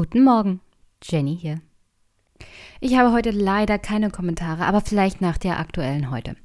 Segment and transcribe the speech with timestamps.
[0.00, 0.60] Guten Morgen,
[1.02, 1.60] Jenny hier.
[2.80, 6.36] Ich habe heute leider keine Kommentare, aber vielleicht nach der aktuellen heute.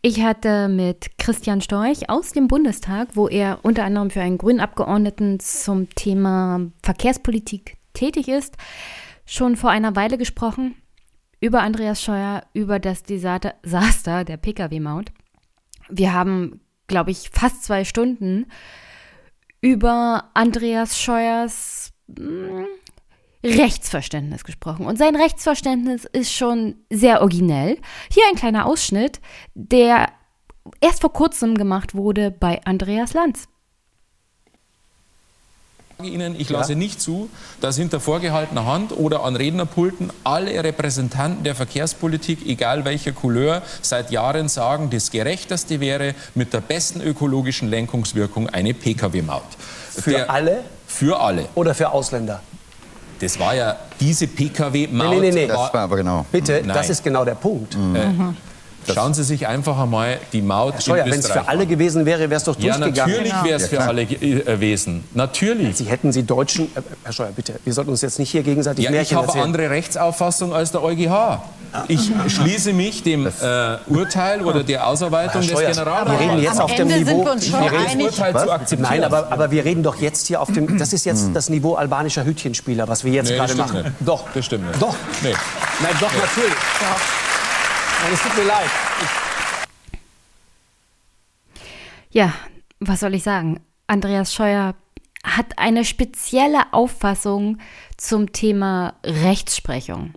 [0.00, 4.60] Ich hatte mit Christian Storch aus dem Bundestag, wo er unter anderem für einen grünen
[4.60, 8.56] Abgeordneten zum Thema Verkehrspolitik tätig ist,
[9.26, 10.74] schon vor einer Weile gesprochen
[11.38, 15.12] über Andreas Scheuer, über das Desaster der Pkw-Maut.
[15.90, 18.46] Wir haben, glaube ich, fast zwei Stunden
[19.60, 22.66] über Andreas Scheuers hm,
[23.44, 24.86] Rechtsverständnis gesprochen.
[24.86, 27.78] Und sein Rechtsverständnis ist schon sehr originell.
[28.10, 29.20] Hier ein kleiner Ausschnitt,
[29.54, 30.08] der
[30.80, 33.48] erst vor kurzem gemacht wurde bei Andreas Lanz.
[36.02, 36.78] Ihnen, ich lasse ja.
[36.78, 37.30] nicht zu,
[37.62, 44.10] dass hinter vorgehaltener Hand oder an Rednerpulten alle Repräsentanten der Verkehrspolitik, egal welcher Couleur, seit
[44.10, 49.42] Jahren sagen, das Gerechteste wäre mit der besten ökologischen Lenkungswirkung eine Pkw-Maut.
[49.90, 50.64] Für der, alle?
[50.86, 51.48] Für alle.
[51.54, 52.42] Oder für Ausländer?
[53.20, 55.10] Das war ja diese Pkw-Maut.
[55.10, 55.46] Nee, nee, nee, nee.
[55.46, 56.26] Das war aber genau.
[56.30, 56.76] Bitte, Nein.
[56.76, 57.76] das ist genau der Punkt.
[57.76, 58.36] Mhm.
[58.88, 62.06] Äh, Schauen Sie sich einfach einmal die Maut Herr Scheuer, wenn es für alle gewesen
[62.06, 62.94] wäre, wäre es doch durchgegangen.
[62.94, 63.44] Ja, natürlich genau.
[63.44, 64.06] wäre es für alle äh,
[64.42, 65.04] gewesen.
[65.14, 65.76] Natürlich.
[65.76, 66.66] Sie hätten Sie Deutschen...
[66.74, 69.32] Äh, Herr Scheuer, bitte, wir sollten uns jetzt nicht hier gegenseitig ja, Märchen Ich habe
[69.32, 71.40] eine andere Rechtsauffassung als der EuGH.
[71.88, 76.12] Ich schließe mich dem äh, Urteil oder der Ausarbeitung des Generalrates.
[76.12, 77.24] Wir reden jetzt auf dem Niveau...
[77.24, 78.90] Wir reden das Urteil zu akzeptieren.
[78.90, 80.78] Nein, aber, aber wir reden doch jetzt hier auf dem...
[80.78, 83.82] Das ist jetzt das Niveau albanischer Hütchenspieler, was wir jetzt nee, gerade machen.
[83.82, 83.92] Nicht.
[84.00, 84.24] Doch.
[84.32, 84.80] Das stimmt nicht.
[84.80, 84.94] Doch.
[85.22, 85.34] Nee.
[85.82, 86.18] Nein, doch, nee.
[86.18, 86.54] natürlich.
[86.54, 87.25] Ja.
[88.06, 88.70] Nein, es tut mir leid.
[92.12, 92.32] Ja,
[92.78, 93.58] was soll ich sagen?
[93.88, 94.76] Andreas Scheuer
[95.24, 97.58] hat eine spezielle Auffassung
[97.96, 100.12] zum Thema Rechtsprechung.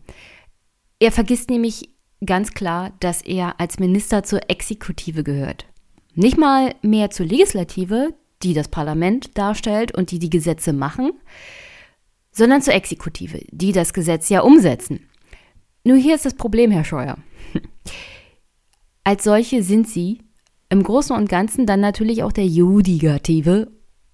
[0.99, 1.89] Er vergisst nämlich
[2.23, 5.65] ganz klar, dass er als Minister zur Exekutive gehört.
[6.13, 8.13] Nicht mal mehr zur Legislative,
[8.43, 11.13] die das Parlament darstellt und die die Gesetze machen,
[12.31, 15.09] sondern zur Exekutive, die das Gesetz ja umsetzen.
[15.83, 17.17] Nur hier ist das Problem, Herr Scheuer.
[19.03, 20.21] Als solche sind Sie
[20.69, 23.71] im Großen und Ganzen dann natürlich auch der Judigative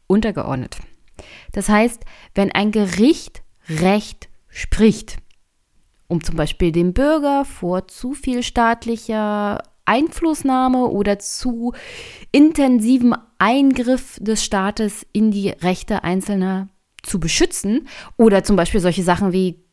[0.08, 0.78] untergeordnet.
[1.52, 2.04] Das heißt,
[2.34, 5.18] wenn ein Gericht Recht spricht,
[6.08, 11.74] um zum Beispiel den Bürger vor zu viel staatlicher Einflussnahme oder zu
[12.32, 16.70] intensivem Eingriff des Staates in die Rechte Einzelner
[17.04, 17.88] zu beschützen
[18.18, 19.64] oder zum Beispiel solche Sachen wie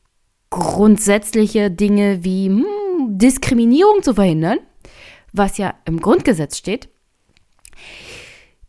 [0.51, 2.65] grundsätzliche Dinge wie hm,
[3.23, 4.59] Diskriminierung zu verhindern,
[5.33, 6.89] was ja im Grundgesetz steht,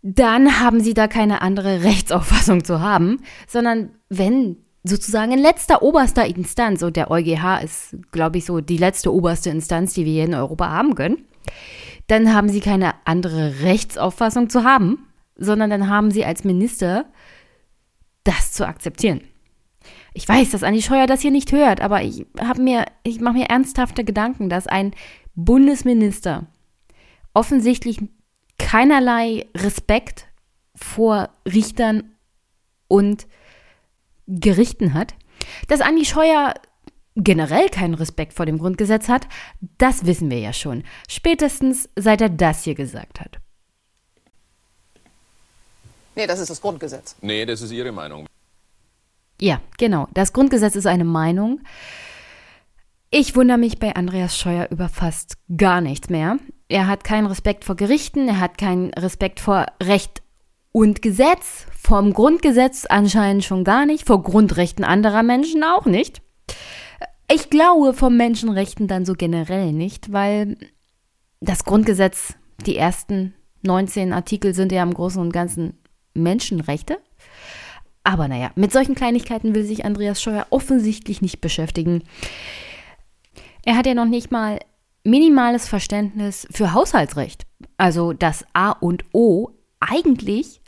[0.01, 6.25] dann haben sie da keine andere Rechtsauffassung zu haben, sondern wenn sozusagen in letzter oberster
[6.25, 10.25] Instanz, und der EuGH ist, glaube ich, so die letzte oberste Instanz, die wir hier
[10.25, 11.25] in Europa haben können,
[12.07, 17.05] dann haben sie keine andere Rechtsauffassung zu haben, sondern dann haben sie als Minister
[18.25, 19.21] das zu akzeptieren.
[20.13, 23.35] Ich weiß, dass Andi Scheuer das hier nicht hört, aber ich habe mir, ich mache
[23.35, 24.93] mir ernsthafte Gedanken, dass ein
[25.35, 26.45] Bundesminister
[27.33, 27.99] offensichtlich
[28.59, 30.27] keinerlei Respekt
[30.75, 32.15] vor Richtern
[32.87, 33.27] und
[34.27, 35.15] Gerichten hat.
[35.67, 36.53] Dass Andi Scheuer
[37.15, 39.27] generell keinen Respekt vor dem Grundgesetz hat,
[39.77, 40.83] das wissen wir ja schon.
[41.07, 43.39] Spätestens seit er das hier gesagt hat.
[46.15, 47.15] Nee, das ist das Grundgesetz.
[47.21, 48.27] Nee, das ist Ihre Meinung.
[49.43, 50.07] Ja, genau.
[50.13, 51.59] Das Grundgesetz ist eine Meinung.
[53.11, 56.37] Ich wundere mich bei Andreas Scheuer über fast gar nichts mehr.
[56.69, 60.23] Er hat keinen Respekt vor Gerichten, er hat keinen Respekt vor Recht
[60.71, 66.21] und Gesetz, vom Grundgesetz anscheinend schon gar nicht, vor Grundrechten anderer Menschen auch nicht.
[67.29, 70.55] Ich glaube vor Menschenrechten dann so generell nicht, weil
[71.41, 73.33] das Grundgesetz, die ersten
[73.63, 75.79] 19 Artikel sind ja im Großen und Ganzen
[76.13, 76.97] Menschenrechte.
[78.03, 82.03] Aber naja, mit solchen Kleinigkeiten will sich Andreas Scheuer offensichtlich nicht beschäftigen.
[83.63, 84.59] Er hat ja noch nicht mal
[85.03, 87.45] minimales Verständnis für Haushaltsrecht.
[87.77, 90.61] Also das A und O eigentlich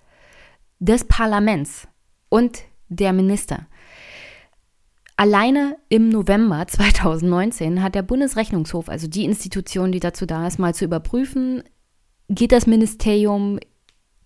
[0.79, 1.87] des Parlaments
[2.29, 3.67] und der Minister.
[5.17, 10.75] Alleine im November 2019 hat der Bundesrechnungshof, also die Institution, die dazu da ist, mal
[10.75, 11.63] zu überprüfen,
[12.27, 13.59] geht das Ministerium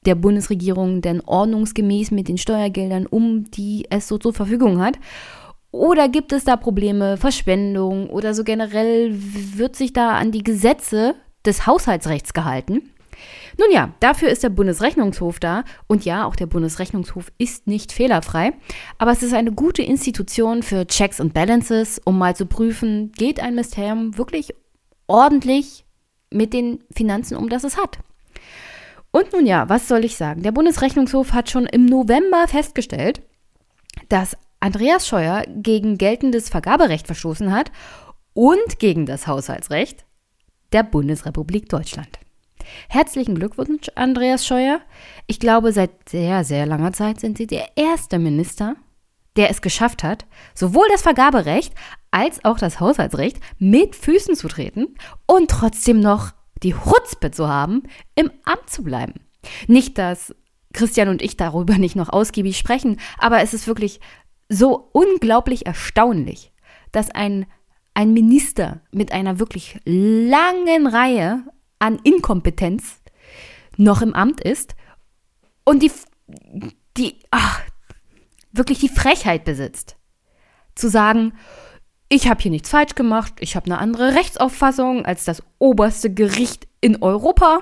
[0.05, 4.97] der Bundesregierung denn ordnungsgemäß mit den Steuergeldern um, die es so zur Verfügung hat.
[5.71, 11.15] Oder gibt es da Probleme, Verschwendung oder so generell wird sich da an die Gesetze
[11.45, 12.89] des Haushaltsrechts gehalten?
[13.57, 18.53] Nun ja, dafür ist der Bundesrechnungshof da und ja, auch der Bundesrechnungshof ist nicht fehlerfrei,
[18.97, 23.41] aber es ist eine gute Institution für Checks und Balances, um mal zu prüfen, geht
[23.41, 24.53] ein Ministerium wirklich
[25.07, 25.85] ordentlich
[26.31, 27.99] mit den Finanzen um, das es hat.
[29.11, 30.43] Und nun ja, was soll ich sagen?
[30.43, 33.21] Der Bundesrechnungshof hat schon im November festgestellt,
[34.07, 37.71] dass Andreas Scheuer gegen geltendes Vergaberecht verstoßen hat
[38.33, 40.05] und gegen das Haushaltsrecht
[40.71, 42.19] der Bundesrepublik Deutschland.
[42.87, 44.81] Herzlichen Glückwunsch, Andreas Scheuer.
[45.25, 48.75] Ich glaube, seit sehr, sehr langer Zeit sind Sie der erste Minister,
[49.35, 51.73] der es geschafft hat, sowohl das Vergaberecht
[52.11, 54.95] als auch das Haushaltsrecht mit Füßen zu treten
[55.25, 56.33] und trotzdem noch
[56.63, 57.83] die Hutzpe zu haben,
[58.15, 59.21] im Amt zu bleiben.
[59.67, 60.35] Nicht, dass
[60.73, 63.99] Christian und ich darüber nicht noch ausgiebig sprechen, aber es ist wirklich
[64.49, 66.51] so unglaublich erstaunlich,
[66.91, 67.45] dass ein,
[67.93, 71.43] ein Minister mit einer wirklich langen Reihe
[71.79, 73.01] an Inkompetenz
[73.77, 74.75] noch im Amt ist
[75.63, 75.91] und die,
[76.97, 77.61] die ach,
[78.51, 79.97] wirklich die Frechheit besitzt,
[80.75, 81.33] zu sagen,
[82.09, 86.67] ich habe hier nichts falsch gemacht, ich habe eine andere Rechtsauffassung als das oberste Gericht
[86.81, 87.59] in Europa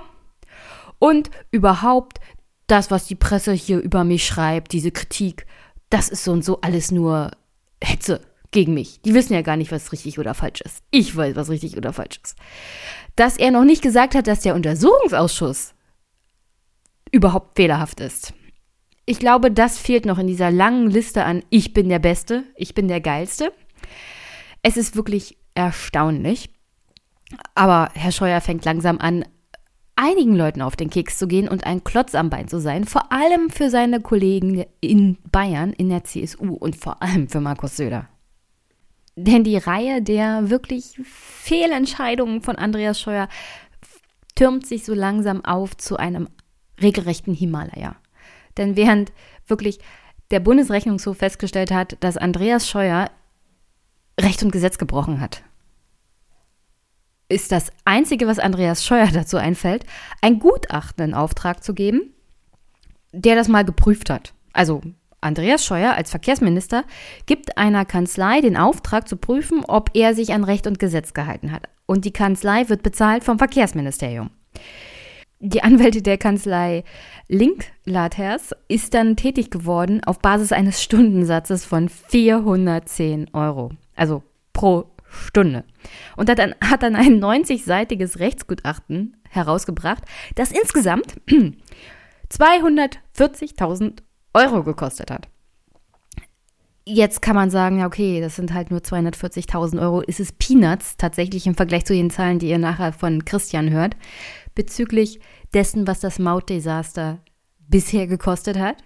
[1.00, 2.20] und überhaupt
[2.68, 5.46] das, was die Presse hier über mich schreibt, diese Kritik,
[5.90, 7.32] das ist so und so alles nur
[7.84, 8.22] Hetze
[8.52, 9.02] gegen mich.
[9.02, 10.84] Die wissen ja gar nicht, was richtig oder falsch ist.
[10.92, 12.38] Ich weiß, was richtig oder falsch ist.
[13.16, 15.74] Dass er noch nicht gesagt hat, dass der Untersuchungsausschuss
[17.12, 18.34] überhaupt fehlerhaft ist.
[19.06, 22.74] Ich glaube, das fehlt noch in dieser langen Liste an Ich bin der Beste, ich
[22.74, 23.54] bin der Geilste.
[24.62, 26.50] Es ist wirklich erstaunlich.
[27.56, 29.26] Aber Herr Scheuer fängt langsam an,
[29.98, 33.12] einigen Leuten auf den Keks zu gehen und ein Klotz am Bein zu sein, vor
[33.12, 38.08] allem für seine Kollegen in Bayern, in der CSU und vor allem für Markus Söder.
[39.16, 43.28] Denn die Reihe der wirklich Fehlentscheidungen von Andreas Scheuer
[44.36, 46.30] türmt sich so langsam auf zu einem
[46.80, 47.96] regelrechten Himalaya.
[48.58, 49.12] Denn während
[49.48, 49.80] wirklich
[50.30, 53.10] der Bundesrechnungshof festgestellt hat, dass Andreas Scheuer
[54.20, 55.44] Recht und Gesetz gebrochen hat,
[57.30, 59.86] ist das Einzige, was Andreas Scheuer dazu einfällt,
[60.22, 62.14] ein Gutachten in Auftrag zu geben,
[63.12, 64.34] der das mal geprüft hat.
[64.54, 64.82] Also
[65.22, 66.84] Andreas Scheuer als Verkehrsminister
[67.26, 71.52] gibt einer Kanzlei den Auftrag zu prüfen, ob er sich an Recht und Gesetz gehalten
[71.52, 71.70] hat.
[71.86, 74.30] Und die Kanzlei wird bezahlt vom Verkehrsministerium.
[75.40, 76.84] Die Anwälte der Kanzlei
[77.28, 83.72] Linklaters ist dann tätig geworden auf Basis eines Stundensatzes von 410 Euro.
[83.98, 84.24] Also
[84.54, 85.64] pro Stunde.
[86.16, 90.04] Und hat dann, hat dann ein 90-seitiges Rechtsgutachten herausgebracht,
[90.36, 91.16] das insgesamt
[92.32, 94.00] 240.000
[94.34, 95.28] Euro gekostet hat.
[96.86, 100.00] Jetzt kann man sagen, ja, okay, das sind halt nur 240.000 Euro.
[100.02, 103.98] Ist es Peanuts tatsächlich im Vergleich zu den Zahlen, die ihr nachher von Christian hört,
[104.56, 105.20] bezüglich
[105.54, 107.20] dessen, was das Mautdesaster
[107.60, 108.78] bisher gekostet hat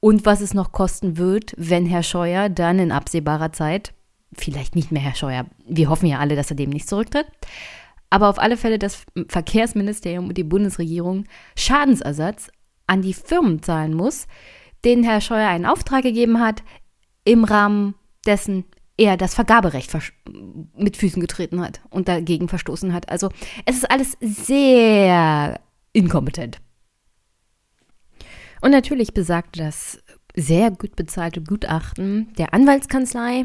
[0.00, 3.94] und was es noch kosten wird, wenn Herr Scheuer dann in absehbarer Zeit
[4.40, 5.46] vielleicht nicht mehr Herr Scheuer.
[5.66, 7.26] Wir hoffen ja alle, dass er dem nicht zurücktritt.
[8.10, 11.24] Aber auf alle Fälle das Verkehrsministerium und die Bundesregierung
[11.56, 12.48] Schadensersatz
[12.86, 14.26] an die Firmen zahlen muss,
[14.84, 16.62] denen Herr Scheuer einen Auftrag gegeben hat,
[17.24, 17.94] im Rahmen
[18.26, 18.64] dessen
[18.96, 19.90] er das Vergaberecht
[20.76, 23.08] mit Füßen getreten hat und dagegen verstoßen hat.
[23.08, 23.30] Also
[23.64, 25.60] es ist alles sehr
[25.92, 26.60] inkompetent.
[28.60, 29.98] Und natürlich besagt das
[30.36, 33.44] sehr gut bezahlte Gutachten der Anwaltskanzlei,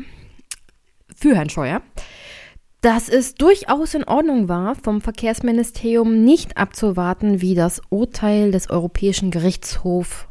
[1.15, 1.81] für Herrn Scheuer,
[2.81, 9.31] dass es durchaus in Ordnung war, vom Verkehrsministerium nicht abzuwarten, wie das Urteil des Europäischen
[9.31, 10.27] Gerichtshofs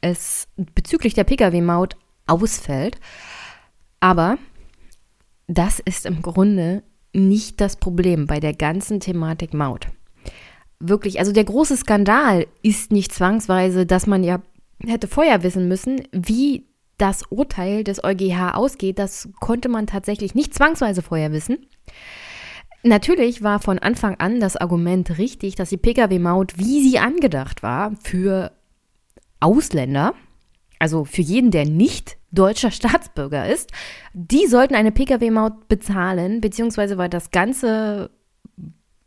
[0.00, 1.96] es bezüglich der Pkw-Maut
[2.26, 2.98] ausfällt.
[4.00, 4.36] Aber
[5.46, 9.86] das ist im Grunde nicht das Problem bei der ganzen Thematik Maut.
[10.80, 14.42] Wirklich, also der große Skandal ist nicht zwangsweise, dass man ja
[14.84, 16.66] hätte vorher wissen müssen, wie
[16.98, 21.66] das Urteil des EuGH ausgeht, das konnte man tatsächlich nicht zwangsweise vorher wissen.
[22.84, 27.92] Natürlich war von Anfang an das Argument richtig, dass die Pkw-Maut, wie sie angedacht war,
[28.02, 28.52] für
[29.40, 30.14] Ausländer,
[30.78, 33.70] also für jeden, der nicht deutscher Staatsbürger ist,
[34.14, 38.10] die sollten eine Pkw-Maut bezahlen, beziehungsweise war das ganze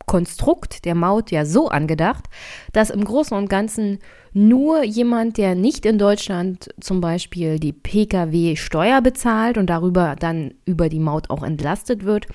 [0.06, 2.26] Konstrukt der Maut ja so angedacht,
[2.72, 3.98] dass im Großen und Ganzen
[4.36, 10.90] nur jemand, der nicht in Deutschland zum Beispiel die Pkw-Steuer bezahlt und darüber dann über
[10.90, 12.26] die Maut auch entlastet wird,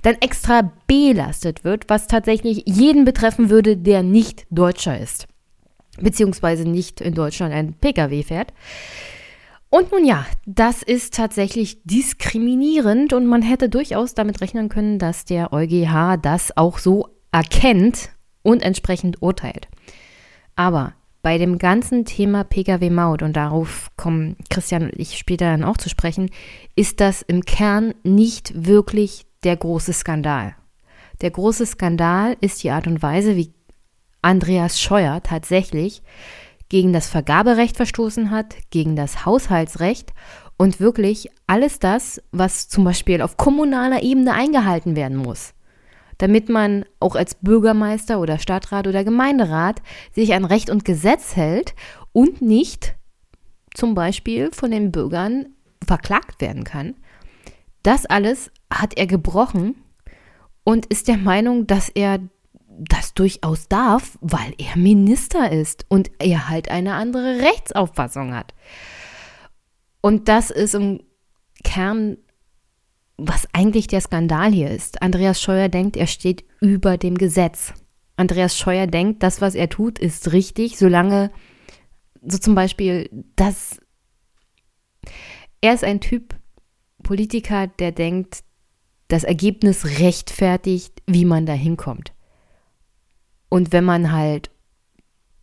[0.00, 5.28] dann extra belastet wird, was tatsächlich jeden betreffen würde, der nicht Deutscher ist,
[6.00, 8.54] beziehungsweise nicht in Deutschland ein Pkw fährt.
[9.68, 15.26] Und nun ja, das ist tatsächlich diskriminierend und man hätte durchaus damit rechnen können, dass
[15.26, 18.08] der EuGH das auch so erkennt
[18.42, 19.68] und entsprechend urteilt.
[20.56, 25.76] Aber bei dem ganzen Thema Pkw-Maut, und darauf kommen Christian und ich später dann auch
[25.76, 26.30] zu sprechen,
[26.74, 30.56] ist das im Kern nicht wirklich der große Skandal.
[31.20, 33.52] Der große Skandal ist die Art und Weise, wie
[34.20, 36.02] Andreas Scheuer tatsächlich
[36.68, 40.12] gegen das Vergaberecht verstoßen hat, gegen das Haushaltsrecht
[40.56, 45.54] und wirklich alles das, was zum Beispiel auf kommunaler Ebene eingehalten werden muss,
[46.22, 51.74] damit man auch als Bürgermeister oder Stadtrat oder Gemeinderat sich an Recht und Gesetz hält
[52.12, 52.94] und nicht
[53.74, 55.46] zum Beispiel von den Bürgern
[55.84, 56.94] verklagt werden kann.
[57.82, 59.74] Das alles hat er gebrochen
[60.62, 62.20] und ist der Meinung, dass er
[62.68, 68.54] das durchaus darf, weil er Minister ist und er halt eine andere Rechtsauffassung hat.
[70.00, 71.00] Und das ist im
[71.64, 72.16] Kern,
[73.16, 75.02] was eigentlich der Skandal hier ist.
[75.02, 77.72] Andreas Scheuer denkt, er steht über dem Gesetz.
[78.16, 81.30] Andreas Scheuer denkt, das, was er tut, ist richtig, solange
[82.24, 83.80] so zum Beispiel, dass
[85.60, 86.36] er ist ein Typ
[87.02, 88.44] Politiker, der denkt,
[89.08, 92.12] das Ergebnis rechtfertigt, wie man da hinkommt.
[93.48, 94.51] Und wenn man halt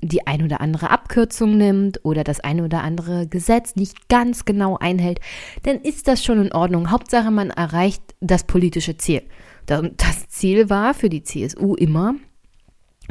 [0.02, 4.78] die ein oder andere Abkürzung nimmt oder das ein oder andere Gesetz nicht ganz genau
[4.78, 5.20] einhält,
[5.64, 6.92] dann ist das schon in Ordnung.
[6.92, 9.24] Hauptsache, man erreicht das politische Ziel.
[9.66, 12.16] Das Ziel war für die CSU immer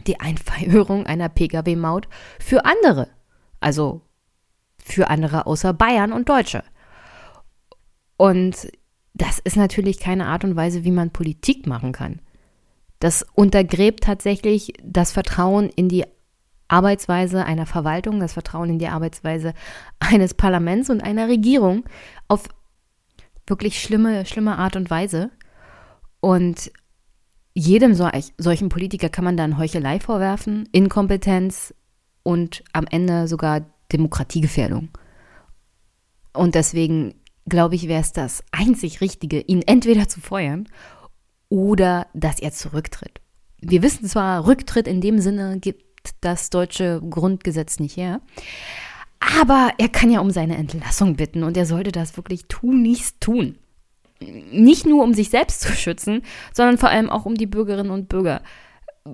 [0.07, 3.09] die Einführung einer Pkw-Maut für andere.
[3.61, 4.03] Also
[4.83, 6.63] für andere außer Bayern und Deutsche.
[8.17, 8.69] Und
[9.15, 12.21] das ist natürlich keine Art und Weise, wie man Politik machen kann.
[13.01, 16.05] Das untergräbt tatsächlich das Vertrauen in die
[16.69, 19.55] Arbeitsweise einer Verwaltung, das Vertrauen in die Arbeitsweise
[19.99, 21.85] eines Parlaments und einer Regierung
[22.29, 22.45] auf
[23.47, 25.31] wirklich schlimme, schlimme Art und Weise.
[26.21, 26.71] Und
[27.55, 31.75] jedem solch, solchen Politiker kann man dann Heuchelei vorwerfen, Inkompetenz
[32.23, 34.91] und am Ende sogar Demokratiegefährdung.
[36.35, 37.15] Und deswegen
[37.49, 40.69] glaube ich, wäre es das einzig Richtige, ihn entweder zu feuern
[41.49, 43.21] oder dass er zurücktritt.
[43.61, 45.88] Wir wissen zwar, Rücktritt in dem Sinne gibt
[46.21, 48.21] das deutsche Grundgesetz nicht her.
[49.21, 53.57] Aber er kann ja um seine Entlassung bitten und er sollte das wirklich tunlichst tun.
[54.21, 58.09] Nicht nur um sich selbst zu schützen, sondern vor allem auch um die Bürgerinnen und
[58.09, 58.43] Bürger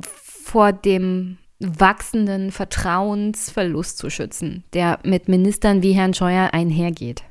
[0.02, 7.24] vor dem wachsenden Vertrauensverlust zu schützen, der mit Ministern wie Herrn Scheuer einhergeht.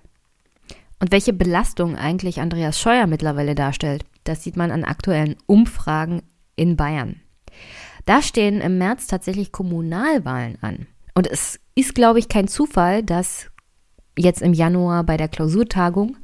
[1.00, 6.22] Und welche Belastung eigentlich Andreas Scheuer mittlerweile darstellt, das sieht man an aktuellen Umfragen
[6.56, 7.23] in Bayern.
[8.06, 10.88] Da stehen im März tatsächlich Kommunalwahlen an.
[11.14, 13.50] Und es ist, glaube ich, kein Zufall, dass
[14.18, 16.18] jetzt im Januar bei der Klausurtagung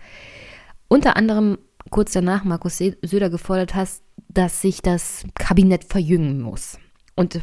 [0.88, 1.58] unter anderem
[1.90, 3.90] kurz danach Markus Söder gefordert hat,
[4.28, 6.78] dass sich das Kabinett verjüngen muss.
[7.16, 7.42] Und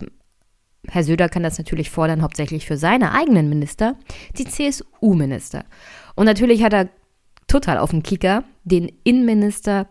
[0.89, 3.97] Herr Söder kann das natürlich fordern, hauptsächlich für seine eigenen Minister,
[4.39, 5.65] die CSU-Minister.
[6.15, 6.89] Und natürlich hat er
[7.49, 9.89] total auf dem Kicker, den Innenminister,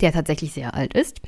[0.00, 1.20] der tatsächlich sehr alt ist,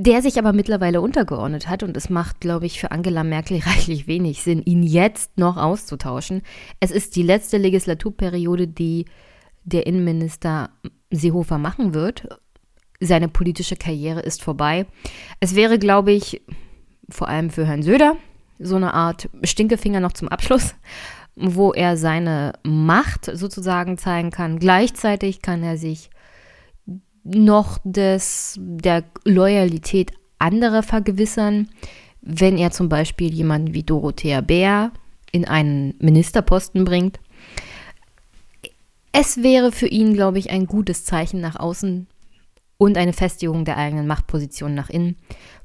[0.00, 4.06] der sich aber mittlerweile untergeordnet hat und es macht, glaube ich, für Angela Merkel reichlich
[4.06, 6.42] wenig Sinn, ihn jetzt noch auszutauschen.
[6.78, 9.06] Es ist die letzte Legislaturperiode, die
[9.64, 10.70] der Innenminister
[11.10, 12.28] Seehofer machen wird.
[13.00, 14.86] Seine politische Karriere ist vorbei.
[15.40, 16.42] Es wäre, glaube ich,
[17.08, 18.16] vor allem für Herrn Söder
[18.60, 20.74] so eine Art Stinkefinger noch zum Abschluss
[21.40, 24.58] wo er seine Macht sozusagen zeigen kann.
[24.58, 26.10] Gleichzeitig kann er sich
[27.34, 31.68] noch des, der Loyalität anderer vergewissern,
[32.20, 34.92] wenn er zum Beispiel jemanden wie Dorothea Bär
[35.32, 37.20] in einen Ministerposten bringt.
[39.12, 42.06] Es wäre für ihn, glaube ich, ein gutes Zeichen nach außen
[42.76, 45.16] und eine Festigung der eigenen Machtposition nach innen.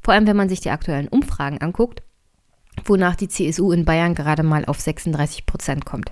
[0.02, 2.02] Vor allem, wenn man sich die aktuellen Umfragen anguckt
[2.86, 6.12] wonach die CSU in Bayern gerade mal auf 36 Prozent kommt.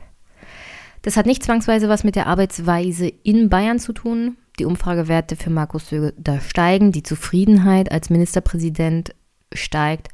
[1.01, 4.37] Das hat nicht zwangsweise was mit der Arbeitsweise in Bayern zu tun.
[4.59, 9.15] Die Umfragewerte für Markus Söder steigen, die Zufriedenheit als Ministerpräsident
[9.53, 10.09] steigt.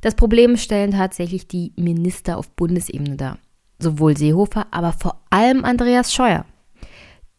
[0.00, 3.38] Das Problem stellen tatsächlich die Minister auf Bundesebene dar.
[3.78, 6.44] Sowohl Seehofer, aber vor allem Andreas Scheuer.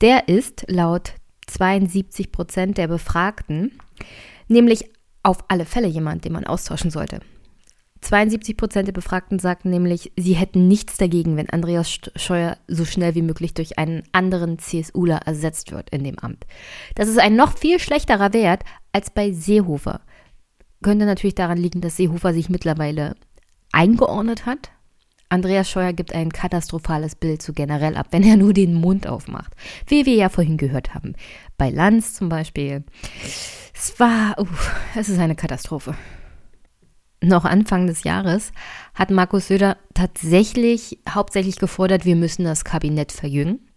[0.01, 1.13] Der ist laut
[1.47, 3.71] 72 Prozent der Befragten
[4.47, 4.89] nämlich
[5.23, 7.19] auf alle Fälle jemand, den man austauschen sollte.
[8.03, 13.15] 72 Prozent der Befragten sagten nämlich, sie hätten nichts dagegen, wenn Andreas Scheuer so schnell
[13.15, 16.45] wie möglich durch einen anderen CSUler ersetzt wird in dem Amt.
[16.95, 20.01] Das ist ein noch viel schlechterer Wert als bei Seehofer.
[20.83, 23.15] Könnte natürlich daran liegen, dass Seehofer sich mittlerweile
[23.71, 24.71] eingeordnet hat.
[25.29, 29.53] Andreas Scheuer gibt ein katastrophales Bild zu generell ab, wenn er nur den Mund aufmacht.
[29.87, 31.15] Wie wir ja vorhin gehört haben.
[31.57, 32.83] Bei Lanz zum Beispiel.
[33.73, 34.45] Es war, uh,
[34.95, 35.95] es ist eine Katastrophe
[37.23, 38.51] noch Anfang des Jahres,
[38.93, 43.67] hat Markus Söder tatsächlich hauptsächlich gefordert, wir müssen das Kabinett verjüngen.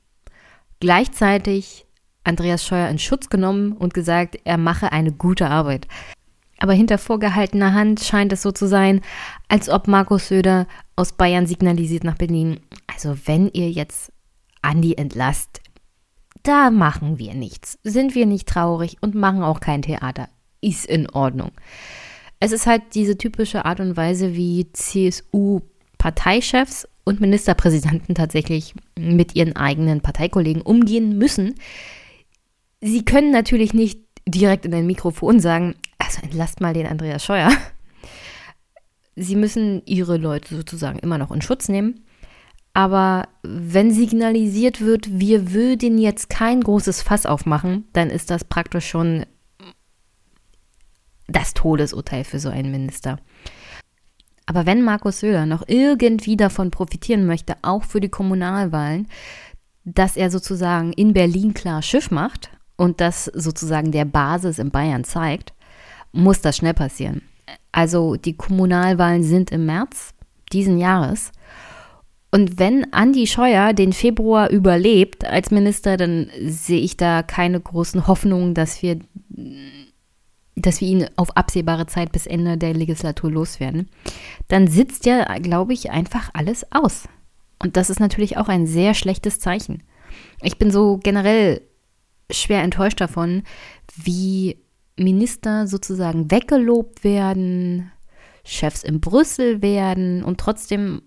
[0.80, 1.86] Gleichzeitig
[2.24, 5.86] Andreas Scheuer in Schutz genommen und gesagt, er mache eine gute Arbeit.
[6.58, 9.02] Aber hinter vorgehaltener Hand scheint es so zu sein,
[9.48, 14.12] als ob Markus Söder aus Bayern signalisiert nach Berlin, also wenn ihr jetzt
[14.62, 15.60] Andi entlasst.
[16.42, 17.78] Da machen wir nichts.
[17.82, 20.28] Sind wir nicht traurig und machen auch kein Theater.
[20.60, 21.52] Ist in Ordnung.
[22.40, 29.56] Es ist halt diese typische Art und Weise, wie CSU-Parteichefs und Ministerpräsidenten tatsächlich mit ihren
[29.56, 31.54] eigenen Parteikollegen umgehen müssen.
[32.80, 37.50] Sie können natürlich nicht direkt in ein Mikrofon sagen, also entlasst mal den Andreas Scheuer.
[39.16, 42.04] Sie müssen ihre Leute sozusagen immer noch in Schutz nehmen.
[42.74, 48.86] Aber wenn signalisiert wird, wir würden jetzt kein großes Fass aufmachen, dann ist das praktisch
[48.86, 49.24] schon
[51.28, 53.18] das Todesurteil für so einen Minister.
[54.46, 59.08] Aber wenn Markus Söder noch irgendwie davon profitieren möchte, auch für die Kommunalwahlen,
[59.84, 65.04] dass er sozusagen in Berlin klar Schiff macht und das sozusagen der Basis in Bayern
[65.04, 65.52] zeigt,
[66.12, 67.22] muss das schnell passieren.
[67.72, 70.14] Also die Kommunalwahlen sind im März
[70.52, 71.32] diesen Jahres.
[72.30, 78.06] Und wenn Andi Scheuer den Februar überlebt als Minister, dann sehe ich da keine großen
[78.06, 78.98] Hoffnungen, dass wir
[80.56, 83.88] dass wir ihn auf absehbare Zeit bis Ende der Legislatur loswerden,
[84.48, 87.08] dann sitzt ja, glaube ich, einfach alles aus.
[87.58, 89.82] Und das ist natürlich auch ein sehr schlechtes Zeichen.
[90.42, 91.60] Ich bin so generell
[92.30, 93.42] schwer enttäuscht davon,
[93.94, 94.58] wie
[94.96, 97.92] Minister sozusagen weggelobt werden,
[98.44, 101.02] Chefs in Brüssel werden und trotzdem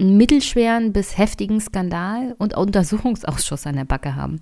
[0.00, 4.40] einen mittelschweren bis heftigen Skandal und Untersuchungsausschuss an der Backe haben.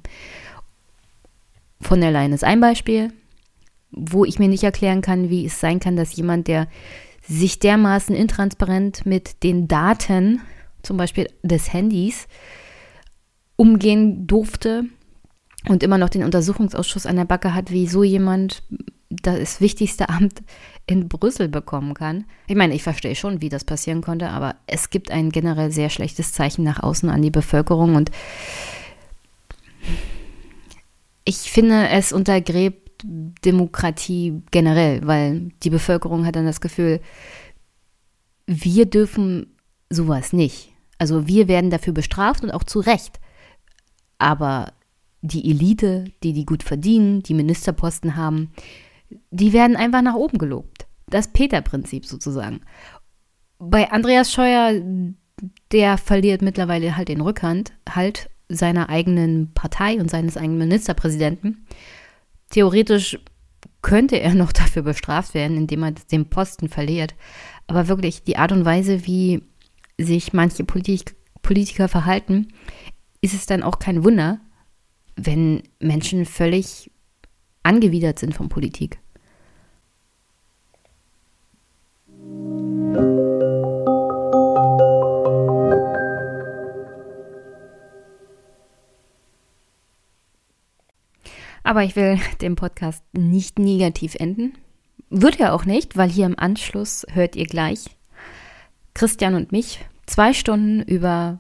[1.81, 3.13] Von der Leyen ist ein Beispiel
[3.93, 6.69] wo ich mir nicht erklären kann, wie es sein kann, dass jemand, der
[7.23, 10.41] sich dermaßen intransparent mit den Daten,
[10.83, 12.27] zum Beispiel des Handys,
[13.57, 14.85] umgehen durfte
[15.69, 18.63] und immer noch den Untersuchungsausschuss an der Backe hat, wie so jemand
[19.11, 20.43] das wichtigste Amt
[20.87, 22.25] in Brüssel bekommen kann.
[22.47, 25.91] Ich meine, ich verstehe schon, wie das passieren konnte, aber es gibt ein generell sehr
[25.91, 28.11] schlechtes Zeichen nach außen an die Bevölkerung und
[31.25, 37.01] ich finde, es untergräbt Demokratie generell, weil die Bevölkerung hat dann das Gefühl,
[38.47, 39.55] wir dürfen
[39.89, 40.73] sowas nicht.
[40.99, 43.21] Also wir werden dafür bestraft und auch zu Recht.
[44.19, 44.73] Aber
[45.23, 48.53] die Elite, die die gut verdienen, die Ministerposten haben,
[49.31, 50.87] die werden einfach nach oben gelobt.
[51.09, 52.61] Das Peter-Prinzip sozusagen.
[53.59, 54.81] Bei Andreas Scheuer,
[55.73, 61.67] der verliert mittlerweile halt den Rückhand, halt seiner eigenen Partei und seines eigenen Ministerpräsidenten.
[62.51, 63.19] Theoretisch
[63.83, 67.15] könnte er noch dafür bestraft werden, indem er den Posten verliert.
[67.67, 69.43] Aber wirklich die Art und Weise, wie
[69.99, 72.49] sich manche Politik Politiker verhalten,
[73.23, 74.41] ist es dann auch kein Wunder,
[75.17, 76.91] wenn Menschen völlig
[77.63, 78.99] angewidert sind von Politik.
[91.71, 94.55] Aber ich will den Podcast nicht negativ enden.
[95.09, 97.85] Wird er auch nicht, weil hier im Anschluss hört ihr gleich
[98.93, 101.39] Christian und mich zwei Stunden über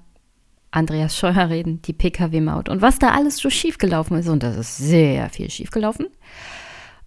[0.70, 4.28] Andreas Scheuer reden, die Pkw-Maut und was da alles so schiefgelaufen ist.
[4.28, 6.06] Und das ist sehr viel schiefgelaufen.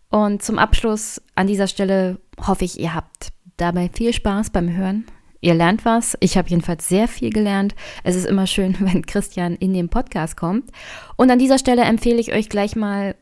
[0.10, 5.06] Und zum Abschluss an dieser Stelle hoffe ich, ihr habt dabei viel Spaß beim Hören.
[5.44, 6.18] Ihr lernt was.
[6.22, 7.76] Ich habe jedenfalls sehr viel gelernt.
[8.06, 10.72] Es ist immer schön, wenn Christian in den Podcast kommt.
[11.18, 13.16] Und an dieser Stelle empfehle ich euch gleich mal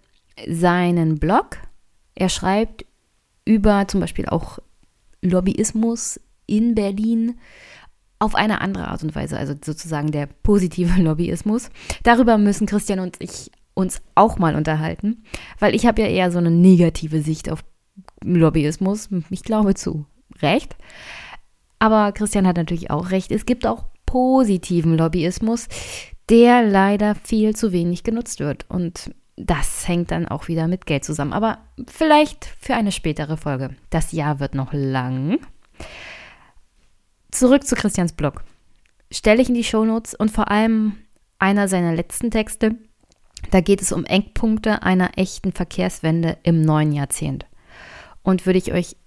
[0.48, 1.58] seinen Blog.
[2.14, 2.86] Er schreibt
[3.44, 4.60] über zum Beispiel auch
[5.24, 7.40] Lobbyismus in Berlin
[8.20, 11.72] auf eine andere Art und Weise, also sozusagen der positive Lobbyismus.
[12.04, 15.24] Darüber müssen Christian und ich uns auch mal unterhalten,
[15.58, 17.64] weil ich habe ja eher so eine negative Sicht auf
[18.24, 19.10] Lobbyismus.
[19.32, 20.06] Ich glaube zu
[20.40, 20.76] Recht.
[21.82, 23.32] Aber Christian hat natürlich auch recht.
[23.32, 25.68] Es gibt auch positiven Lobbyismus,
[26.30, 28.70] der leider viel zu wenig genutzt wird.
[28.70, 31.34] Und das hängt dann auch wieder mit Geld zusammen.
[31.34, 33.72] Aber vielleicht für eine spätere Folge.
[33.90, 35.40] Das Jahr wird noch lang.
[37.32, 38.44] Zurück zu Christians Blog.
[39.10, 40.98] Stelle ich in die Shownotes und vor allem
[41.40, 42.76] einer seiner letzten Texte.
[43.50, 47.48] Da geht es um Eckpunkte einer echten Verkehrswende im neuen Jahrzehnt.
[48.22, 48.98] Und würde ich euch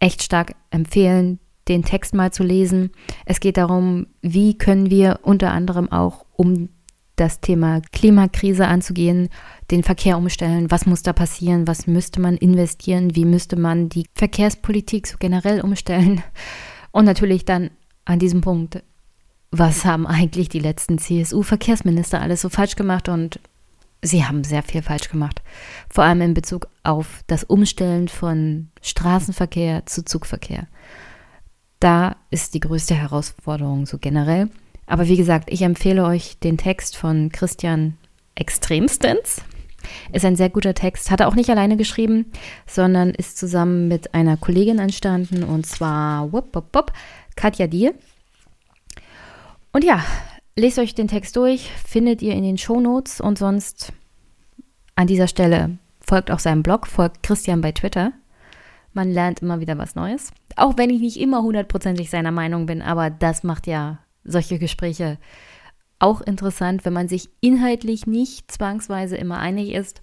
[0.00, 2.90] echt stark empfehlen, den Text mal zu lesen.
[3.24, 6.68] Es geht darum, wie können wir unter anderem auch, um
[7.18, 9.28] das Thema Klimakrise anzugehen,
[9.70, 14.06] den Verkehr umstellen, was muss da passieren, was müsste man investieren, wie müsste man die
[14.14, 16.22] Verkehrspolitik so generell umstellen?
[16.92, 17.70] Und natürlich dann
[18.04, 18.82] an diesem Punkt,
[19.50, 23.08] was haben eigentlich die letzten CSU-Verkehrsminister alles so falsch gemacht?
[23.08, 23.40] Und
[24.02, 25.42] sie haben sehr viel falsch gemacht,
[25.90, 30.66] vor allem in Bezug auf das Umstellen von Straßenverkehr zu Zugverkehr.
[31.80, 34.50] Da ist die größte Herausforderung so generell.
[34.86, 37.96] Aber wie gesagt, ich empfehle euch den Text von Christian
[38.34, 39.42] extremstens.
[40.12, 41.10] Ist ein sehr guter Text.
[41.10, 42.32] Hat er auch nicht alleine geschrieben,
[42.66, 46.92] sondern ist zusammen mit einer Kollegin entstanden und zwar wupp, wupp, wupp,
[47.36, 47.94] Katja Dier.
[49.72, 50.04] Und ja,
[50.56, 53.92] lest euch den Text durch, findet ihr in den Shownotes und sonst
[54.96, 58.12] an dieser Stelle folgt auch seinem Blog, folgt Christian bei Twitter.
[58.92, 60.32] Man lernt immer wieder was Neues.
[60.56, 65.18] Auch wenn ich nicht immer hundertprozentig seiner Meinung bin, aber das macht ja solche Gespräche
[65.98, 70.00] auch interessant, wenn man sich inhaltlich nicht zwangsweise immer einig ist.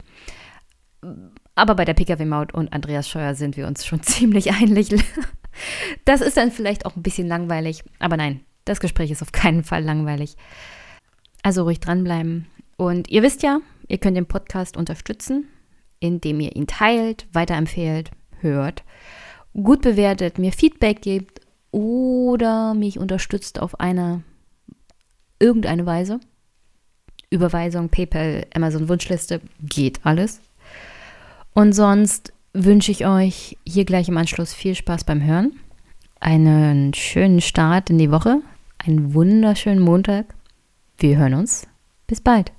[1.56, 4.90] Aber bei der Pkw-Maut und Andreas Scheuer sind wir uns schon ziemlich einig.
[6.04, 7.84] Das ist dann vielleicht auch ein bisschen langweilig.
[8.00, 10.36] Aber nein, das Gespräch ist auf keinen Fall langweilig.
[11.44, 12.48] Also ruhig dranbleiben.
[12.78, 15.48] Und ihr wisst ja, ihr könnt den Podcast unterstützen,
[16.00, 18.84] indem ihr ihn teilt, weiterempfehlt, hört,
[19.54, 24.24] gut bewertet, mir Feedback gebt oder mich unterstützt auf eine
[25.40, 26.20] irgendeine Weise.
[27.30, 30.40] Überweisung, PayPal, Amazon Wunschliste, geht alles.
[31.54, 35.54] Und sonst wünsche ich euch hier gleich im Anschluss viel Spaß beim Hören,
[36.20, 38.42] einen schönen Start in die Woche,
[38.78, 40.34] einen wunderschönen Montag.
[40.98, 41.68] Wir hören uns.
[42.08, 42.52] Bis bald.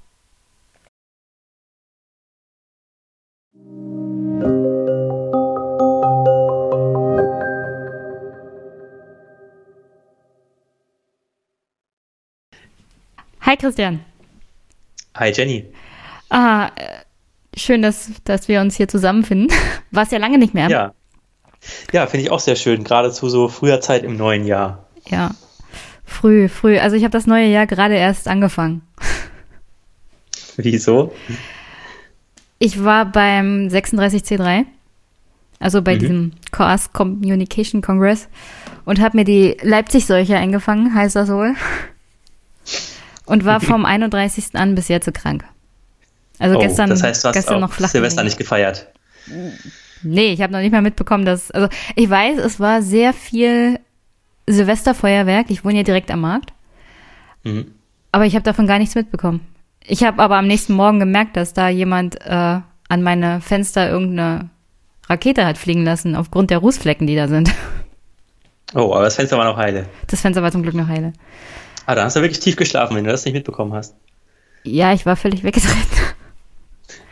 [13.47, 14.01] Hi Christian.
[15.15, 15.67] Hi Jenny.
[16.31, 16.73] Ah,
[17.57, 19.57] schön, dass, dass wir uns hier zusammenfinden.
[19.93, 20.69] War es ja lange nicht mehr.
[20.69, 20.95] Ja.
[21.93, 24.89] Ja, finde ich auch sehr schön, gerade zu so früher Zeit im neuen Jahr.
[25.09, 25.31] Ja,
[26.05, 26.79] früh, früh.
[26.79, 28.83] Also ich habe das neue Jahr gerade erst angefangen.
[30.57, 31.13] Wieso?
[32.59, 34.65] Ich war beim 36C3,
[35.61, 35.99] also bei mhm.
[36.01, 38.29] diesem Chaos Communication Congress
[38.85, 41.55] und habe mir die Leipzig-Seuche eingefangen, heißt das wohl
[43.27, 44.55] und war vom 31.
[44.55, 45.45] an bis jetzt so krank.
[46.39, 48.89] Also oh, gestern, das heißt, du hast gestern noch flach Silvester nicht gefeiert.
[50.03, 53.81] Nee, ich habe noch nicht mal mitbekommen, dass also ich weiß, es war sehr viel
[54.47, 55.47] Silvesterfeuerwerk.
[55.51, 56.53] Ich wohne ja direkt am Markt.
[57.43, 57.73] Mhm.
[58.13, 59.41] Aber ich habe davon gar nichts mitbekommen.
[59.85, 64.51] Ich habe aber am nächsten Morgen gemerkt, dass da jemand äh, an meine Fenster irgendeine
[65.09, 67.53] Rakete hat fliegen lassen, aufgrund der Rußflecken, die da sind.
[68.75, 69.87] Oh, aber das Fenster war noch heile.
[70.09, 71.13] Das Fenster war zum Glück noch heile.
[71.87, 73.95] Ah, da hast du wirklich tief geschlafen, wenn du das nicht mitbekommen hast.
[74.65, 76.17] Ja, ich war völlig weggedreht.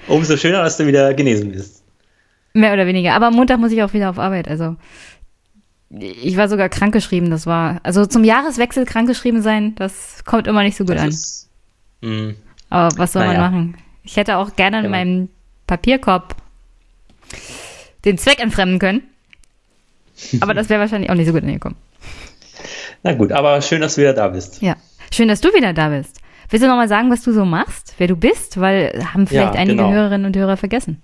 [0.09, 1.83] Umso schöner, dass du wieder genesen bist.
[2.53, 3.15] Mehr oder weniger.
[3.15, 4.49] Aber am Montag muss ich auch wieder auf Arbeit.
[4.49, 4.77] Also
[5.91, 7.31] ich war sogar krankgeschrieben.
[7.31, 9.75] Das war also zum Jahreswechsel krankgeschrieben sein.
[9.77, 11.09] Das kommt immer nicht so gut das an.
[11.09, 11.51] Ist,
[12.03, 12.31] mm,
[12.71, 13.41] Aber was soll naja.
[13.41, 13.77] man machen?
[14.03, 14.91] Ich hätte auch gerne in ja.
[14.91, 15.29] meinem
[15.67, 16.37] Papierkorb
[18.05, 19.03] den Zweck entfremden können.
[20.41, 21.77] Aber das wäre wahrscheinlich auch nicht so gut angekommen.
[23.05, 24.63] Na gut, aber schön, dass du wieder da bist.
[24.63, 24.77] Ja,
[25.13, 26.21] schön, dass du wieder da bist.
[26.49, 28.59] Willst du nochmal sagen, was du so machst, wer du bist?
[28.59, 29.93] Weil haben vielleicht ja, einige genau.
[29.93, 31.03] Hörerinnen und Hörer vergessen.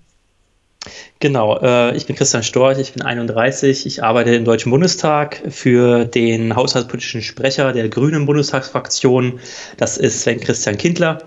[1.18, 6.06] Genau, äh, ich bin Christian Storch, ich bin 31, ich arbeite im Deutschen Bundestag für
[6.06, 9.38] den haushaltspolitischen Sprecher der Grünen Bundestagsfraktion.
[9.76, 11.18] Das ist Sven Christian Kindler.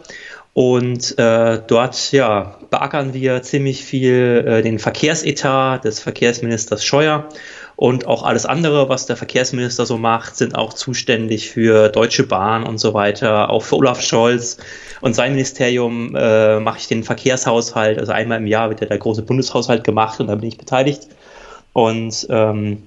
[0.53, 7.29] Und äh, dort ja, beackern wir ziemlich viel äh, den Verkehrsetat des Verkehrsministers Scheuer
[7.75, 12.63] und auch alles andere, was der Verkehrsminister so macht, sind auch zuständig für Deutsche Bahn
[12.63, 13.49] und so weiter.
[13.49, 14.57] Auch für Olaf Scholz
[15.01, 17.97] und sein Ministerium äh, mache ich den Verkehrshaushalt.
[17.99, 21.07] Also einmal im Jahr wird ja der große Bundeshaushalt gemacht und da bin ich beteiligt.
[21.73, 22.83] Und ähm,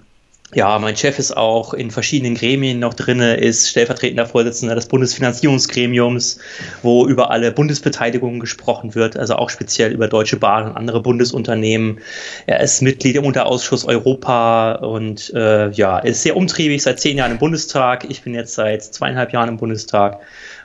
[0.56, 6.38] ja, mein Chef ist auch in verschiedenen Gremien noch drin, ist stellvertretender Vorsitzender des Bundesfinanzierungsgremiums,
[6.82, 11.98] wo über alle Bundesbeteiligungen gesprochen wird, also auch speziell über Deutsche Bahn und andere Bundesunternehmen.
[12.46, 17.32] Er ist Mitglied im Unterausschuss Europa und äh, ja, ist sehr umtriebig, seit zehn Jahren
[17.32, 18.06] im Bundestag.
[18.08, 20.20] Ich bin jetzt seit zweieinhalb Jahren im Bundestag.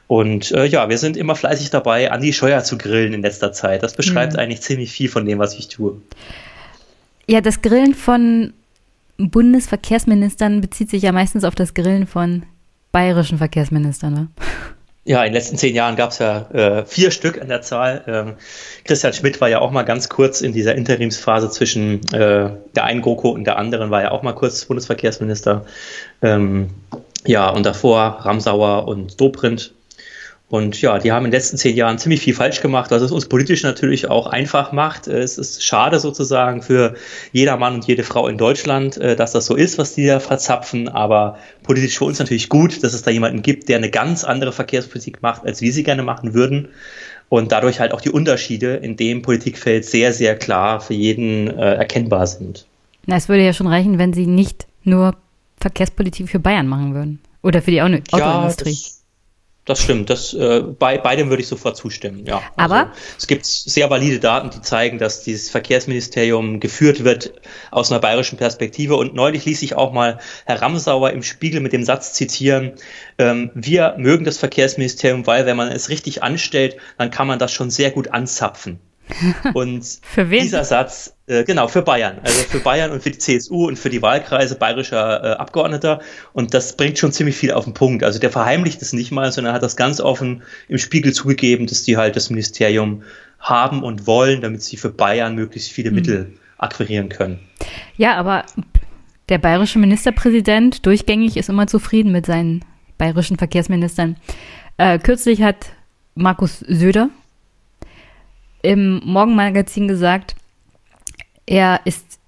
[0.08, 3.84] Und äh, ja, wir sind immer fleißig dabei, Andi Scheuer zu grillen in letzter Zeit.
[3.84, 4.40] Das beschreibt mhm.
[4.40, 6.02] eigentlich ziemlich viel von dem, was ich tue.
[7.28, 8.54] Ja, das Grillen von
[9.30, 12.44] Bundesverkehrsministern bezieht sich ja meistens auf das Grillen von
[12.92, 14.14] bayerischen Verkehrsministern.
[14.14, 14.28] Ne?
[15.04, 18.04] Ja, in den letzten zehn Jahren gab es ja äh, vier Stück an der Zahl.
[18.08, 18.34] Ähm,
[18.84, 23.02] Christian Schmidt war ja auch mal ganz kurz in dieser Interimsphase zwischen äh, der einen
[23.02, 25.66] GroKo und der anderen, war ja auch mal kurz Bundesverkehrsminister.
[26.22, 26.70] Ähm,
[27.26, 29.74] ja, und davor Ramsauer und Dobrindt
[30.52, 33.14] und ja, die haben in den letzten zehn Jahren ziemlich viel falsch gemacht, was es
[33.14, 35.08] uns politisch natürlich auch einfach macht.
[35.08, 36.96] Es ist schade sozusagen für
[37.32, 40.20] jeder Mann und jede Frau in Deutschland, äh, dass das so ist, was die da
[40.20, 40.90] verzapfen.
[40.90, 44.52] Aber politisch für uns natürlich gut, dass es da jemanden gibt, der eine ganz andere
[44.52, 46.68] Verkehrspolitik macht, als wir sie gerne machen würden.
[47.30, 51.76] Und dadurch halt auch die Unterschiede in dem Politikfeld sehr, sehr klar für jeden äh,
[51.76, 52.66] erkennbar sind.
[53.06, 55.16] Na, es würde ja schon reichen, wenn sie nicht nur
[55.62, 57.20] Verkehrspolitik für Bayern machen würden.
[57.42, 58.72] Oder für die Autoindustrie.
[58.72, 59.01] Ja,
[59.66, 60.10] Das stimmt.
[60.10, 62.26] Das, äh, bei beidem würde ich sofort zustimmen.
[62.26, 62.42] Ja.
[62.56, 67.34] Aber also, es gibt sehr valide Daten, die zeigen, dass dieses Verkehrsministerium geführt wird
[67.70, 68.96] aus einer bayerischen Perspektive.
[68.96, 72.74] Und neulich ließ ich auch mal Herr Ramsauer im Spiegel mit dem Satz zitieren,
[73.20, 77.52] ähm, wir mögen das Verkehrsministerium, weil wenn man es richtig anstellt, dann kann man das
[77.52, 78.80] schon sehr gut anzapfen.
[79.54, 83.78] Und dieser Satz, äh, genau, für Bayern, also für Bayern und für die CSU und
[83.78, 86.02] für die Wahlkreise bayerischer äh, Abgeordneter.
[86.34, 88.04] Und das bringt schon ziemlich viel auf den Punkt.
[88.04, 91.84] Also der verheimlicht es nicht mal, sondern hat das ganz offen im Spiegel zugegeben, dass
[91.84, 93.04] die halt das Ministerium
[93.40, 95.96] haben und wollen, damit sie für Bayern möglichst viele mhm.
[95.96, 97.40] Mittel akquirieren können.
[97.98, 98.46] Ja, aber
[99.30, 102.64] der bayerische Ministerpräsident durchgängig ist immer zufrieden mit seinen
[102.98, 104.18] bayerischen Verkehrsministern.
[104.78, 105.68] Äh, kürzlich hat
[106.16, 107.10] Markus Söder
[108.64, 110.36] im Morgenmagazin gesagt,
[111.46, 112.20] er ist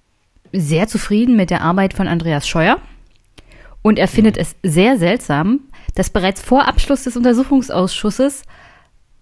[0.52, 2.78] sehr zufrieden mit der Arbeit von Andreas Scheuer
[3.82, 5.60] und er findet es sehr seltsam,
[5.94, 8.42] dass bereits vor Abschluss des Untersuchungsausschusses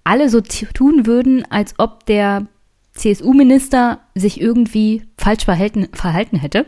[0.04, 2.46] alle so tun würden, als ob der
[2.94, 6.66] CSU-Minister sich irgendwie falsch verhalten, verhalten hätte.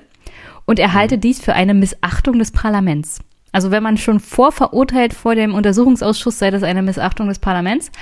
[0.64, 3.20] Und er halte dies für eine Missachtung des Parlaments.
[3.52, 7.92] Also wenn man schon vorverurteilt vor dem Untersuchungsausschuss, sei das eine Missachtung des Parlaments.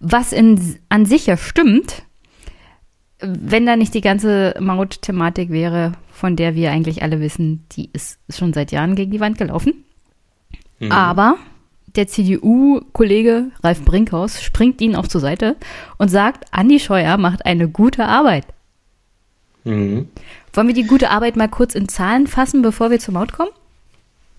[0.00, 2.02] Was in, an sich ja stimmt,
[3.20, 8.20] wenn da nicht die ganze Maut-Thematik wäre, von der wir eigentlich alle wissen, die ist
[8.28, 9.84] schon seit Jahren gegen die Wand gelaufen.
[10.78, 10.92] Mhm.
[10.92, 11.36] Aber
[11.96, 15.56] der CDU-Kollege Ralf Brinkhaus springt ihnen auch zur Seite
[15.96, 18.46] und sagt, Andi Scheuer macht eine gute Arbeit.
[19.64, 20.08] Mhm.
[20.52, 23.50] Wollen wir die gute Arbeit mal kurz in Zahlen fassen, bevor wir zur Maut kommen?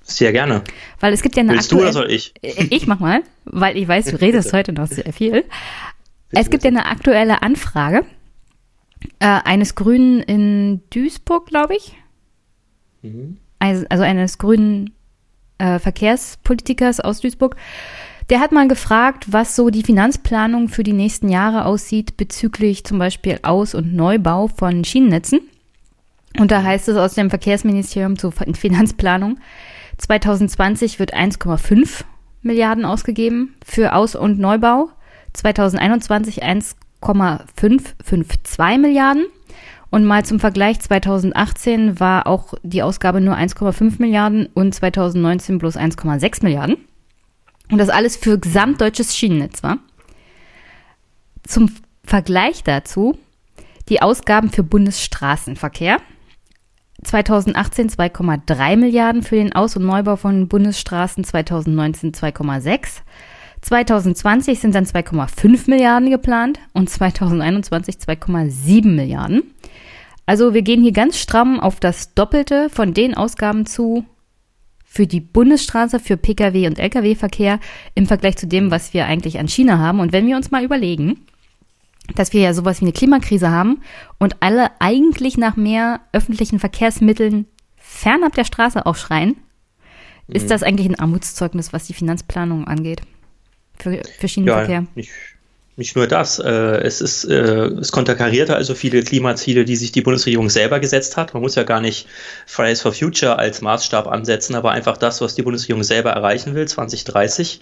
[0.10, 0.64] Sehr gerne.
[1.00, 2.34] Weil es gibt ja eine Willst du oder soll ich?
[2.42, 5.46] Äh, ich mach mal, weil ich weiß, du redest heute noch sehr viel.
[6.32, 8.06] Es gibt ja eine aktuelle Anfrage
[9.20, 11.96] äh, eines Grünen in Duisburg, glaube ich.
[13.02, 13.38] Mhm.
[13.60, 14.94] Also, also, eines grünen
[15.58, 17.56] äh, Verkehrspolitikers aus Duisburg.
[18.30, 23.00] Der hat mal gefragt, was so die Finanzplanung für die nächsten Jahre aussieht bezüglich zum
[23.00, 25.42] Beispiel Aus- und Neubau von Schienennetzen.
[26.38, 29.40] Und da heißt es aus dem Verkehrsministerium zur Finanzplanung,
[30.00, 32.04] 2020 wird 1,5
[32.42, 34.90] Milliarden ausgegeben für Aus- und Neubau.
[35.34, 39.26] 2021 1,552 Milliarden.
[39.92, 45.78] Und mal zum Vergleich, 2018 war auch die Ausgabe nur 1,5 Milliarden und 2019 bloß
[45.78, 46.78] 1,6 Milliarden.
[47.72, 49.78] Und das alles für gesamtdeutsches Schienennetz war.
[51.44, 51.72] Zum
[52.04, 53.18] Vergleich dazu
[53.90, 55.98] die Ausgaben für Bundesstraßenverkehr.
[57.04, 63.02] 2018 2,3 Milliarden für den Aus- und Neubau von Bundesstraßen, 2019 2,6.
[63.62, 69.44] 2020 sind dann 2,5 Milliarden geplant und 2021 2,7 Milliarden.
[70.26, 74.06] Also wir gehen hier ganz stramm auf das Doppelte von den Ausgaben zu
[74.92, 77.60] für die Bundesstraße, für Pkw und Lkw-Verkehr
[77.94, 80.00] im Vergleich zu dem, was wir eigentlich an China haben.
[80.00, 81.26] Und wenn wir uns mal überlegen,
[82.16, 83.82] dass wir ja sowas wie eine Klimakrise haben
[84.18, 87.46] und alle eigentlich nach mehr öffentlichen Verkehrsmitteln
[87.78, 89.36] fernab der Straße aufschreien,
[90.28, 90.36] mhm.
[90.36, 93.02] ist das eigentlich ein Armutszeugnis, was die Finanzplanung angeht
[93.78, 94.82] für, für Schienenverkehr.
[94.82, 95.12] Ja, nicht,
[95.76, 96.40] nicht nur das.
[96.40, 101.18] Äh, es ist, äh, es konterkariert also viele Klimaziele, die sich die Bundesregierung selber gesetzt
[101.18, 101.34] hat.
[101.34, 102.08] Man muss ja gar nicht
[102.46, 106.68] Fridays for Future als Maßstab ansetzen, aber einfach das, was die Bundesregierung selber erreichen will,
[106.68, 107.62] 2030.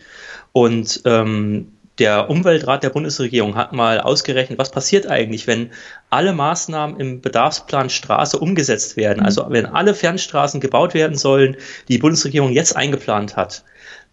[0.51, 5.71] Und ähm, der Umweltrat der Bundesregierung hat mal ausgerechnet, was passiert eigentlich, wenn
[6.09, 9.23] alle Maßnahmen im Bedarfsplan Straße umgesetzt werden.
[9.23, 11.57] Also wenn alle Fernstraßen gebaut werden sollen,
[11.89, 13.63] die die Bundesregierung jetzt eingeplant hat.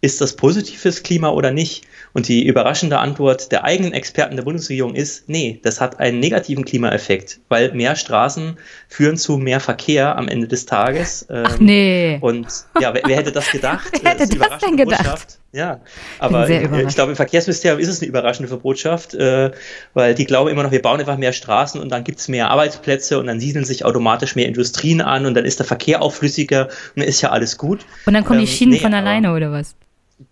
[0.01, 1.87] Ist das positiv fürs Klima oder nicht?
[2.15, 6.65] Und die überraschende Antwort der eigenen Experten der Bundesregierung ist, nee, das hat einen negativen
[6.65, 11.27] Klimaeffekt, weil mehr Straßen führen zu mehr Verkehr am Ende des Tages.
[11.29, 12.19] Ach ähm, nee.
[12.21, 12.47] Und
[12.81, 13.91] ja, wer, wer hätte das gedacht?
[14.03, 15.05] wer hätte das, das denn gedacht?
[15.05, 15.39] Botschaft.
[15.55, 15.79] Ja,
[16.19, 19.53] aber ich glaube, im Verkehrsministerium ist es eine überraschende Botschaft, äh,
[19.93, 22.51] weil die glauben immer noch, wir bauen einfach mehr Straßen und dann gibt es mehr
[22.51, 26.13] Arbeitsplätze und dann siedeln sich automatisch mehr Industrien an und dann ist der Verkehr auch
[26.13, 27.87] flüssiger und dann ist ja alles gut.
[28.07, 29.77] Und dann kommen ähm, die Schienen nee, von alleine oder was?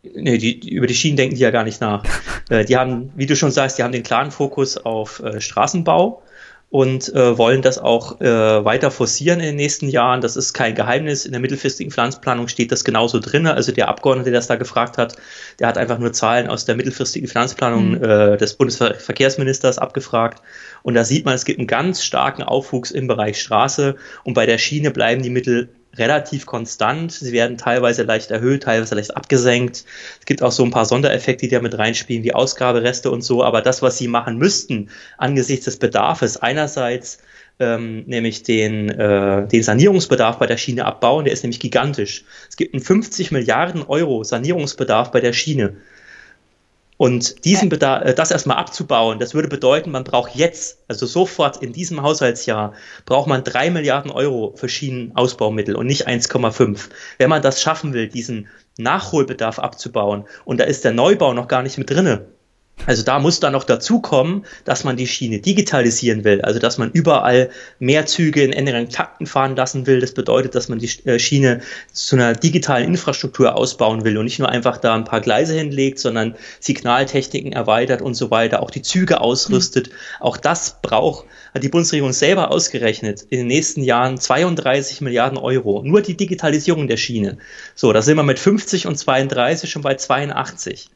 [0.02, 2.02] Nee, die, die, über die Schienen denken die ja gar nicht nach.
[2.50, 6.20] äh, die haben, wie du schon sagst, die haben den klaren Fokus auf äh, Straßenbau
[6.72, 10.22] und äh, wollen das auch äh, weiter forcieren in den nächsten Jahren.
[10.22, 11.26] Das ist kein Geheimnis.
[11.26, 13.46] In der mittelfristigen Finanzplanung steht das genauso drin.
[13.46, 15.16] Also der Abgeordnete, der das da gefragt hat,
[15.60, 18.02] der hat einfach nur Zahlen aus der mittelfristigen Finanzplanung mhm.
[18.02, 20.42] äh, des Bundesverkehrsministers abgefragt.
[20.82, 24.46] Und da sieht man, es gibt einen ganz starken Aufwuchs im Bereich Straße und bei
[24.46, 27.12] der Schiene bleiben die Mittel relativ konstant.
[27.12, 29.84] Sie werden teilweise leicht erhöht, teilweise leicht abgesenkt.
[30.20, 33.44] Es gibt auch so ein paar Sondereffekte, die da mit reinspielen, wie Ausgabereste und so.
[33.44, 37.18] Aber das, was sie machen müssten angesichts des Bedarfs, einerseits
[37.58, 42.24] ähm, nämlich den, äh, den Sanierungsbedarf bei der Schiene abbauen, der ist nämlich gigantisch.
[42.48, 45.76] Es gibt einen 50 Milliarden Euro Sanierungsbedarf bei der Schiene.
[47.02, 51.56] Und diesen Bedarf, äh, das erstmal abzubauen, das würde bedeuten, man braucht jetzt, also sofort
[51.56, 52.74] in diesem Haushaltsjahr,
[53.06, 56.90] braucht man drei Milliarden Euro für Schienenausbaumittel und nicht 1,5.
[57.18, 58.46] Wenn man das schaffen will, diesen
[58.78, 62.28] Nachholbedarf abzubauen, und da ist der Neubau noch gar nicht mit drinne,
[62.84, 66.78] also da muss dann noch dazu kommen, dass man die Schiene digitalisieren will, also dass
[66.78, 70.00] man überall mehr Züge in engeren Takten fahren lassen will.
[70.00, 71.60] Das bedeutet, dass man die äh, Schiene
[71.92, 76.00] zu einer digitalen Infrastruktur ausbauen will und nicht nur einfach da ein paar Gleise hinlegt,
[76.00, 79.88] sondern Signaltechniken erweitert und so weiter, auch die Züge ausrüstet.
[79.88, 79.92] Mhm.
[80.20, 85.82] Auch das braucht, hat die Bundesregierung selber ausgerechnet, in den nächsten Jahren 32 Milliarden Euro.
[85.84, 87.38] Nur die Digitalisierung der Schiene.
[87.76, 90.90] So, da sind wir mit 50 und 32 schon bei 82.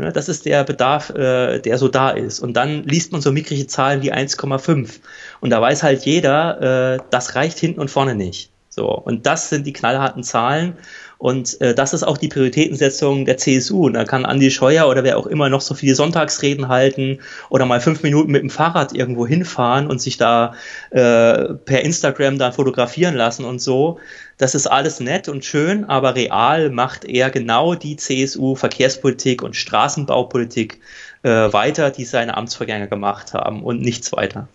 [0.00, 2.40] Ne, das ist der Bedarf, äh, der so da ist.
[2.40, 5.00] Und dann liest man so mickrige Zahlen wie 1,5.
[5.40, 8.50] Und da weiß halt jeder, äh, das reicht hinten und vorne nicht.
[8.70, 8.88] So.
[8.88, 10.76] Und das sind die knallharten Zahlen.
[11.20, 13.84] Und äh, das ist auch die Prioritätensetzung der CSU.
[13.84, 17.18] Und da kann Andi Scheuer oder wer auch immer noch so viele Sonntagsreden halten
[17.50, 20.54] oder mal fünf Minuten mit dem Fahrrad irgendwo hinfahren und sich da
[20.88, 23.98] äh, per Instagram dann fotografieren lassen und so.
[24.38, 29.54] Das ist alles nett und schön, aber real macht er genau die CSU Verkehrspolitik und
[29.56, 30.80] Straßenbaupolitik
[31.22, 34.48] äh, weiter, die seine Amtsvergänger gemacht haben und nichts weiter.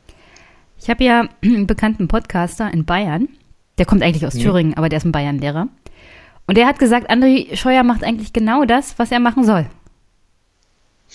[0.81, 3.29] Ich habe ja einen bekannten Podcaster in Bayern,
[3.77, 4.41] der kommt eigentlich aus ja.
[4.41, 5.67] Thüringen, aber der ist ein Bayern-Lehrer.
[6.47, 9.65] Und der hat gesagt, André Scheuer macht eigentlich genau das, was er machen soll.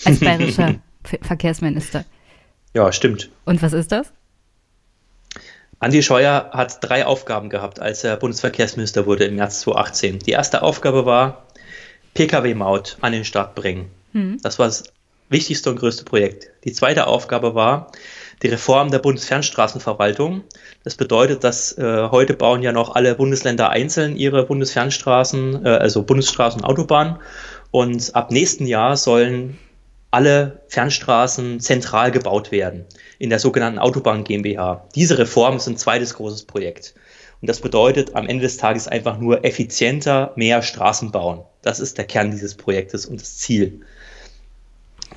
[0.05, 0.75] Als bayerischer
[1.21, 2.05] Verkehrsminister.
[2.73, 3.29] Ja, stimmt.
[3.45, 4.11] Und was ist das?
[5.79, 10.19] Andi Scheuer hat drei Aufgaben gehabt, als er Bundesverkehrsminister wurde im März 2018.
[10.19, 11.47] Die erste Aufgabe war,
[12.13, 13.89] Pkw-Maut an den Start bringen.
[14.11, 14.37] Hm.
[14.43, 14.83] Das war das
[15.29, 16.49] wichtigste und größte Projekt.
[16.65, 17.91] Die zweite Aufgabe war,
[18.41, 20.43] die Reform der Bundesfernstraßenverwaltung.
[20.83, 26.03] Das bedeutet, dass äh, heute bauen ja noch alle Bundesländer einzeln ihre Bundesfernstraßen, äh, also
[26.03, 27.17] Bundesstraßen und Autobahnen.
[27.69, 29.57] Und ab nächsten Jahr sollen
[30.09, 32.85] alle Fernstraßen zentral gebaut werden
[33.17, 34.85] in der sogenannten Autobahn GmbH.
[34.95, 36.93] Diese Reform ist ein zweites großes Projekt.
[37.41, 41.43] Und das bedeutet am Ende des Tages einfach nur effizienter mehr Straßen bauen.
[41.61, 43.81] Das ist der Kern dieses Projektes und das Ziel.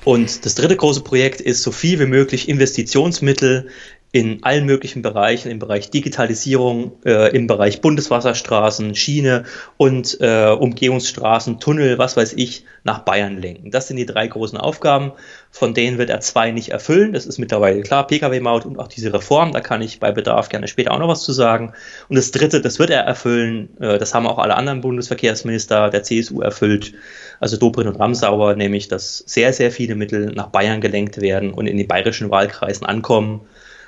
[0.05, 3.67] Und das dritte große Projekt ist, so viel wie möglich Investitionsmittel
[4.15, 9.43] in allen möglichen Bereichen, im Bereich Digitalisierung, äh, im Bereich Bundeswasserstraßen, Schiene
[9.75, 13.71] und äh, Umgehungsstraßen, Tunnel, was weiß ich, nach Bayern lenken.
[13.71, 15.11] Das sind die drei großen Aufgaben,
[15.51, 17.11] von denen wird er zwei nicht erfüllen.
[17.11, 20.69] Das ist mittlerweile klar, Pkw-Maut und auch diese Reform, da kann ich bei Bedarf gerne
[20.69, 21.73] später auch noch was zu sagen.
[22.07, 26.03] Und das dritte, das wird er erfüllen, äh, das haben auch alle anderen Bundesverkehrsminister der
[26.03, 26.93] CSU erfüllt,
[27.39, 31.67] also Dobrindt und Ramsauer, nämlich, dass sehr, sehr viele Mittel nach Bayern gelenkt werden und
[31.67, 33.41] in den bayerischen Wahlkreisen ankommen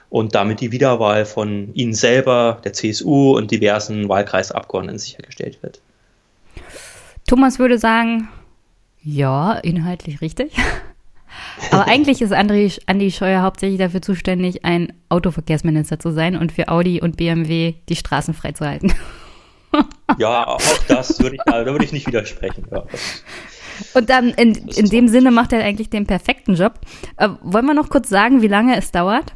[0.09, 5.81] und damit die Wiederwahl von Ihnen selber, der CSU und diversen Wahlkreisabgeordneten sichergestellt wird.
[7.27, 8.29] Thomas würde sagen,
[9.03, 10.53] ja, inhaltlich richtig.
[11.71, 16.69] Aber eigentlich ist André, Andi Scheuer hauptsächlich dafür zuständig, ein Autoverkehrsminister zu sein und für
[16.69, 18.93] Audi und BMW die Straßen freizuhalten.
[20.17, 22.65] Ja, auch das würde ich, da würde ich nicht widersprechen.
[22.71, 22.85] Ja,
[23.93, 26.79] und dann in, in dem Sinne macht er eigentlich den perfekten Job.
[27.17, 29.33] Äh, wollen wir noch kurz sagen, wie lange es dauert?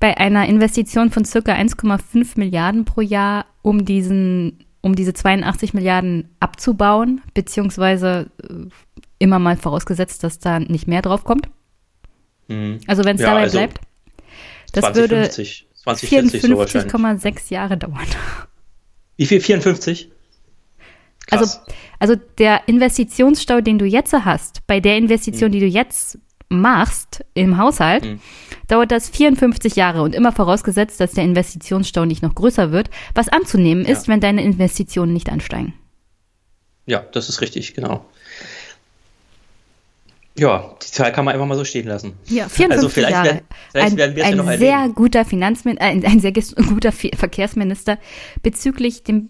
[0.00, 6.30] bei einer Investition von circa 1,5 Milliarden pro Jahr, um diesen, um diese 82 Milliarden
[6.40, 8.68] abzubauen, beziehungsweise äh,
[9.18, 11.48] immer mal vorausgesetzt, dass da nicht mehr drauf kommt.
[12.48, 12.80] Mhm.
[12.86, 13.80] Also wenn es ja, dabei also bleibt,
[14.72, 15.66] das 2050,
[16.42, 18.06] würde 54,6 Jahre dauern.
[19.20, 19.42] Wie viel?
[19.42, 20.10] 54?
[21.30, 21.58] Also,
[21.98, 25.52] also der Investitionsstau, den du jetzt hast, bei der Investition, mhm.
[25.52, 28.20] die du jetzt machst im Haushalt, mhm.
[28.66, 33.28] dauert das 54 Jahre und immer vorausgesetzt, dass der Investitionsstau nicht noch größer wird, was
[33.28, 33.92] anzunehmen ja.
[33.92, 35.74] ist, wenn deine Investitionen nicht ansteigen.
[36.86, 38.06] Ja, das ist richtig, genau.
[40.40, 42.14] Ja, die Zahl kann man einfach mal so stehen lassen.
[42.24, 43.26] Ja, 54 also vielleicht Jahre.
[43.26, 44.62] Werden, vielleicht ein, werden wir es ja noch erleben.
[44.62, 46.32] Sehr guter Finanzmin ein, ein sehr
[46.68, 47.98] guter Verkehrsminister
[48.42, 49.28] bezüglich dem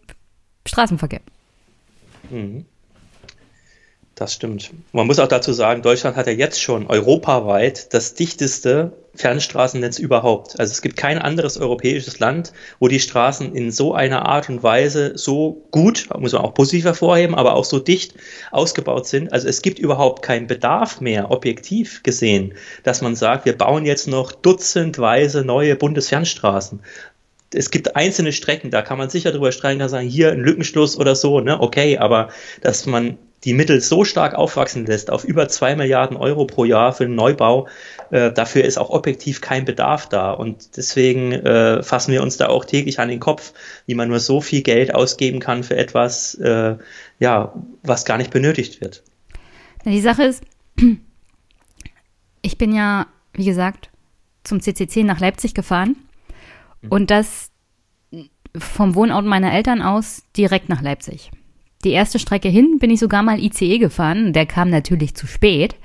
[0.68, 1.20] Straßenverkehr.
[2.30, 2.64] Mhm.
[4.20, 4.70] Das stimmt.
[4.92, 10.60] Man muss auch dazu sagen, Deutschland hat ja jetzt schon europaweit das dichteste Fernstraßennetz überhaupt.
[10.60, 14.62] Also es gibt kein anderes europäisches Land, wo die Straßen in so einer Art und
[14.62, 18.12] Weise so gut, muss man auch positiv hervorheben, aber auch so dicht
[18.50, 19.32] ausgebaut sind.
[19.32, 22.52] Also es gibt überhaupt keinen Bedarf mehr, objektiv gesehen,
[22.82, 26.80] dass man sagt, wir bauen jetzt noch dutzendweise neue Bundesfernstraßen
[27.52, 30.96] es gibt einzelne Strecken, da kann man sicher drüber streiten, kann sagen, hier ein Lückenschluss
[30.96, 32.28] oder so, ne, okay, aber
[32.60, 36.92] dass man die Mittel so stark aufwachsen lässt, auf über zwei Milliarden Euro pro Jahr
[36.92, 37.68] für den Neubau,
[38.10, 40.32] äh, dafür ist auch objektiv kein Bedarf da.
[40.32, 43.52] Und deswegen äh, fassen wir uns da auch täglich an den Kopf,
[43.86, 46.76] wie man nur so viel Geld ausgeben kann für etwas, äh,
[47.18, 49.02] ja, was gar nicht benötigt wird.
[49.84, 50.42] Die Sache ist,
[52.42, 53.88] ich bin ja, wie gesagt,
[54.44, 55.96] zum CCC nach Leipzig gefahren
[56.82, 56.88] mhm.
[56.90, 57.50] und das
[58.58, 61.30] vom Wohnort meiner Eltern aus direkt nach Leipzig.
[61.84, 64.32] Die erste Strecke hin bin ich sogar mal ICE gefahren.
[64.32, 65.76] Der kam natürlich zu spät.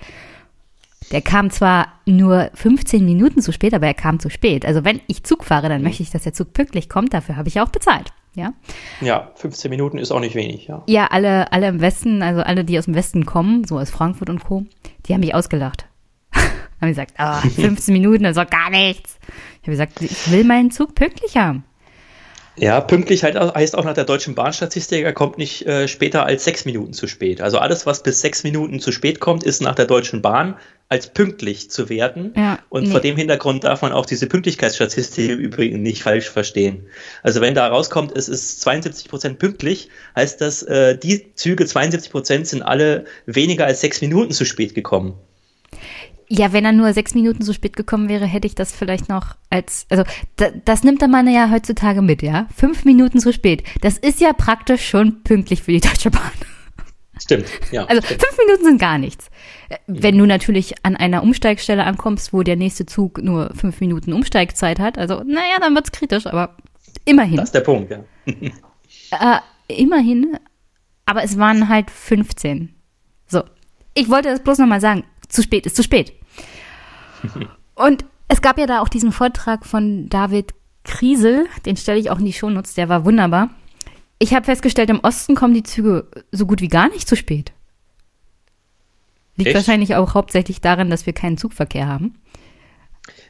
[1.12, 4.66] Der kam zwar nur 15 Minuten zu spät, aber er kam zu spät.
[4.66, 5.88] Also wenn ich Zug fahre, dann mhm.
[5.88, 7.14] möchte ich, dass der Zug pünktlich kommt.
[7.14, 8.12] Dafür habe ich auch bezahlt.
[8.36, 8.54] Ja.
[9.00, 10.84] Ja, 15 Minuten ist auch nicht wenig, ja.
[10.88, 14.30] Ja, alle, alle im Westen, also alle, die aus dem Westen kommen, so aus Frankfurt
[14.30, 14.66] und Co.,
[15.06, 15.86] die haben mich ausgelacht.
[16.34, 19.20] haben gesagt, oh, 15 Minuten, das ist doch gar nichts.
[19.62, 21.64] Ich habe gesagt, ich will meinen Zug pünktlich haben.
[22.58, 26.46] Ja, pünktlich halt heißt auch nach der deutschen Bahnstatistik, er kommt nicht äh, später als
[26.46, 27.42] sechs Minuten zu spät.
[27.42, 30.56] Also alles, was bis sechs Minuten zu spät kommt, ist nach der deutschen Bahn
[30.88, 32.34] als pünktlich zu werten.
[32.36, 32.92] Ja, und nee.
[32.92, 36.88] vor dem Hintergrund darf man auch diese Pünktlichkeitsstatistik im Übrigen nicht falsch verstehen.
[37.24, 42.12] Also wenn da rauskommt, es ist 72 Prozent pünktlich, heißt das, äh, die Züge 72
[42.12, 45.16] Prozent sind alle weniger als sechs Minuten zu spät gekommen.
[46.28, 49.36] Ja, wenn er nur sechs Minuten zu spät gekommen wäre, hätte ich das vielleicht noch
[49.50, 50.04] als, also
[50.38, 52.48] da, das nimmt der Mann ja heutzutage mit, ja?
[52.56, 53.64] Fünf Minuten zu spät.
[53.82, 56.32] Das ist ja praktisch schon pünktlich für die Deutsche Bahn.
[57.22, 57.86] Stimmt, ja.
[57.86, 58.22] Also stimmt.
[58.24, 59.30] fünf Minuten sind gar nichts.
[59.70, 64.12] Äh, wenn du natürlich an einer Umsteigstelle ankommst, wo der nächste Zug nur fünf Minuten
[64.12, 66.58] Umsteigzeit hat, also naja, dann wird's kritisch, aber
[67.06, 67.38] immerhin.
[67.38, 68.00] Das ist der Punkt, ja.
[68.26, 70.38] äh, immerhin,
[71.06, 72.74] aber es waren halt 15.
[73.28, 73.44] So.
[73.94, 75.06] Ich wollte das bloß nochmal sagen
[75.36, 76.14] zu spät ist zu spät.
[77.76, 82.20] Und es gab ja da auch diesen Vortrag von David Kriesel, den stelle ich auch
[82.20, 83.50] in die Shownotes, der war wunderbar.
[84.20, 87.52] Ich habe festgestellt, im Osten kommen die Züge so gut wie gar nicht zu spät.
[89.36, 89.56] Liegt Echt?
[89.56, 92.16] wahrscheinlich auch hauptsächlich daran, dass wir keinen Zugverkehr haben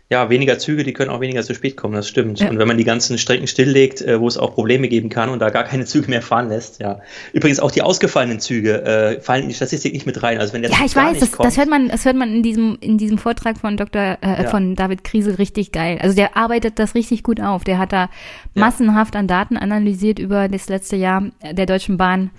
[0.08, 2.40] ja, weniger Züge, die können auch weniger zu spät kommen, das stimmt.
[2.40, 2.50] Ja.
[2.50, 5.40] Und wenn man die ganzen Strecken stilllegt, äh, wo es auch Probleme geben kann und
[5.40, 7.00] da gar keine Züge mehr fahren lässt, ja.
[7.34, 10.40] Übrigens auch die ausgefallenen Züge äh, fallen in die Statistik nicht mit rein.
[10.40, 12.44] Also wenn der ja, ich weiß, das, kommt, das hört man, das hört man in
[12.44, 14.20] diesem in diesem Vortrag von Dr.
[14.22, 14.50] Äh, ja.
[14.50, 15.98] von David Kriesel richtig geil.
[16.00, 17.64] Also der arbeitet das richtig gut auf.
[17.64, 18.10] Der hat da
[18.54, 22.22] massenhaft an Daten analysiert über das letzte Jahr der Deutschen Bahn.
[22.22, 22.32] Mhm.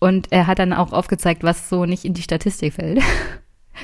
[0.00, 3.00] Und er hat dann auch aufgezeigt, was so nicht in die Statistik fällt.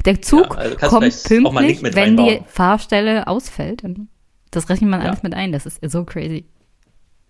[0.05, 3.82] Der Zug ja, also kommt pünktlich, wenn die Fahrstelle ausfällt.
[4.51, 5.09] Das rechnet man ja.
[5.09, 5.53] alles mit ein.
[5.53, 6.47] Das ist so crazy.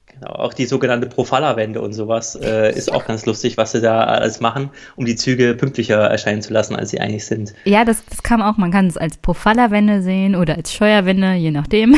[0.06, 4.04] Genau, auch die sogenannte Profalla-Wende und sowas äh, ist auch ganz lustig, was sie da
[4.04, 7.54] alles machen, um die Züge pünktlicher erscheinen zu lassen, als sie eigentlich sind.
[7.64, 8.56] Ja, das, das kam auch.
[8.56, 11.96] Man kann es als Profalla-Wende sehen oder als Steuerwende, je nachdem.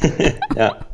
[0.56, 0.76] ja.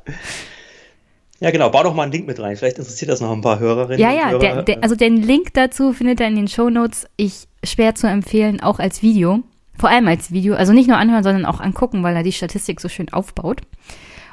[1.41, 2.55] Ja, genau, bau doch mal einen Link mit rein.
[2.57, 3.99] Vielleicht interessiert das noch ein paar Hörerinnen.
[3.99, 7.07] Ja, ja, der, der, also den Link dazu findet ihr in den Show Notes.
[7.16, 9.43] Ich schwer zu empfehlen, auch als Video.
[9.78, 10.55] Vor allem als Video.
[10.55, 13.62] Also nicht nur anhören, sondern auch angucken, weil er die Statistik so schön aufbaut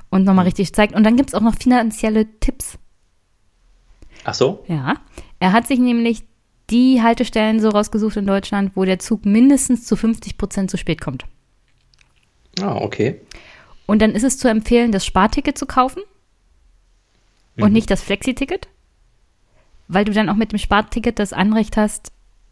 [0.09, 0.49] und nochmal mhm.
[0.49, 0.95] richtig zeigt.
[0.95, 2.77] Und dann gibt es auch noch finanzielle Tipps.
[4.25, 4.65] Ach so?
[4.67, 4.95] Ja.
[5.39, 6.23] Er hat sich nämlich
[6.69, 10.99] die Haltestellen so rausgesucht in Deutschland, wo der Zug mindestens zu 50 Prozent zu spät
[10.99, 11.23] kommt.
[12.61, 13.21] Ah, okay.
[13.85, 16.01] Und dann ist es zu empfehlen, das Sparticket zu kaufen
[17.57, 17.73] und mhm.
[17.73, 18.67] nicht das Flexi-Ticket,
[19.87, 22.11] weil du dann auch mit dem Sparticket das Anrecht hast,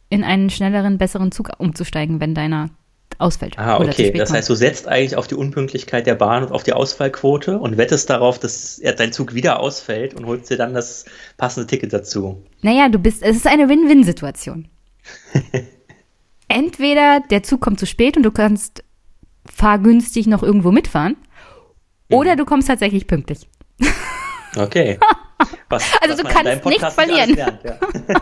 [0.10, 2.70] in einen schnelleren, besseren Zug umzusteigen, wenn deiner
[3.18, 3.58] ausfällt.
[3.58, 4.12] Ah, okay.
[4.12, 7.78] Das heißt, du setzt eigentlich auf die Unpünktlichkeit der Bahn und auf die Ausfallquote und
[7.78, 11.06] wettest darauf, dass dein Zug wieder ausfällt und holst dir dann das
[11.38, 12.44] passende Ticket dazu.
[12.62, 14.68] Naja, du bist, es ist eine Win-Win-Situation.
[16.48, 18.84] Entweder der Zug kommt zu spät und du kannst
[19.46, 21.16] fahrgünstig noch irgendwo mitfahren,
[22.10, 22.18] mhm.
[22.18, 23.48] oder du kommst tatsächlich pünktlich.
[24.56, 25.00] Okay.
[25.70, 27.36] Was, also was du kannst nicht verlieren.
[27.36, 27.78] Lernt, ja.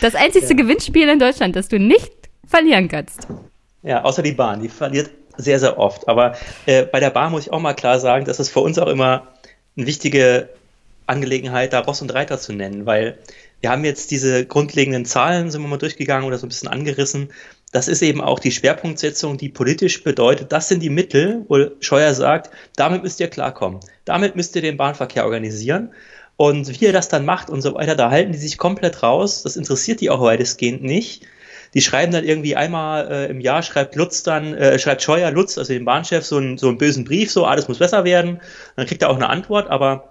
[0.00, 0.54] Das einzige ja.
[0.54, 2.12] Gewinnspiel in Deutschland, das du nicht
[2.46, 3.26] verlieren kannst.
[3.82, 6.08] Ja, außer die Bahn, die verliert sehr, sehr oft.
[6.08, 8.78] Aber äh, bei der Bahn muss ich auch mal klar sagen, dass es für uns
[8.78, 9.28] auch immer
[9.76, 10.48] eine wichtige
[11.06, 13.18] Angelegenheit, da Ross und Reiter zu nennen, weil
[13.60, 17.30] wir haben jetzt diese grundlegenden Zahlen, sind wir mal durchgegangen oder so ein bisschen angerissen.
[17.72, 22.14] Das ist eben auch die Schwerpunktsetzung, die politisch bedeutet, das sind die Mittel, wo Scheuer
[22.14, 23.80] sagt, damit müsst ihr klarkommen.
[24.04, 25.92] Damit müsst ihr den Bahnverkehr organisieren.
[26.36, 29.42] Und wie er das dann macht und so weiter, da halten die sich komplett raus.
[29.42, 31.26] Das interessiert die auch weitestgehend nicht.
[31.74, 35.56] Die schreiben dann irgendwie einmal äh, im Jahr, schreibt Lutz dann, äh, schreibt Scheuer Lutz,
[35.56, 38.40] also dem Bahnchef, so, ein, so einen bösen Brief, so, alles muss besser werden.
[38.74, 40.09] Dann kriegt er auch eine Antwort, aber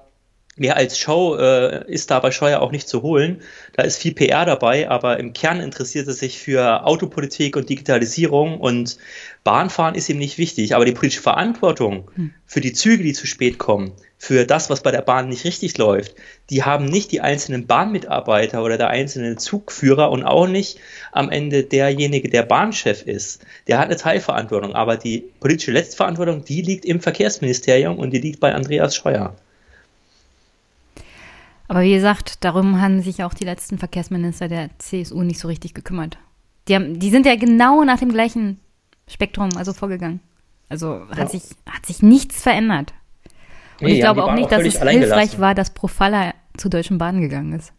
[0.59, 3.41] mehr als Show äh, ist da bei Scheuer auch nicht zu holen.
[3.75, 8.59] Da ist viel PR dabei, aber im Kern interessiert er sich für Autopolitik und Digitalisierung
[8.59, 8.97] und
[9.43, 10.75] Bahnfahren ist ihm nicht wichtig.
[10.75, 12.33] Aber die politische Verantwortung hm.
[12.45, 15.77] für die Züge, die zu spät kommen, für das, was bei der Bahn nicht richtig
[15.77, 16.13] läuft,
[16.49, 20.77] die haben nicht die einzelnen Bahnmitarbeiter oder der einzelne Zugführer und auch nicht
[21.13, 23.45] am Ende derjenige, der Bahnchef ist.
[23.67, 28.41] Der hat eine Teilverantwortung, aber die politische Letztverantwortung, die liegt im Verkehrsministerium und die liegt
[28.41, 29.35] bei Andreas Scheuer.
[31.69, 35.75] Aber wie gesagt, darum haben sich auch die letzten Verkehrsminister der CSU nicht so richtig
[35.75, 36.17] gekümmert.
[36.67, 38.59] Die, haben, die sind ja genau nach dem gleichen
[39.07, 40.19] Spektrum also vorgegangen.
[40.67, 41.27] Also hat, ja.
[41.27, 42.93] sich, hat sich nichts verändert.
[43.79, 47.21] Und nee, ich glaube auch nicht, dass es hilfreich war, dass Profalla zur Deutschen Bahn
[47.21, 47.71] gegangen ist.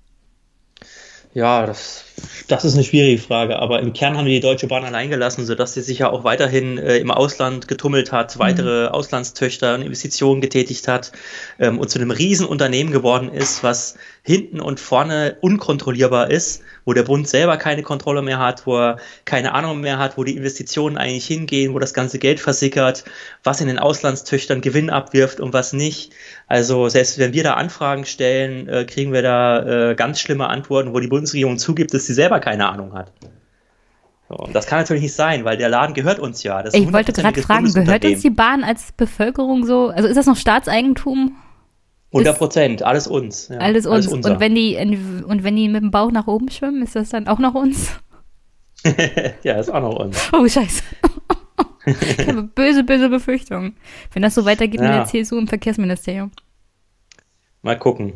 [1.32, 2.04] Ja, das,
[2.48, 5.74] das ist eine schwierige Frage, aber im Kern haben die Deutsche Bahn allein gelassen, sodass
[5.74, 8.94] sie sich ja auch weiterhin äh, im Ausland getummelt hat, weitere mhm.
[8.94, 11.12] Auslandstöchter und Investitionen getätigt hat
[11.60, 13.94] ähm, und zu einem Riesenunternehmen geworden ist, was
[14.30, 18.96] hinten und vorne unkontrollierbar ist, wo der Bund selber keine Kontrolle mehr hat, wo er
[19.24, 23.04] keine Ahnung mehr hat, wo die Investitionen eigentlich hingehen, wo das ganze Geld versickert,
[23.44, 26.12] was in den Auslandstöchtern Gewinn abwirft und was nicht.
[26.46, 30.94] Also selbst wenn wir da Anfragen stellen, äh, kriegen wir da äh, ganz schlimme Antworten,
[30.94, 33.12] wo die Bundesregierung zugibt, dass sie selber keine Ahnung hat.
[34.28, 36.64] So, und das kann natürlich nicht sein, weil der Laden gehört uns ja.
[36.72, 39.88] ich wollte gerade fragen, gehört uns die Bahn als Bevölkerung so?
[39.88, 41.36] Also ist das noch Staatseigentum?
[42.12, 43.48] 100 Prozent, alles uns.
[43.48, 44.08] Ja, alles uns.
[44.08, 47.10] Alles und wenn die und wenn die mit dem Bauch nach oben schwimmen, ist das
[47.10, 47.92] dann auch noch uns?
[49.42, 50.30] ja, ist auch noch uns.
[50.32, 50.82] Oh Scheiße.
[51.86, 53.76] ich habe böse, böse Befürchtungen,
[54.12, 54.88] wenn das so weitergeht ja.
[54.88, 56.32] mit der CSU im Verkehrsministerium.
[57.62, 58.14] Mal gucken.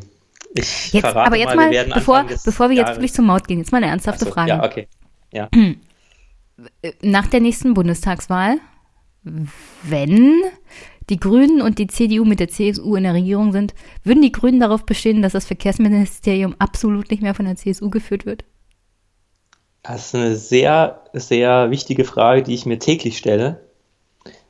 [0.57, 3.59] Ich jetzt, verrate aber jetzt mal, mal bevor, bevor wir jetzt wirklich zur Maut gehen,
[3.59, 4.49] jetzt mal eine ernsthafte so, Frage.
[4.49, 4.87] Ja, okay.
[5.31, 5.49] Ja.
[7.01, 8.57] Nach der nächsten Bundestagswahl,
[9.83, 10.41] wenn
[11.09, 14.59] die Grünen und die CDU mit der CSU in der Regierung sind, würden die Grünen
[14.59, 18.43] darauf bestehen, dass das Verkehrsministerium absolut nicht mehr von der CSU geführt wird?
[19.83, 23.61] Das ist eine sehr, sehr wichtige Frage, die ich mir täglich stelle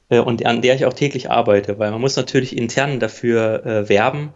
[0.09, 3.89] äh, und an der ich auch täglich arbeite, weil man muss natürlich intern dafür äh,
[3.89, 4.33] werben,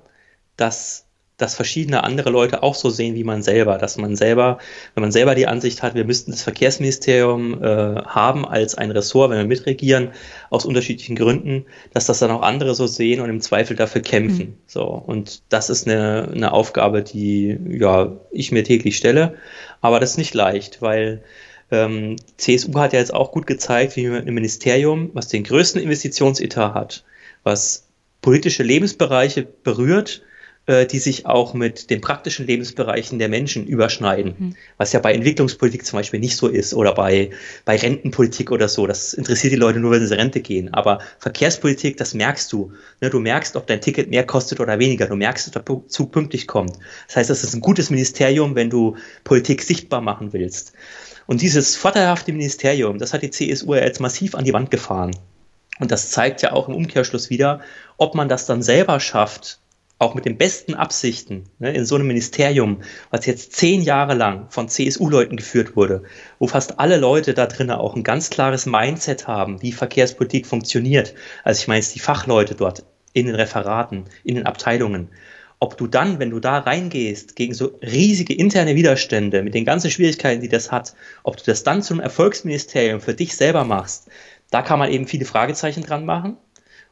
[0.58, 1.09] dass
[1.40, 4.60] dass verschiedene andere Leute auch so sehen wie man selber, dass man selber,
[4.94, 9.32] wenn man selber die Ansicht hat, wir müssten das Verkehrsministerium äh, haben als ein Ressort,
[9.32, 10.10] wenn wir mitregieren,
[10.50, 14.50] aus unterschiedlichen Gründen, dass das dann auch andere so sehen und im Zweifel dafür kämpfen.
[14.50, 14.58] Mhm.
[14.68, 19.36] So und das ist eine, eine Aufgabe, die ja ich mir täglich stelle,
[19.82, 21.24] aber das ist nicht leicht, weil
[21.72, 25.82] ähm, CSU hat ja jetzt auch gut gezeigt, wie man im Ministerium, was den größten
[25.82, 27.04] Investitionsetat hat,
[27.44, 27.88] was
[28.22, 30.24] politische Lebensbereiche berührt,
[30.70, 34.56] äh, die sich auch mit den praktischen Lebensbereichen der Menschen überschneiden, mhm.
[34.78, 37.32] was ja bei Entwicklungspolitik zum Beispiel nicht so ist oder bei,
[37.66, 38.86] bei Rentenpolitik oder so.
[38.86, 40.72] Das interessiert die Leute nur, wenn sie in Rente gehen.
[40.72, 42.72] Aber Verkehrspolitik, das merkst du.
[43.02, 45.08] Ne, du merkst, ob dein Ticket mehr kostet oder weniger.
[45.08, 46.78] Du merkst, ob der Zug pünktlich kommt.
[47.08, 50.74] Das heißt, das ist ein gutes Ministerium, wenn du Politik sichtbar machen willst.
[51.26, 55.16] Und dieses vorteilhafte Ministerium, das hat die CSU ja jetzt massiv an die Wand gefahren.
[55.80, 57.62] Und das zeigt ja auch im Umkehrschluss wieder,
[57.98, 59.60] ob man das dann selber schafft,
[60.00, 62.82] auch mit den besten Absichten ne, in so einem Ministerium,
[63.12, 66.04] was jetzt zehn Jahre lang von CSU-Leuten geführt wurde,
[66.40, 71.14] wo fast alle Leute da drinnen auch ein ganz klares Mindset haben, wie Verkehrspolitik funktioniert.
[71.44, 75.10] Also ich meine jetzt die Fachleute dort in den Referaten, in den Abteilungen.
[75.60, 79.92] Ob du dann, wenn du da reingehst, gegen so riesige interne Widerstände, mit den ganzen
[79.92, 80.94] Schwierigkeiten, die das hat,
[81.24, 84.08] ob du das dann zum Erfolgsministerium für dich selber machst,
[84.52, 86.38] da kann man eben viele Fragezeichen dran machen.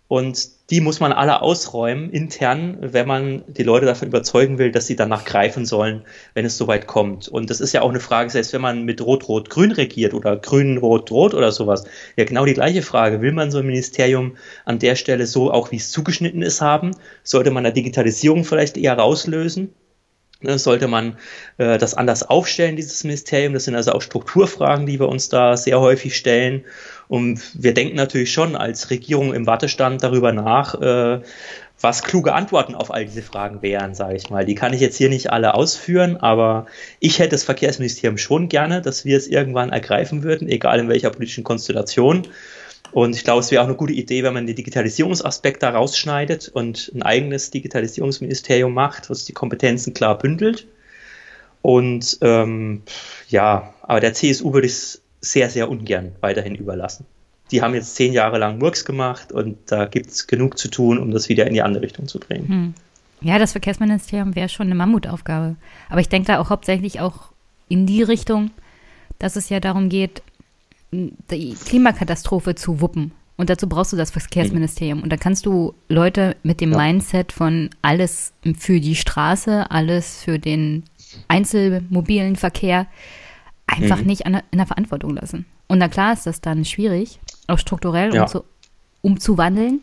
[0.07, 4.87] Und die muss man alle ausräumen intern, wenn man die Leute davon überzeugen will, dass
[4.87, 6.03] sie danach greifen sollen,
[6.33, 7.27] wenn es soweit kommt.
[7.27, 11.33] Und das ist ja auch eine Frage, selbst wenn man mit Rot-Rot-Grün regiert oder Grün-Rot-Rot
[11.33, 11.83] oder sowas,
[12.15, 13.21] ja genau die gleiche Frage.
[13.21, 16.91] Will man so ein Ministerium an der Stelle so auch, wie es zugeschnitten ist, haben?
[17.23, 19.73] Sollte man da Digitalisierung vielleicht eher rauslösen?
[20.39, 21.17] Ne, sollte man
[21.57, 23.53] äh, das anders aufstellen, dieses Ministerium?
[23.53, 26.63] Das sind also auch Strukturfragen, die wir uns da sehr häufig stellen.
[27.07, 31.21] Und wir denken natürlich schon als Regierung im Wartestand darüber nach, äh,
[31.79, 34.45] was kluge Antworten auf all diese Fragen wären, sage ich mal.
[34.45, 36.65] Die kann ich jetzt hier nicht alle ausführen, aber
[36.99, 41.11] ich hätte das Verkehrsministerium schon gerne, dass wir es irgendwann ergreifen würden, egal in welcher
[41.11, 42.27] politischen Konstellation.
[42.91, 46.49] Und ich glaube, es wäre auch eine gute Idee, wenn man den Digitalisierungsaspekt da rausschneidet
[46.49, 50.67] und ein eigenes Digitalisierungsministerium macht, was die Kompetenzen klar bündelt.
[51.61, 52.83] Und ähm,
[53.29, 55.01] ja, aber der CSU würde ich es
[55.31, 57.05] sehr, sehr ungern weiterhin überlassen.
[57.51, 60.97] Die haben jetzt zehn Jahre lang Murks gemacht und da gibt es genug zu tun,
[60.97, 62.47] um das wieder in die andere Richtung zu bringen.
[62.47, 62.73] Hm.
[63.21, 65.55] Ja, das Verkehrsministerium wäre schon eine Mammutaufgabe.
[65.89, 67.31] Aber ich denke da auch hauptsächlich auch
[67.67, 68.51] in die Richtung,
[69.17, 70.21] dass es ja darum geht,
[70.91, 73.11] die Klimakatastrophe zu wuppen.
[73.37, 75.03] Und dazu brauchst du das Verkehrsministerium.
[75.03, 76.77] Und da kannst du Leute mit dem ja.
[76.77, 80.83] Mindset von alles für die Straße, alles für den
[81.27, 82.87] einzelmobilen Verkehr
[83.67, 84.07] einfach mhm.
[84.07, 85.45] nicht der, in der Verantwortung lassen.
[85.67, 88.23] Und na klar ist das dann schwierig, auch strukturell ja.
[88.23, 88.43] umzu,
[89.01, 89.81] umzuwandeln.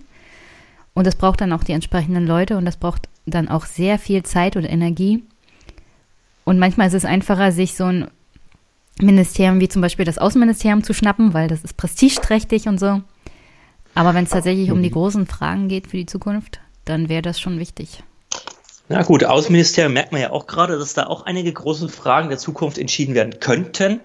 [0.95, 4.23] Und das braucht dann auch die entsprechenden Leute und das braucht dann auch sehr viel
[4.23, 5.25] Zeit und Energie.
[6.45, 8.09] Und manchmal ist es einfacher, sich so ein
[9.01, 13.03] Ministerium wie zum Beispiel das Außenministerium zu schnappen, weil das ist prestigeträchtig und so.
[13.95, 14.95] Aber wenn es tatsächlich um die mhm.
[14.95, 18.03] großen Fragen geht für die Zukunft, dann wäre das schon wichtig.
[18.89, 22.39] Na gut, Außenministerium merkt man ja auch gerade, dass da auch einige große Fragen der
[22.39, 24.01] Zukunft entschieden werden könnten.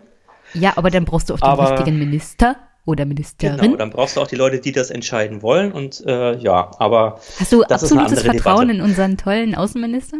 [0.53, 2.55] Ja, aber dann brauchst du auch den aber, richtigen Minister
[2.85, 3.57] oder Ministerin.
[3.59, 5.71] Genau, dann brauchst du auch die Leute, die das entscheiden wollen.
[5.71, 7.19] Und äh, ja, aber.
[7.39, 8.79] Hast du absolutes Vertrauen Debatte.
[8.79, 10.17] in unseren tollen Außenminister?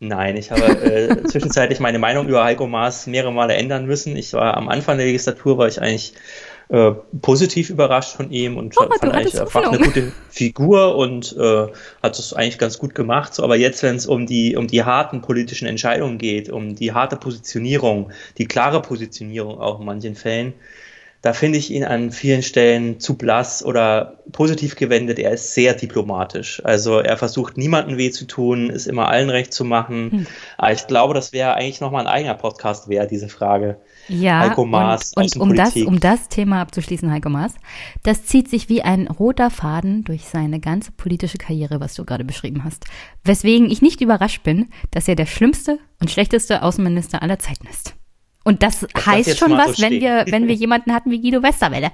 [0.00, 4.16] Nein, ich habe äh, zwischenzeitlich meine Meinung über Heiko Maas mehrere Male ändern müssen.
[4.16, 6.14] Ich war am Anfang der Legislatur war ich eigentlich
[6.68, 11.66] äh, positiv überrascht von ihm und oh, fand eigentlich er eine gute Figur und äh,
[12.02, 13.34] hat es eigentlich ganz gut gemacht.
[13.34, 16.92] So, aber jetzt, wenn es um die um die harten politischen Entscheidungen geht, um die
[16.92, 20.54] harte Positionierung, die klare Positionierung auch in manchen Fällen,
[21.24, 25.18] da finde ich ihn an vielen Stellen zu blass oder positiv gewendet.
[25.18, 26.60] Er ist sehr diplomatisch.
[26.64, 30.10] Also er versucht niemandem weh zu tun, ist immer allen recht zu machen.
[30.10, 30.26] Hm.
[30.58, 33.78] Aber ich glaube, das wäre eigentlich nochmal ein eigener Podcast wert, diese Frage.
[34.08, 37.54] Ja, Heiko Maas und, und um, das, um das Thema abzuschließen, Heiko Maas,
[38.02, 42.24] das zieht sich wie ein roter Faden durch seine ganze politische Karriere, was du gerade
[42.24, 42.84] beschrieben hast.
[43.24, 47.94] Weswegen ich nicht überrascht bin, dass er der schlimmste und schlechteste Außenminister aller Zeiten ist.
[48.44, 51.42] Und das, das heißt schon was, so wenn wir, wenn wir jemanden hatten wie Guido
[51.42, 51.90] Westerwelle.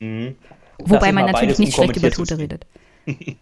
[0.00, 0.36] Mhm.
[0.78, 2.66] Wobei man natürlich nicht schlecht über Tote redet.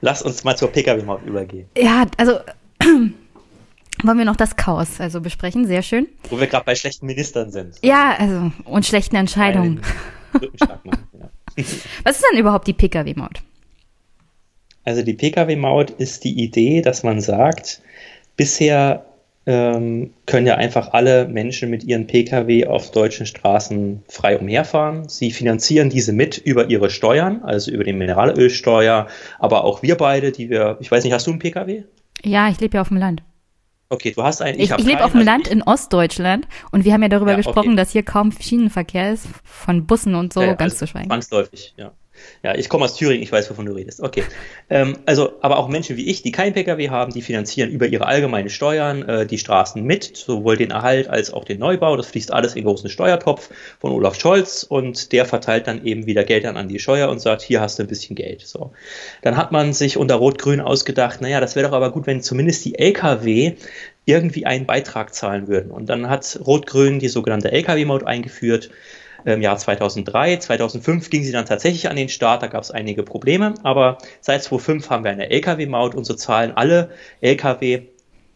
[0.00, 1.68] Lass uns mal zur Pkw-Maut übergehen.
[1.76, 2.38] Ja, also
[4.04, 6.08] wollen wir noch das Chaos also besprechen, sehr schön.
[6.30, 7.76] Wo wir gerade bei schlechten Ministern sind.
[7.82, 9.80] Ja, also und schlechten Entscheidungen.
[12.04, 13.42] Was ist denn überhaupt die Pkw-Maut?
[14.84, 17.82] Also die Pkw-Maut ist die Idee, dass man sagt,
[18.36, 19.04] bisher
[19.48, 25.08] ähm, können ja einfach alle Menschen mit ihren Pkw auf deutschen Straßen frei umherfahren.
[25.08, 30.32] Sie finanzieren diese mit über ihre Steuern, also über die Mineralölsteuer, aber auch wir beide,
[30.32, 31.84] die wir, ich weiß nicht, hast du einen Pkw?
[32.24, 33.22] Ja, ich lebe ja auf dem Land.
[33.90, 34.58] Okay, du hast einen.
[34.60, 37.30] Ich, ich, ich lebe auf dem also Land in Ostdeutschland und wir haben ja darüber
[37.30, 37.76] ja, gesprochen, okay.
[37.76, 41.08] dass hier kaum Schienenverkehr ist, von Bussen und so, ja, ganz also zu schweigen.
[41.08, 41.92] Zwangsläufig, ja.
[42.42, 44.00] Ja, ich komme aus Thüringen, ich weiß, wovon du redest.
[44.00, 44.22] Okay.
[44.70, 48.06] Ähm, also, aber auch Menschen wie ich, die kein Pkw haben, die finanzieren über ihre
[48.06, 51.96] allgemeine Steuern äh, die Straßen mit, sowohl den Erhalt als auch den Neubau.
[51.96, 53.50] Das fließt alles in großen Steuertopf
[53.80, 57.42] von Olaf Scholz und der verteilt dann eben wieder Geld an die Steuer und sagt,
[57.42, 58.42] hier hast du ein bisschen Geld.
[58.42, 58.72] So.
[59.22, 62.64] Dann hat man sich unter Rot-Grün ausgedacht, naja, das wäre doch aber gut, wenn zumindest
[62.64, 63.54] die Lkw
[64.04, 65.70] irgendwie einen Beitrag zahlen würden.
[65.70, 68.70] Und dann hat Rot-Grün die sogenannte Lkw-Maut eingeführt
[69.24, 70.38] im Jahr 2003.
[70.38, 74.42] 2005 ging sie dann tatsächlich an den Start, da gab es einige Probleme, aber seit
[74.42, 76.90] 2005 haben wir eine Lkw-Maut und so zahlen alle
[77.20, 77.82] Lkw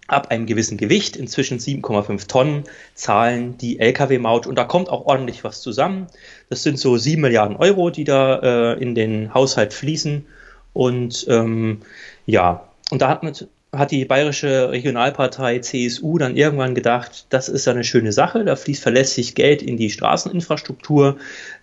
[0.09, 2.65] ab einem gewissen Gewicht, inzwischen 7,5 Tonnen,
[2.95, 4.47] zahlen die Lkw-Maut.
[4.47, 6.09] Und da kommt auch ordentlich was zusammen.
[6.51, 10.27] Das sind so 7 Milliarden Euro, die da äh, in den Haushalt fließen.
[10.73, 11.81] Und ähm,
[12.27, 13.33] ja, und da hat man
[13.75, 18.83] hat die bayerische Regionalpartei CSU dann irgendwann gedacht, das ist eine schöne Sache, da fließt
[18.83, 21.17] verlässlich Geld in die Straßeninfrastruktur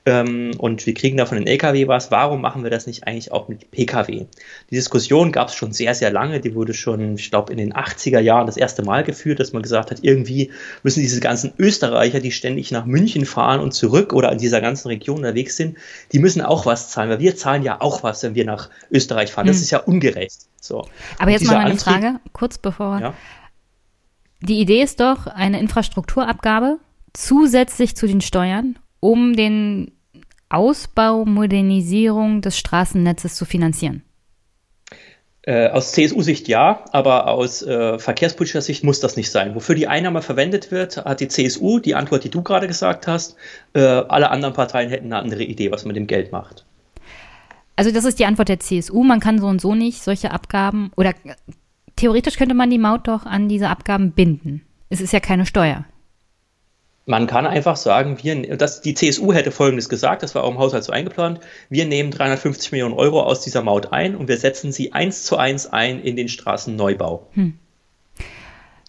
[0.10, 2.10] ähm, und wir kriegen davon den Lkw was.
[2.10, 4.26] Warum machen wir das nicht eigentlich auch mit Pkw?
[4.70, 6.40] Die Diskussion gab es schon sehr, sehr lange.
[6.40, 9.62] Die wurde schon, ich glaube, in den 80er Jahren das erste Mal geführt, dass man
[9.62, 10.52] gesagt hat, irgendwie
[10.82, 14.88] müssen diese ganzen Österreicher, die ständig nach München fahren und zurück oder in dieser ganzen
[14.88, 15.78] Region unterwegs sind,
[16.12, 19.32] die müssen auch was zahlen, weil wir zahlen ja auch was, wenn wir nach Österreich
[19.32, 19.46] fahren.
[19.46, 19.64] Das hm.
[19.64, 20.40] ist ja ungerecht.
[20.60, 20.88] So.
[21.20, 23.00] Aber jetzt mal eine Antrieb, Frage, kurz bevor.
[23.00, 23.14] Ja.
[24.42, 26.80] Die Idee ist doch eine Infrastrukturabgabe
[27.14, 29.92] zusätzlich zu den Steuern, um den
[30.50, 34.04] Ausbau, Modernisierung des Straßennetzes zu finanzieren.
[35.44, 39.56] Äh, aus CSU-Sicht ja, aber aus äh, verkehrspolitischer Sicht muss das nicht sein.
[39.56, 43.36] Wofür die Einnahme verwendet wird, hat die CSU, die Antwort, die du gerade gesagt hast.
[43.74, 46.66] Äh, alle anderen Parteien hätten eine andere Idee, was man mit dem Geld macht.
[47.78, 49.04] Also das ist die Antwort der CSU.
[49.04, 51.14] Man kann so und so nicht solche Abgaben oder
[51.96, 54.62] theoretisch könnte man die Maut doch an diese Abgaben binden.
[54.90, 55.86] Es ist ja keine Steuer.
[57.10, 60.60] Man kann einfach sagen, wir, das, die CSU hätte Folgendes gesagt, das war auch im
[60.60, 64.72] Haushalt so eingeplant, wir nehmen 350 Millionen Euro aus dieser Maut ein und wir setzen
[64.72, 67.28] sie eins zu eins ein in den Straßenneubau.
[67.32, 67.58] Hm.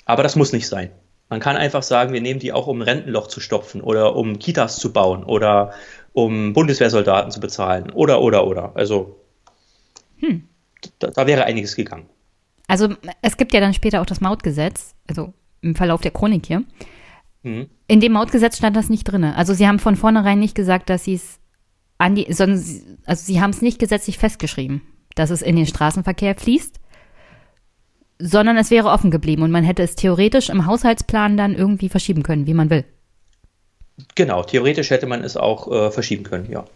[0.04, 0.90] Aber das muss nicht sein.
[1.30, 4.38] Man kann einfach sagen, wir nehmen die auch, um ein Rentenloch zu stopfen oder um
[4.38, 5.72] Kitas zu bauen oder
[6.12, 8.76] um Bundeswehrsoldaten zu bezahlen oder, oder, oder.
[8.76, 9.16] Also
[10.18, 10.46] hm.
[10.98, 12.04] da, da, wäre einiges gegangen.
[12.68, 16.64] Also es gibt ja dann später auch das Mautgesetz, also im Verlauf der Chronik hier.
[17.44, 17.70] Hm.
[17.90, 19.24] In dem Mautgesetz stand das nicht drin.
[19.24, 21.40] Also sie haben von vornherein nicht gesagt, dass sie es
[21.98, 22.62] an die, sondern
[23.04, 24.80] also sie haben es nicht gesetzlich festgeschrieben,
[25.16, 26.78] dass es in den Straßenverkehr fließt,
[28.20, 32.22] sondern es wäre offen geblieben und man hätte es theoretisch im Haushaltsplan dann irgendwie verschieben
[32.22, 32.84] können, wie man will.
[34.14, 36.66] Genau, theoretisch hätte man es auch äh, verschieben können, ja.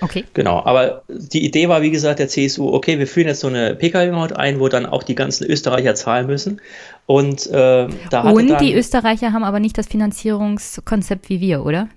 [0.00, 0.24] Okay.
[0.34, 3.74] Genau, aber die Idee war, wie gesagt, der CSU, okay, wir führen jetzt so eine
[3.74, 6.60] Pkw-Maut ein, wo dann auch die ganzen Österreicher zahlen müssen.
[7.06, 11.88] Und, äh, da Und dann, die Österreicher haben aber nicht das Finanzierungskonzept wie wir, oder?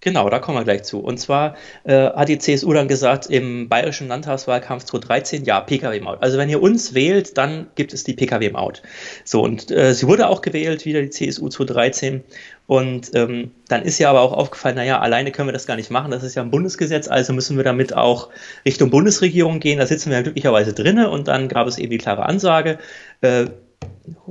[0.00, 1.00] Genau, da kommen wir gleich zu.
[1.00, 6.22] Und zwar äh, hat die CSU dann gesagt, im bayerischen Landtagswahlkampf 2013, ja, Pkw-Maut.
[6.22, 8.82] Also wenn ihr uns wählt, dann gibt es die Pkw-Maut.
[9.24, 12.22] So, und äh, sie wurde auch gewählt, wieder die CSU 2013.
[12.68, 15.90] Und ähm, dann ist ja aber auch aufgefallen, naja, alleine können wir das gar nicht
[15.90, 18.28] machen, das ist ja ein Bundesgesetz, also müssen wir damit auch
[18.66, 19.78] Richtung Bundesregierung gehen.
[19.78, 22.76] Da sitzen wir ja glücklicherweise drinne und dann gab es eben die klare Ansage,
[23.22, 23.46] äh,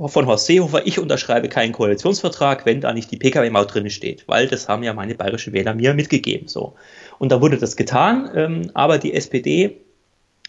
[0.06, 4.46] von Horst Seehofer, ich unterschreibe keinen Koalitionsvertrag, wenn da nicht die Pkw-Maut drin steht, weil
[4.46, 6.46] das haben ja meine bayerischen Wähler mir mitgegeben.
[6.46, 6.76] So.
[7.18, 9.80] Und da wurde das getan, ähm, aber die SPD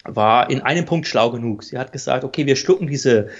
[0.04, 1.64] war in einem Punkt schlau genug.
[1.64, 3.30] Sie hat gesagt, okay, wir schlucken diese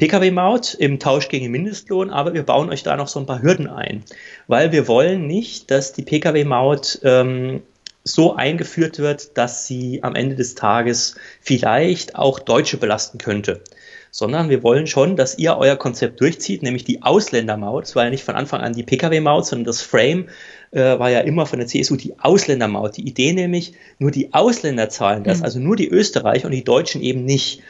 [0.00, 3.68] Pkw-Maut im Tausch gegen Mindestlohn, aber wir bauen euch da noch so ein paar Hürden
[3.68, 4.02] ein,
[4.48, 7.62] weil wir wollen nicht, dass die Pkw-Maut ähm,
[8.02, 13.62] so eingeführt wird, dass sie am Ende des Tages vielleicht auch Deutsche belasten könnte
[14.10, 17.84] sondern wir wollen schon, dass ihr euer Konzept durchzieht, nämlich die Ausländermaut.
[17.84, 20.28] Es war ja nicht von Anfang an die Pkw-Maut, sondern das Frame
[20.72, 22.96] äh, war ja immer von der CSU die Ausländermaut.
[22.96, 25.44] Die Idee nämlich, nur die Ausländer zahlen das, mhm.
[25.44, 27.62] also nur die Österreicher und die Deutschen eben nicht.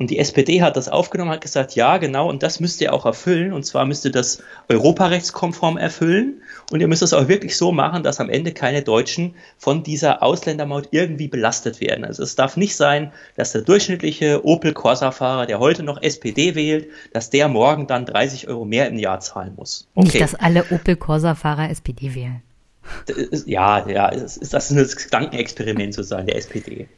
[0.00, 3.04] Und die SPD hat das aufgenommen, hat gesagt, ja, genau, und das müsst ihr auch
[3.04, 3.52] erfüllen.
[3.52, 6.40] Und zwar müsst ihr das europarechtskonform erfüllen.
[6.70, 10.22] Und ihr müsst es auch wirklich so machen, dass am Ende keine Deutschen von dieser
[10.22, 12.04] Ausländermaut irgendwie belastet werden.
[12.04, 16.88] Also es darf nicht sein, dass der durchschnittliche Opel Corsa-Fahrer, der heute noch SPD wählt,
[17.12, 19.88] dass der morgen dann 30 Euro mehr im Jahr zahlen muss.
[19.96, 20.06] Okay.
[20.06, 22.42] Nicht, dass alle Opel Corsa-Fahrer SPD wählen.
[23.46, 26.88] Ja, ja, das ist, das ist ein Gedankenexperiment sozusagen der SPD.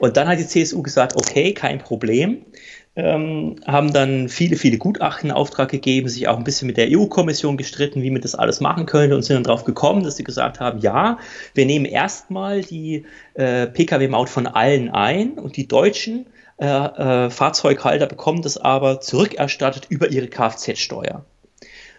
[0.00, 2.44] Und dann hat die CSU gesagt, okay, kein Problem.
[2.96, 6.88] Ähm, haben dann viele, viele Gutachten in Auftrag gegeben, sich auch ein bisschen mit der
[6.90, 10.24] EU-Kommission gestritten, wie man das alles machen könnte und sind dann darauf gekommen, dass sie
[10.24, 11.18] gesagt haben, ja,
[11.54, 16.26] wir nehmen erstmal die äh, Pkw-Maut von allen ein und die Deutschen
[16.58, 21.24] äh, äh, Fahrzeughalter bekommen das aber zurückerstattet über ihre Kfz-Steuer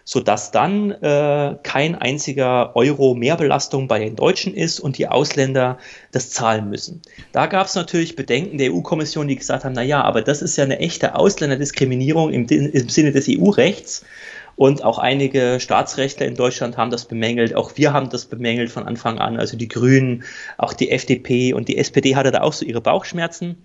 [0.04, 5.78] sodass dann äh, kein einziger Euro Mehrbelastung bei den Deutschen ist und die Ausländer
[6.10, 7.02] das zahlen müssen.
[7.32, 10.56] Da gab es natürlich Bedenken der EU-Kommission, die gesagt haben, na ja, aber das ist
[10.56, 14.04] ja eine echte Ausländerdiskriminierung im, im Sinne des EU-Rechts.
[14.54, 17.54] Und auch einige Staatsrechtler in Deutschland haben das bemängelt.
[17.54, 19.38] Auch wir haben das bemängelt von Anfang an.
[19.38, 20.24] Also die Grünen,
[20.58, 23.56] auch die FDP und die SPD hatte da auch so ihre Bauchschmerzen.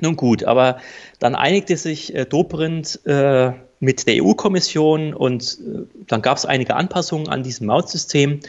[0.00, 0.78] Nun gut, aber
[1.18, 6.76] dann einigte sich äh, Dobrindt äh, mit der EU-Kommission und äh, dann gab es einige
[6.76, 8.40] Anpassungen an diesem Mautsystem.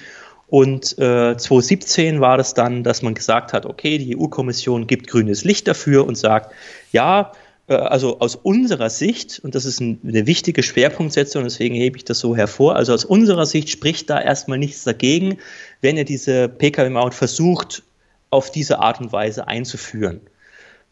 [0.47, 5.45] Und äh, 2017 war das dann, dass man gesagt hat, okay, die EU-Kommission gibt grünes
[5.45, 6.54] Licht dafür und sagt,
[6.91, 7.32] ja,
[7.68, 12.04] äh, also aus unserer Sicht, und das ist ein, eine wichtige Schwerpunktsetzung, deswegen hebe ich
[12.04, 15.38] das so hervor, also aus unserer Sicht spricht da erstmal nichts dagegen,
[15.80, 17.84] wenn ihr diese Pkw-Maut versucht,
[18.30, 20.22] auf diese Art und Weise einzuführen.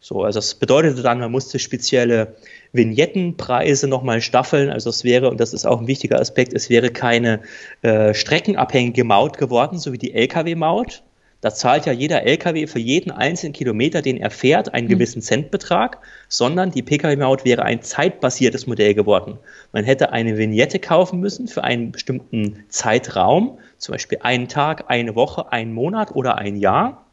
[0.00, 2.34] So, also das bedeutete dann, man musste spezielle
[2.72, 4.70] Vignettenpreise nochmal staffeln.
[4.70, 7.40] Also es wäre, und das ist auch ein wichtiger Aspekt, es wäre keine
[7.82, 11.02] äh, streckenabhängige Maut geworden, so wie die Lkw-Maut.
[11.42, 14.92] Da zahlt ja jeder Lkw für jeden einzelnen Kilometer, den er fährt, einen mhm.
[14.92, 15.98] gewissen Centbetrag,
[16.28, 19.38] sondern die Pkw-Maut wäre ein zeitbasiertes Modell geworden.
[19.72, 25.14] Man hätte eine Vignette kaufen müssen für einen bestimmten Zeitraum, zum Beispiel einen Tag, eine
[25.14, 27.06] Woche, einen Monat oder ein Jahr.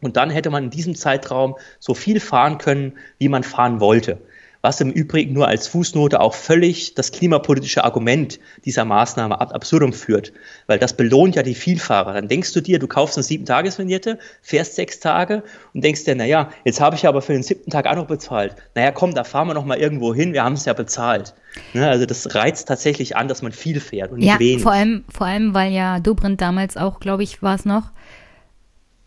[0.00, 4.18] Und dann hätte man in diesem Zeitraum so viel fahren können, wie man fahren wollte.
[4.62, 9.94] Was im Übrigen nur als Fußnote auch völlig das klimapolitische Argument dieser Maßnahme ad absurdum
[9.94, 10.34] führt.
[10.66, 12.12] Weil das belohnt ja die Vielfahrer.
[12.12, 16.04] Dann denkst du dir, du kaufst eine sieben tages vignette fährst sechs Tage und denkst
[16.04, 18.54] dir, naja, jetzt habe ich aber für den siebten Tag auch noch bezahlt.
[18.74, 21.34] Naja, komm, da fahren wir noch mal irgendwo hin, wir haben es ja bezahlt.
[21.72, 24.62] Ne, also das reizt tatsächlich an, dass man viel fährt und nicht ja, wenig.
[24.62, 27.90] Vor allem, vor allem, weil ja Dobrindt damals auch, glaube ich, war es noch,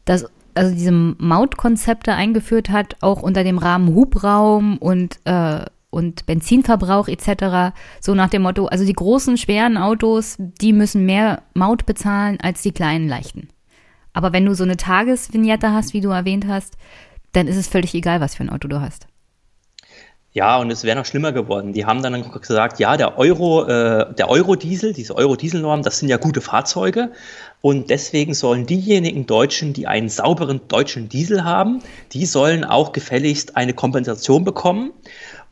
[0.03, 0.25] dass
[0.55, 7.75] also diese Mautkonzepte eingeführt hat, auch unter dem Rahmen Hubraum und, äh, und Benzinverbrauch etc.
[7.99, 12.61] So nach dem Motto, also die großen, schweren Autos, die müssen mehr Maut bezahlen als
[12.61, 13.49] die kleinen, leichten.
[14.13, 16.77] Aber wenn du so eine Tagesvignette hast, wie du erwähnt hast,
[17.31, 19.07] dann ist es völlig egal, was für ein Auto du hast.
[20.33, 21.73] Ja, und es wäre noch schlimmer geworden.
[21.73, 26.17] Die haben dann gesagt, ja, der Euro, äh, der Euro-Diesel, diese Euro-Diesel-Norm, das sind ja
[26.17, 27.11] gute Fahrzeuge.
[27.65, 31.79] Und deswegen sollen diejenigen Deutschen, die einen sauberen deutschen Diesel haben,
[32.11, 34.91] die sollen auch gefälligst eine Kompensation bekommen.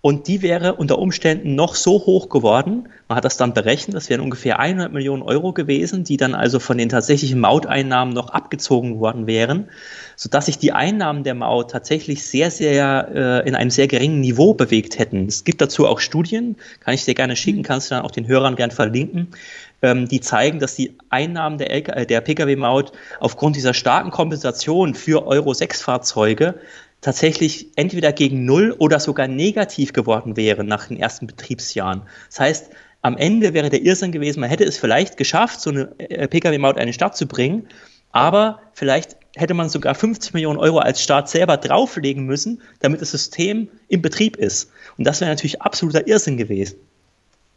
[0.02, 4.10] Und die wäre unter Umständen noch so hoch geworden, man hat das dann berechnet, das
[4.10, 9.00] wären ungefähr 100 Millionen Euro gewesen, die dann also von den tatsächlichen Mauteinnahmen noch abgezogen
[9.00, 9.70] worden wären,
[10.16, 14.54] sodass sich die Einnahmen der Maut tatsächlich sehr, sehr äh, in einem sehr geringen Niveau
[14.54, 15.28] bewegt hätten.
[15.28, 18.28] Es gibt dazu auch Studien, kann ich dir gerne schicken, kannst du dann auch den
[18.28, 19.28] Hörern gern verlinken,
[19.82, 25.26] ähm, die zeigen, dass die Einnahmen der, äh, der Pkw-Maut aufgrund dieser starken Kompensation für
[25.26, 26.56] Euro-6-Fahrzeuge
[27.02, 32.04] tatsächlich entweder gegen Null oder sogar negativ geworden wäre nach den ersten Betriebsjahren.
[32.30, 32.70] Das heißt,
[33.02, 36.76] am Ende wäre der Irrsinn gewesen, man hätte es vielleicht geschafft, so eine äh, Pkw-Maut
[36.76, 37.68] in eine Stadt zu bringen,
[38.12, 43.12] aber vielleicht hätte man sogar 50 Millionen Euro als Staat selber drauflegen müssen, damit das
[43.12, 44.70] System im Betrieb ist.
[44.98, 46.76] Und das wäre natürlich absoluter Irrsinn gewesen.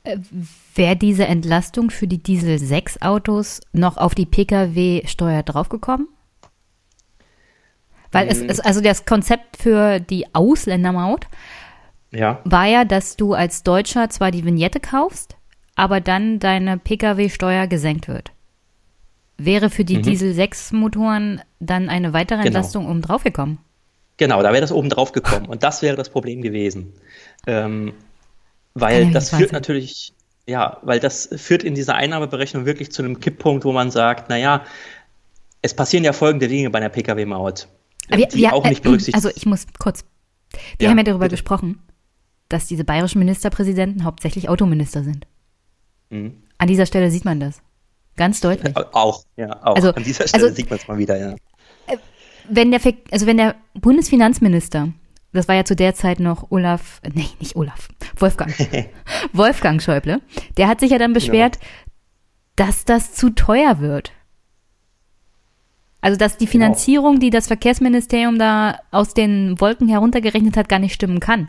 [0.04, 0.18] Äh,
[0.74, 6.08] Wäre diese Entlastung für die Diesel-6-Autos noch auf die Pkw-Steuer draufgekommen?
[8.12, 11.26] Weil es ist, also das Konzept für die Ausländermaut
[12.12, 12.40] ja.
[12.44, 15.36] war ja, dass du als Deutscher zwar die Vignette kaufst,
[15.74, 18.30] aber dann deine Pkw-Steuer gesenkt wird.
[19.36, 20.02] Wäre für die mhm.
[20.02, 22.46] Diesel-6-Motoren dann eine weitere genau.
[22.46, 22.92] Entlastung genau.
[22.92, 23.58] oben drauf gekommen?
[24.16, 25.46] Genau, da wäre das oben drauf gekommen.
[25.46, 26.92] Und das wäre das Problem gewesen.
[27.48, 27.94] Ähm,
[28.74, 30.12] weil das führt natürlich,
[30.46, 34.64] ja, weil das führt in dieser Einnahmeberechnung wirklich zu einem Kipppunkt, wo man sagt, naja,
[35.62, 37.68] es passieren ja folgende Dinge bei einer Pkw-Maut,
[38.12, 40.04] die wir, auch nicht äh, berücksichtigt Also ich muss kurz,
[40.78, 41.36] wir ja, haben ja darüber bitte.
[41.36, 41.80] gesprochen,
[42.48, 45.26] dass diese bayerischen Ministerpräsidenten hauptsächlich Autominister sind.
[46.10, 46.42] Mhm.
[46.58, 47.62] An dieser Stelle sieht man das.
[48.16, 48.76] Ganz deutlich.
[48.76, 49.74] Auch, ja, auch.
[49.76, 51.32] Also, An dieser Stelle also, sieht man es mal wieder, ja.
[51.86, 51.96] Äh,
[52.48, 54.92] wenn der, also wenn der Bundesfinanzminister,
[55.34, 58.54] das war ja zu der Zeit noch Olaf, nee, nicht Olaf, Wolfgang,
[59.32, 60.20] Wolfgang Schäuble,
[60.56, 61.20] der hat sich ja dann genau.
[61.20, 61.70] beschwert, genau.
[62.56, 64.12] dass das zu teuer wird.
[66.00, 66.52] Also, dass die genau.
[66.52, 71.48] Finanzierung, die das Verkehrsministerium da aus den Wolken heruntergerechnet hat, gar nicht stimmen kann.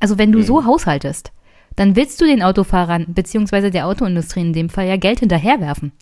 [0.00, 0.44] Also, wenn du mhm.
[0.44, 1.30] so haushaltest,
[1.76, 5.92] dann willst du den Autofahrern beziehungsweise der Autoindustrie in dem Fall ja Geld hinterherwerfen.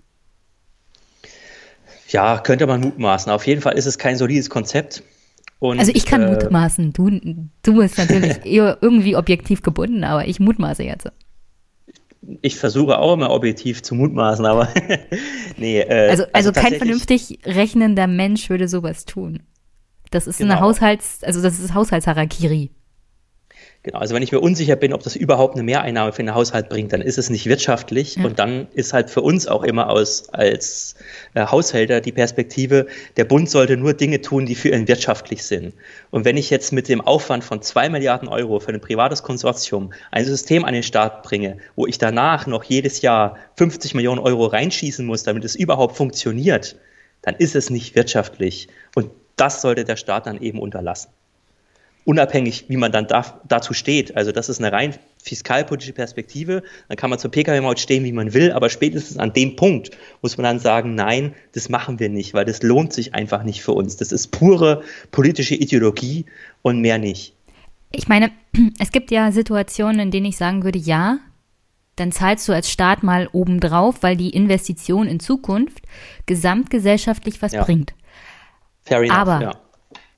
[2.09, 3.31] Ja, könnte man mutmaßen.
[3.31, 5.03] Auf jeden Fall ist es kein solides Konzept.
[5.61, 6.93] Und, also ich kann äh, mutmaßen.
[6.95, 7.11] Du,
[7.63, 11.13] du bist natürlich irgendwie objektiv gebunden, aber ich mutmaße jetzt.
[12.43, 14.69] Ich versuche auch immer objektiv zu mutmaßen, aber
[15.59, 15.81] nee.
[15.81, 19.43] Äh, also, also, also kein vernünftig rechnender Mensch würde sowas tun.
[20.11, 20.55] Das ist genau.
[20.55, 22.71] eine Haushalts, also das ist Haushaltsharakiri.
[23.83, 26.69] Genau, also wenn ich mir unsicher bin, ob das überhaupt eine Mehreinnahme für den Haushalt
[26.69, 28.25] bringt, dann ist es nicht wirtschaftlich ja.
[28.25, 30.97] und dann ist halt für uns auch immer aus, als
[31.33, 35.73] äh, Haushälter die Perspektive, der Bund sollte nur Dinge tun, die für ihn wirtschaftlich sind.
[36.11, 39.95] Und wenn ich jetzt mit dem Aufwand von zwei Milliarden Euro für ein privates Konsortium
[40.11, 44.45] ein System an den Start bringe, wo ich danach noch jedes Jahr 50 Millionen Euro
[44.45, 46.77] reinschießen muss, damit es überhaupt funktioniert,
[47.23, 48.69] dann ist es nicht wirtschaftlich.
[48.95, 51.09] Und das sollte der Staat dann eben unterlassen
[52.05, 54.17] unabhängig, wie man dann da, dazu steht.
[54.17, 56.63] Also das ist eine rein fiskalpolitische Perspektive.
[56.89, 59.91] Dann kann man zur Pkw-Maut stehen, wie man will, aber spätestens an dem Punkt
[60.23, 63.63] muss man dann sagen, nein, das machen wir nicht, weil das lohnt sich einfach nicht
[63.63, 63.97] für uns.
[63.97, 66.27] Das ist pure politische Ideologie
[66.63, 67.35] und mehr nicht.
[67.93, 68.31] Ich meine,
[68.79, 71.19] es gibt ja Situationen, in denen ich sagen würde, ja,
[71.97, 75.85] dann zahlst du als Staat mal obendrauf, weil die Investition in Zukunft
[76.25, 77.63] gesamtgesellschaftlich was ja.
[77.63, 77.93] bringt.
[78.85, 79.53] Fair enough, aber ja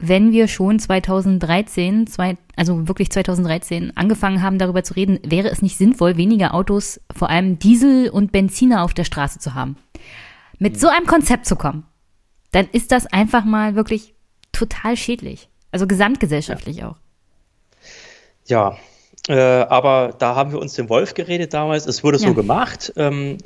[0.03, 5.63] wenn wir schon 2013, zwei, also wirklich 2013 angefangen haben, darüber zu reden, wäre es
[5.63, 9.77] nicht sinnvoll, weniger Autos, vor allem Diesel und Benziner auf der Straße zu haben.
[10.59, 11.87] Mit so einem Konzept zu kommen,
[12.51, 14.15] dann ist das einfach mal wirklich
[14.51, 15.49] total schädlich.
[15.71, 16.91] Also gesamtgesellschaftlich ja.
[16.91, 16.97] auch.
[18.47, 18.77] Ja,
[19.29, 21.87] äh, aber da haben wir uns den Wolf geredet damals.
[21.87, 22.27] Es wurde ja.
[22.27, 22.93] so gemacht.
[22.97, 23.39] Ähm,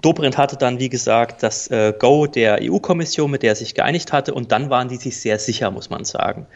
[0.00, 4.12] Dobrindt hatte dann, wie gesagt, das äh, Go der EU-Kommission, mit der er sich geeinigt
[4.12, 4.34] hatte.
[4.34, 6.46] Und dann waren die sich sehr sicher, muss man sagen.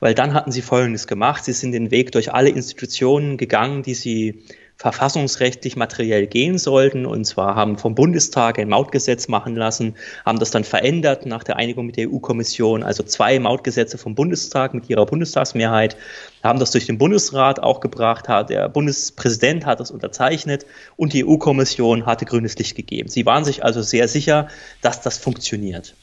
[0.00, 1.44] Weil dann hatten sie Folgendes gemacht.
[1.44, 4.42] Sie sind den Weg durch alle Institutionen gegangen, die sie
[4.76, 7.06] verfassungsrechtlich materiell gehen sollten.
[7.06, 9.94] Und zwar haben vom Bundestag ein Mautgesetz machen lassen,
[10.24, 12.82] haben das dann verändert nach der Einigung mit der EU-Kommission.
[12.82, 15.96] Also zwei Mautgesetze vom Bundestag mit ihrer Bundestagsmehrheit
[16.42, 18.26] haben das durch den Bundesrat auch gebracht.
[18.28, 20.66] Der Bundespräsident hat das unterzeichnet
[20.96, 23.08] und die EU-Kommission hatte grünes Licht gegeben.
[23.08, 24.48] Sie waren sich also sehr sicher,
[24.82, 25.94] dass das funktioniert.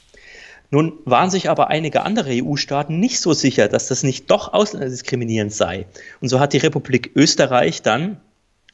[0.70, 5.52] Nun waren sich aber einige andere EU-Staaten nicht so sicher, dass das nicht doch ausländerdiskriminierend
[5.52, 5.84] sei.
[6.22, 8.16] Und so hat die Republik Österreich dann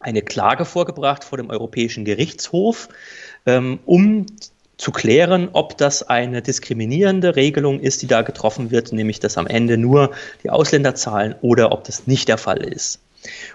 [0.00, 2.88] eine Klage vorgebracht vor dem Europäischen Gerichtshof,
[3.46, 4.26] ähm, um
[4.76, 9.48] zu klären, ob das eine diskriminierende Regelung ist, die da getroffen wird, nämlich dass am
[9.48, 10.12] Ende nur
[10.44, 13.00] die Ausländer zahlen oder ob das nicht der Fall ist.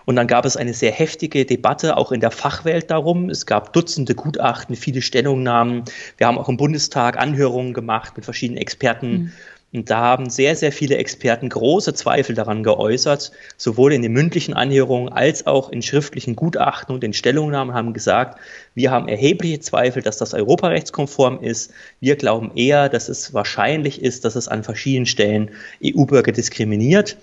[0.05, 3.29] Und dann gab es eine sehr heftige Debatte auch in der Fachwelt darum.
[3.29, 5.83] Es gab Dutzende Gutachten, viele Stellungnahmen.
[6.17, 9.11] Wir haben auch im Bundestag Anhörungen gemacht mit verschiedenen Experten.
[9.11, 9.31] Mhm.
[9.73, 14.53] Und da haben sehr, sehr viele Experten große Zweifel daran geäußert, sowohl in den mündlichen
[14.53, 18.39] Anhörungen als auch in schriftlichen Gutachten und in Stellungnahmen haben gesagt,
[18.75, 21.71] wir haben erhebliche Zweifel, dass das europarechtskonform ist.
[21.99, 25.49] Wir glauben eher, dass es wahrscheinlich ist, dass es an verschiedenen Stellen
[25.83, 27.17] EU-Bürger diskriminiert.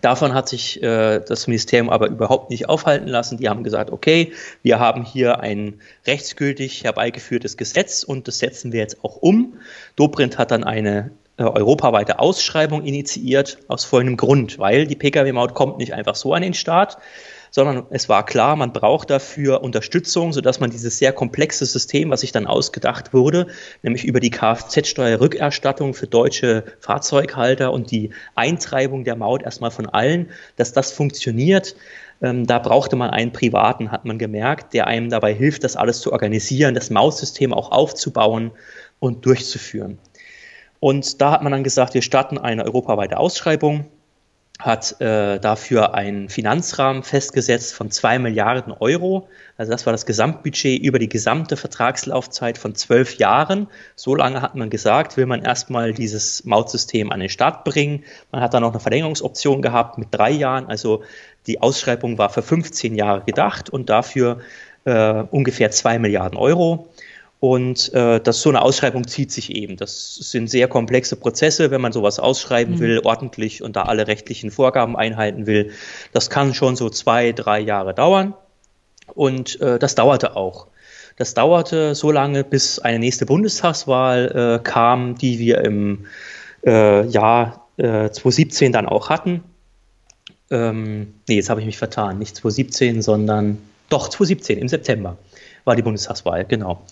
[0.00, 3.38] Davon hat sich äh, das Ministerium aber überhaupt nicht aufhalten lassen.
[3.38, 8.80] Die haben gesagt, okay, wir haben hier ein rechtsgültig herbeigeführtes Gesetz und das setzen wir
[8.80, 9.54] jetzt auch um.
[9.96, 15.92] Dobrindt hat dann eine europaweite Ausschreibung initiiert, aus folgendem Grund, weil die Pkw-Maut kommt nicht
[15.92, 16.98] einfach so an den Start,
[17.50, 22.22] sondern es war klar, man braucht dafür Unterstützung, sodass man dieses sehr komplexe System, was
[22.22, 23.46] sich dann ausgedacht wurde,
[23.82, 30.30] nämlich über die Kfz-Steuerrückerstattung für deutsche Fahrzeughalter und die Eintreibung der Maut erstmal von allen,
[30.56, 31.76] dass das funktioniert
[32.22, 36.00] Ähm, da brauchte man einen Privaten, hat man gemerkt, der einem dabei hilft, das alles
[36.00, 38.52] zu organisieren, das Maussystem auch aufzubauen
[39.00, 39.98] und durchzuführen.
[40.84, 43.86] Und da hat man dann gesagt, wir starten eine europaweite Ausschreibung
[44.60, 49.28] hat äh, dafür einen Finanzrahmen festgesetzt von zwei Milliarden Euro.
[49.56, 53.66] Also das war das Gesamtbudget über die gesamte Vertragslaufzeit von zwölf Jahren.
[53.96, 58.04] So lange hat man gesagt, will man erstmal dieses Mautsystem an den Start bringen.
[58.30, 60.66] Man hat dann noch eine Verlängerungsoption gehabt mit drei Jahren.
[60.66, 61.02] Also
[61.46, 64.38] die Ausschreibung war für 15 Jahre gedacht und dafür
[64.84, 66.90] äh, ungefähr zwei Milliarden Euro.
[67.44, 69.76] Und äh, das so eine Ausschreibung zieht sich eben.
[69.76, 72.80] Das sind sehr komplexe Prozesse, wenn man sowas ausschreiben mhm.
[72.80, 75.70] will, ordentlich und da alle rechtlichen Vorgaben einhalten will.
[76.14, 78.32] Das kann schon so zwei, drei Jahre dauern.
[79.08, 80.68] Und äh, das dauerte auch.
[81.18, 86.06] Das dauerte so lange, bis eine nächste Bundestagswahl äh, kam, die wir im
[86.64, 89.44] äh, Jahr äh, 2017 dann auch hatten.
[90.50, 92.20] Ähm, nee, jetzt habe ich mich vertan.
[92.20, 93.58] Nicht 2017, sondern
[93.90, 95.18] doch 2017 im September
[95.64, 96.82] war die Bundestagswahl, genau.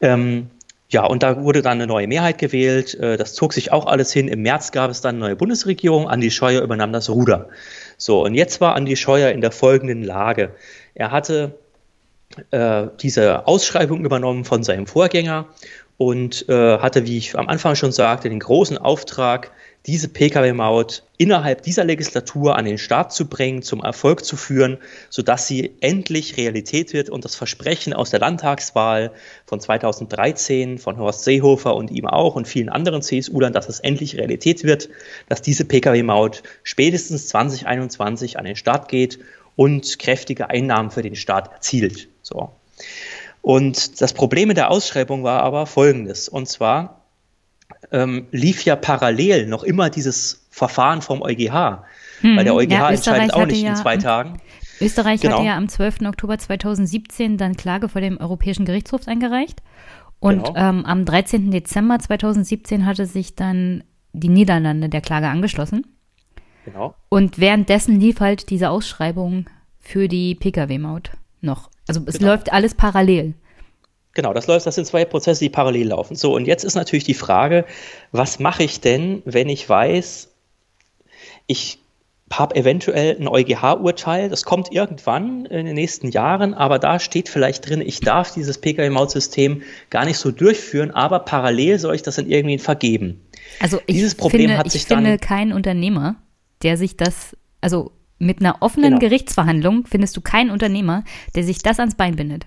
[0.00, 0.50] Ähm,
[0.90, 2.94] ja, und da wurde dann eine neue Mehrheit gewählt.
[2.94, 4.26] Äh, das zog sich auch alles hin.
[4.26, 6.08] Im März gab es dann eine neue Bundesregierung.
[6.08, 7.48] Andi Scheuer übernahm das Ruder.
[7.96, 10.50] So, und jetzt war Andi Scheuer in der folgenden Lage.
[10.94, 11.54] Er hatte
[12.50, 15.46] äh, diese Ausschreibung übernommen von seinem Vorgänger
[15.96, 19.52] und äh, hatte, wie ich am Anfang schon sagte, den großen Auftrag,
[19.86, 24.78] diese Pkw-Maut innerhalb dieser Legislatur an den Start zu bringen, zum Erfolg zu führen,
[25.08, 29.12] sodass sie endlich Realität wird und das Versprechen aus der Landtagswahl
[29.46, 34.16] von 2013 von Horst Seehofer und ihm auch und vielen anderen CSU-Lern, dass es endlich
[34.16, 34.90] Realität wird,
[35.28, 39.18] dass diese Pkw-Maut spätestens 2021 an den Start geht
[39.56, 42.08] und kräftige Einnahmen für den Staat erzielt.
[42.22, 42.50] So.
[43.42, 46.99] Und das Problem mit der Ausschreibung war aber folgendes, und zwar
[47.92, 51.84] ähm, lief ja parallel noch immer dieses Verfahren vom EuGH.
[52.20, 54.40] Hm, weil der EuGH ja, entscheidet auch nicht ja, in zwei Tagen.
[54.80, 55.36] Österreich genau.
[55.36, 56.02] hatte ja am 12.
[56.06, 59.62] Oktober 2017 dann Klage vor dem Europäischen Gerichtshof eingereicht.
[60.18, 60.56] Und genau.
[60.56, 61.50] ähm, am 13.
[61.50, 65.86] Dezember 2017 hatte sich dann die Niederlande der Klage angeschlossen.
[66.64, 66.94] Genau.
[67.08, 69.46] Und währenddessen lief halt diese Ausschreibung
[69.78, 71.10] für die Pkw-Maut
[71.40, 71.70] noch.
[71.88, 72.32] Also es genau.
[72.32, 73.34] läuft alles parallel.
[74.20, 76.14] Genau, das läuft, das sind zwei Prozesse, die parallel laufen.
[76.14, 77.64] So, und jetzt ist natürlich die Frage,
[78.12, 80.28] was mache ich denn, wenn ich weiß,
[81.46, 81.78] ich
[82.30, 87.66] habe eventuell ein EuGH-Urteil, das kommt irgendwann in den nächsten Jahren, aber da steht vielleicht
[87.66, 92.26] drin, ich darf dieses Pkw-Maut-System gar nicht so durchführen, aber parallel soll ich das dann
[92.26, 93.22] irgendwie vergeben.
[93.58, 96.16] Also ich Dieses Problem finde, hat sich ich finde keinen Unternehmer,
[96.62, 98.98] der sich das, also mit einer offenen genau.
[98.98, 101.04] Gerichtsverhandlung findest du keinen Unternehmer,
[101.34, 102.44] der sich das ans Bein bindet.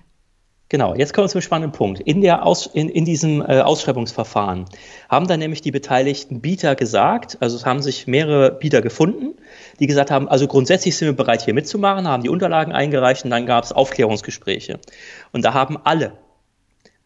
[0.70, 2.00] Genau, jetzt kommen wir zum spannenden Punkt.
[2.00, 4.64] In, der Aus, in, in diesem äh, Ausschreibungsverfahren
[5.10, 9.34] haben dann nämlich die beteiligten Bieter gesagt, also es haben sich mehrere Bieter gefunden,
[9.78, 13.30] die gesagt haben, also grundsätzlich sind wir bereit, hier mitzumachen, haben die Unterlagen eingereicht und
[13.30, 14.80] dann gab es Aufklärungsgespräche.
[15.32, 16.14] Und da haben alle,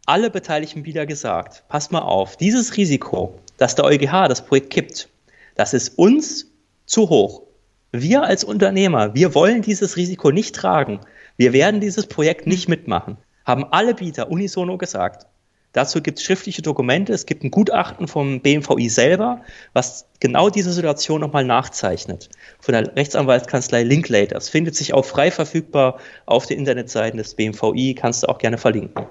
[0.06, 5.08] alle beteiligten Bieter gesagt, passt mal auf, dieses Risiko, dass der EuGH das Projekt kippt,
[5.56, 6.46] das ist uns
[6.86, 7.42] zu hoch.
[7.90, 11.00] Wir als Unternehmer, wir wollen dieses Risiko nicht tragen.
[11.36, 13.16] Wir werden dieses Projekt nicht mitmachen
[13.48, 15.26] haben alle Bieter unisono gesagt.
[15.72, 19.42] Dazu gibt es schriftliche Dokumente, es gibt ein Gutachten vom BMVI selber,
[19.74, 22.30] was genau diese Situation nochmal nachzeichnet.
[22.60, 24.34] Von der Rechtsanwaltskanzlei Linklater.
[24.34, 28.58] Das findet sich auch frei verfügbar auf den Internetseiten des BMVI, kannst du auch gerne
[28.58, 29.06] verlinken.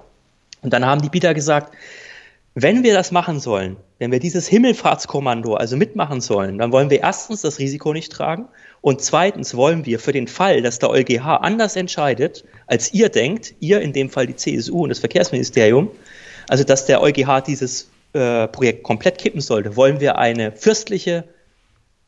[0.61, 1.73] Und dann haben die Bieter gesagt,
[2.59, 7.01] wenn wir das machen sollen, wenn wir dieses Himmelfahrtskommando also mitmachen sollen, dann wollen wir
[7.01, 8.47] erstens das Risiko nicht tragen
[8.81, 13.53] und zweitens wollen wir für den Fall, dass der EuGH anders entscheidet, als ihr denkt,
[13.59, 15.91] ihr in dem Fall die CSU und das Verkehrsministerium,
[16.49, 21.25] also dass der EuGH dieses äh, Projekt komplett kippen sollte, wollen wir eine fürstliche,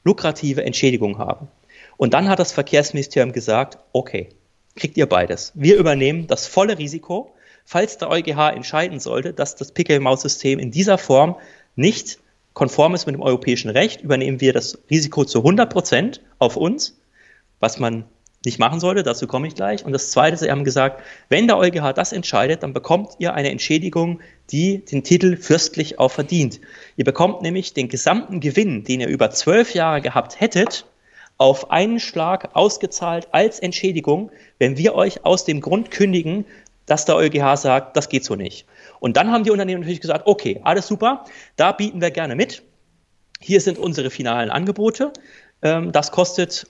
[0.03, 1.47] lukrative Entschädigung haben.
[1.95, 4.29] Und dann hat das Verkehrsministerium gesagt, okay,
[4.75, 5.51] kriegt ihr beides.
[5.53, 7.35] Wir übernehmen das volle Risiko
[7.70, 11.36] falls der EuGH entscheiden sollte, dass das Pkw-Maut-System in dieser Form
[11.76, 12.17] nicht
[12.53, 16.99] konform ist mit dem europäischen Recht, übernehmen wir das Risiko zu 100 Prozent auf uns,
[17.59, 18.05] was man
[18.43, 19.86] nicht machen sollte, dazu komme ich gleich.
[19.86, 23.51] Und das Zweite, Sie haben gesagt, wenn der EuGH das entscheidet, dann bekommt ihr eine
[23.51, 26.59] Entschädigung, die den Titel fürstlich auch verdient.
[26.97, 30.88] Ihr bekommt nämlich den gesamten Gewinn, den ihr über zwölf Jahre gehabt hättet,
[31.38, 36.45] auf einen Schlag ausgezahlt als Entschädigung, wenn wir euch aus dem Grund kündigen,
[36.89, 38.65] dass der EuGH sagt, das geht so nicht.
[38.99, 41.23] Und dann haben die Unternehmen natürlich gesagt, okay, alles super,
[41.55, 42.63] da bieten wir gerne mit.
[43.39, 45.13] Hier sind unsere finalen Angebote.
[45.61, 46.67] Ähm, das kostet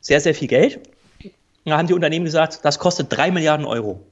[0.00, 0.80] sehr, sehr viel Geld.
[1.64, 4.06] Da haben die Unternehmen gesagt, das kostet drei Milliarden Euro.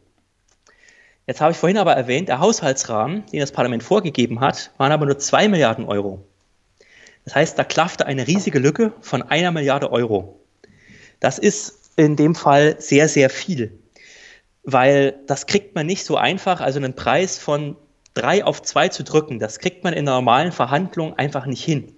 [1.26, 5.07] Jetzt habe ich vorhin aber erwähnt, der Haushaltsrahmen, den das Parlament vorgegeben hat, waren aber
[5.07, 6.26] nur zwei Milliarden Euro.
[7.24, 10.40] Das heißt, da klaffte eine riesige Lücke von einer Milliarde Euro.
[11.20, 13.78] Das ist in dem Fall sehr, sehr viel.
[14.62, 17.76] Weil das kriegt man nicht so einfach, also einen Preis von
[18.14, 21.94] drei auf zwei zu drücken, das kriegt man in normalen Verhandlung einfach nicht hin.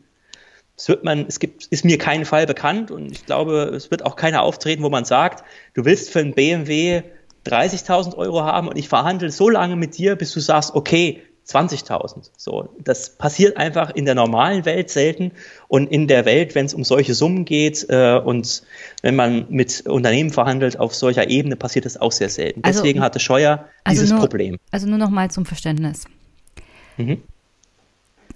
[0.76, 4.04] Es wird man, es gibt, ist mir kein Fall bekannt und ich glaube, es wird
[4.04, 5.44] auch keiner auftreten, wo man sagt,
[5.74, 7.02] du willst für einen BMW
[7.46, 12.30] 30.000 Euro haben und ich verhandle so lange mit dir, bis du sagst, okay, 20.000.
[12.36, 15.32] So, das passiert einfach in der normalen Welt selten
[15.68, 18.62] und in der Welt, wenn es um solche Summen geht äh, und
[19.02, 22.60] wenn man mit Unternehmen verhandelt auf solcher Ebene, passiert das auch sehr selten.
[22.64, 24.58] Also, Deswegen hatte Scheuer also dieses nur, Problem.
[24.70, 26.04] Also nur noch mal zum Verständnis.
[26.96, 27.22] Mhm.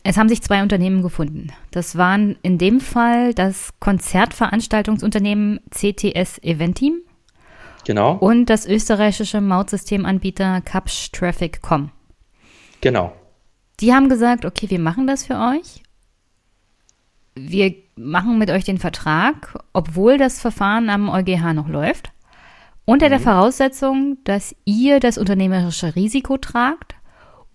[0.04, 1.48] Es haben sich zwei Unternehmen gefunden.
[1.70, 7.00] Das waren in dem Fall das Konzertveranstaltungsunternehmen CTS Eventeam.
[7.84, 8.16] Genau.
[8.16, 11.90] Und das österreichische Mautsystemanbieter Capsch Traffic.com.
[12.80, 13.12] Genau.
[13.80, 15.82] Die haben gesagt, okay, wir machen das für euch.
[17.34, 22.10] Wir machen mit euch den Vertrag, obwohl das Verfahren am EuGH noch läuft.
[22.84, 23.10] Unter mhm.
[23.10, 26.94] der Voraussetzung, dass ihr das unternehmerische Risiko tragt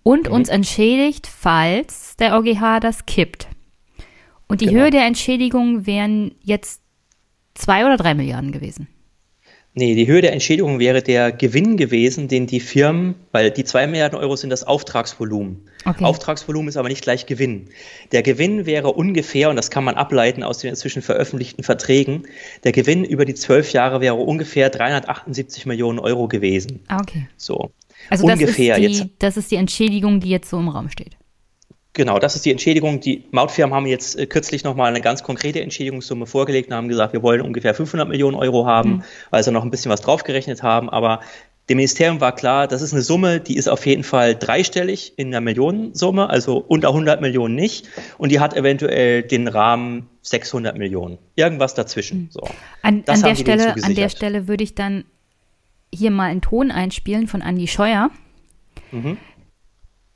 [0.02, 0.34] und mhm.
[0.34, 3.48] uns entschädigt, falls der EuGH das kippt.
[4.46, 4.82] Und die genau.
[4.82, 6.82] Höhe der Entschädigung wären jetzt
[7.54, 8.88] zwei oder drei Milliarden gewesen.
[9.76, 13.88] Nee, die Höhe der Entschädigung wäre der Gewinn gewesen, den die Firmen, weil die zwei
[13.88, 15.68] Milliarden Euro sind das Auftragsvolumen.
[15.84, 16.04] Okay.
[16.04, 17.68] Auftragsvolumen ist aber nicht gleich Gewinn.
[18.12, 22.22] Der Gewinn wäre ungefähr, und das kann man ableiten aus den inzwischen veröffentlichten Verträgen,
[22.62, 26.78] der Gewinn über die zwölf Jahre wäre ungefähr 378 Millionen Euro gewesen.
[26.86, 27.26] Ah, okay.
[27.36, 27.72] So.
[28.10, 29.14] Also ungefähr das ist, die, jetzt.
[29.18, 31.16] das ist die Entschädigung, die jetzt so im Raum steht.
[31.94, 32.98] Genau, das ist die Entschädigung.
[32.98, 37.12] Die Mautfirmen haben jetzt äh, kürzlich nochmal eine ganz konkrete Entschädigungssumme vorgelegt und haben gesagt,
[37.12, 39.02] wir wollen ungefähr 500 Millionen Euro haben, mhm.
[39.30, 40.90] weil sie noch ein bisschen was draufgerechnet haben.
[40.90, 41.20] Aber
[41.68, 45.30] dem Ministerium war klar, das ist eine Summe, die ist auf jeden Fall dreistellig in
[45.30, 47.88] der Millionensumme, also unter 100 Millionen nicht.
[48.18, 51.18] Und die hat eventuell den Rahmen 600 Millionen.
[51.36, 52.22] Irgendwas dazwischen.
[52.22, 52.28] Mhm.
[52.30, 52.40] So.
[52.82, 55.04] An, an der, Stelle, an der Stelle würde ich dann
[55.94, 58.10] hier mal einen Ton einspielen von Andy Scheuer.
[58.90, 59.16] Mhm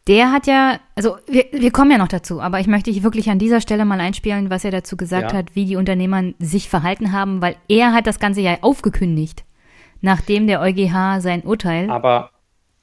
[0.09, 3.29] der hat ja, also wir, wir kommen ja noch dazu, aber ich möchte dich wirklich
[3.29, 5.39] an dieser Stelle mal einspielen, was er dazu gesagt ja.
[5.39, 9.45] hat, wie die Unternehmer sich verhalten haben, weil er hat das Ganze ja aufgekündigt,
[10.01, 11.91] nachdem der EuGH sein Urteil.
[11.91, 12.31] Aber,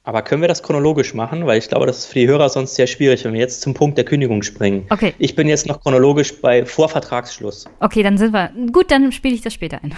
[0.04, 1.46] aber können wir das chronologisch machen?
[1.46, 3.74] Weil ich glaube, das ist für die Hörer sonst sehr schwierig, wenn wir jetzt zum
[3.74, 4.86] Punkt der Kündigung springen.
[4.90, 5.12] Okay.
[5.18, 7.66] Ich bin jetzt noch chronologisch bei Vorvertragsschluss.
[7.80, 8.52] Okay, dann sind wir.
[8.72, 9.94] Gut, dann spiele ich das später ein.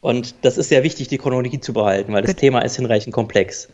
[0.00, 2.30] Und das ist sehr wichtig, die Chronologie zu behalten, weil Gut.
[2.30, 3.68] das Thema ist hinreichend komplex.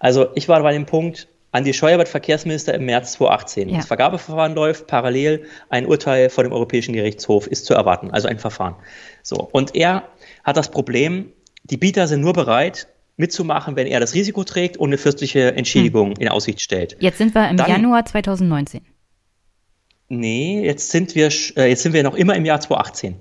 [0.00, 3.68] Also ich war bei dem Punkt, Andi Scheuer wird Verkehrsminister im März 2018.
[3.68, 3.76] Ja.
[3.78, 5.46] Das Vergabeverfahren läuft parallel.
[5.70, 8.76] Ein Urteil vor dem Europäischen Gerichtshof ist zu erwarten, also ein Verfahren.
[9.22, 9.36] So.
[9.36, 10.08] Und er
[10.44, 11.32] hat das Problem,
[11.64, 16.12] die Bieter sind nur bereit, mitzumachen, wenn er das Risiko trägt und eine fürstliche Entschädigung
[16.12, 16.20] hm.
[16.20, 16.96] in Aussicht stellt.
[17.00, 18.82] Jetzt sind wir im Dann, Januar 2019.
[20.08, 23.16] Nee, jetzt sind wir, äh, jetzt sind wir noch immer im Jahr 2018.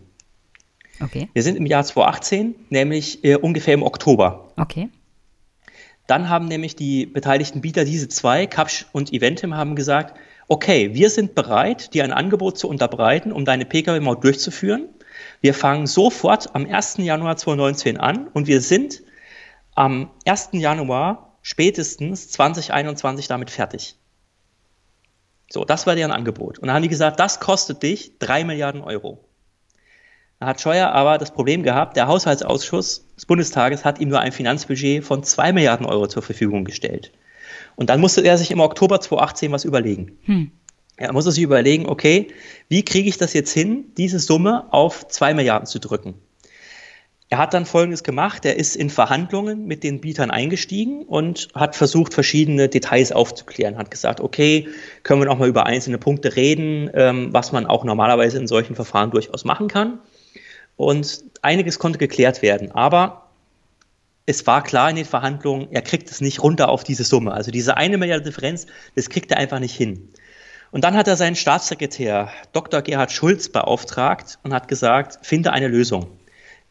[1.01, 1.29] Okay.
[1.33, 4.51] Wir sind im Jahr 2018, nämlich äh, ungefähr im Oktober.
[4.57, 4.89] Okay.
[6.07, 11.09] Dann haben nämlich die beteiligten Bieter, diese zwei, Kapsch und Eventim, haben gesagt, okay, wir
[11.09, 14.87] sind bereit, dir ein Angebot zu unterbreiten, um deine Pkw-Maut durchzuführen.
[15.41, 16.97] Wir fangen sofort am 1.
[16.99, 19.03] Januar 2019 an und wir sind
[19.75, 20.49] am 1.
[20.53, 23.95] Januar spätestens 2021 damit fertig.
[25.49, 26.59] So, das war deren Angebot.
[26.59, 29.26] Und dann haben die gesagt, das kostet dich drei Milliarden Euro.
[30.39, 34.31] Da hat Scheuer aber das Problem gehabt, der Haushaltsausschuss des Bundestages hat ihm nur ein
[34.31, 37.11] Finanzbudget von zwei Milliarden Euro zur Verfügung gestellt.
[37.75, 40.17] Und dann musste er sich im Oktober 2018 was überlegen.
[40.25, 40.51] Hm.
[40.95, 42.27] Er musste sich überlegen, okay,
[42.69, 46.15] wie kriege ich das jetzt hin, diese Summe auf zwei Milliarden zu drücken?
[47.29, 48.45] Er hat dann Folgendes gemacht.
[48.45, 53.77] Er ist in Verhandlungen mit den Bietern eingestiegen und hat versucht, verschiedene Details aufzuklären.
[53.77, 54.67] Hat gesagt, okay,
[55.03, 58.75] können wir noch mal über einzelne Punkte reden, ähm, was man auch normalerweise in solchen
[58.75, 59.99] Verfahren durchaus machen kann.
[60.77, 62.71] Und einiges konnte geklärt werden.
[62.71, 63.27] Aber
[64.25, 67.33] es war klar in den Verhandlungen, er kriegt es nicht runter auf diese Summe.
[67.33, 70.09] Also diese eine Milliarde Differenz, das kriegt er einfach nicht hin.
[70.71, 72.81] Und dann hat er seinen Staatssekretär Dr.
[72.81, 76.07] Gerhard Schulz beauftragt und hat gesagt, finde eine Lösung.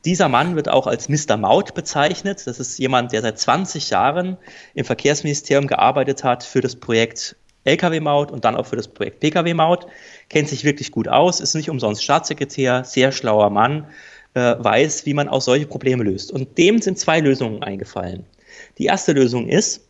[0.05, 1.37] Dieser Mann wird auch als Mr.
[1.37, 2.47] Maut bezeichnet.
[2.47, 4.37] Das ist jemand, der seit 20 Jahren
[4.75, 9.87] im Verkehrsministerium gearbeitet hat für das Projekt Lkw-Maut und dann auch für das Projekt Pkw-Maut
[10.29, 13.87] kennt sich wirklich gut aus, ist nicht umsonst Staatssekretär, sehr schlauer Mann,
[14.35, 16.31] äh, weiß, wie man auch solche Probleme löst.
[16.31, 18.25] Und dem sind zwei Lösungen eingefallen.
[18.79, 19.87] Die erste Lösung ist,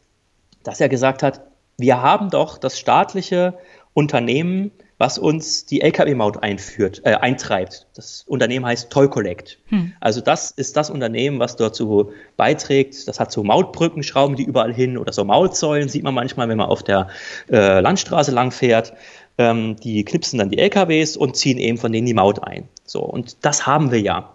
[0.63, 1.43] dass er gesagt hat,
[1.79, 3.55] wir haben doch das staatliche
[3.93, 7.87] Unternehmen, was uns die Lkw-Maut einführt, äh, eintreibt.
[7.95, 9.59] Das Unternehmen heißt Toll Collect.
[9.67, 9.93] Hm.
[10.01, 13.07] Also das ist das Unternehmen, was dazu beiträgt.
[13.07, 16.57] Das hat so Mautbrücken, schrauben die überall hin oder so Mautsäulen, sieht man manchmal, wenn
[16.57, 17.09] man auf der
[17.51, 18.95] äh, Landstraße lang fährt.
[19.39, 22.69] Ähm, die knipsen dann die LKWs und ziehen eben von denen die Maut ein.
[22.85, 24.33] So, und das haben wir ja.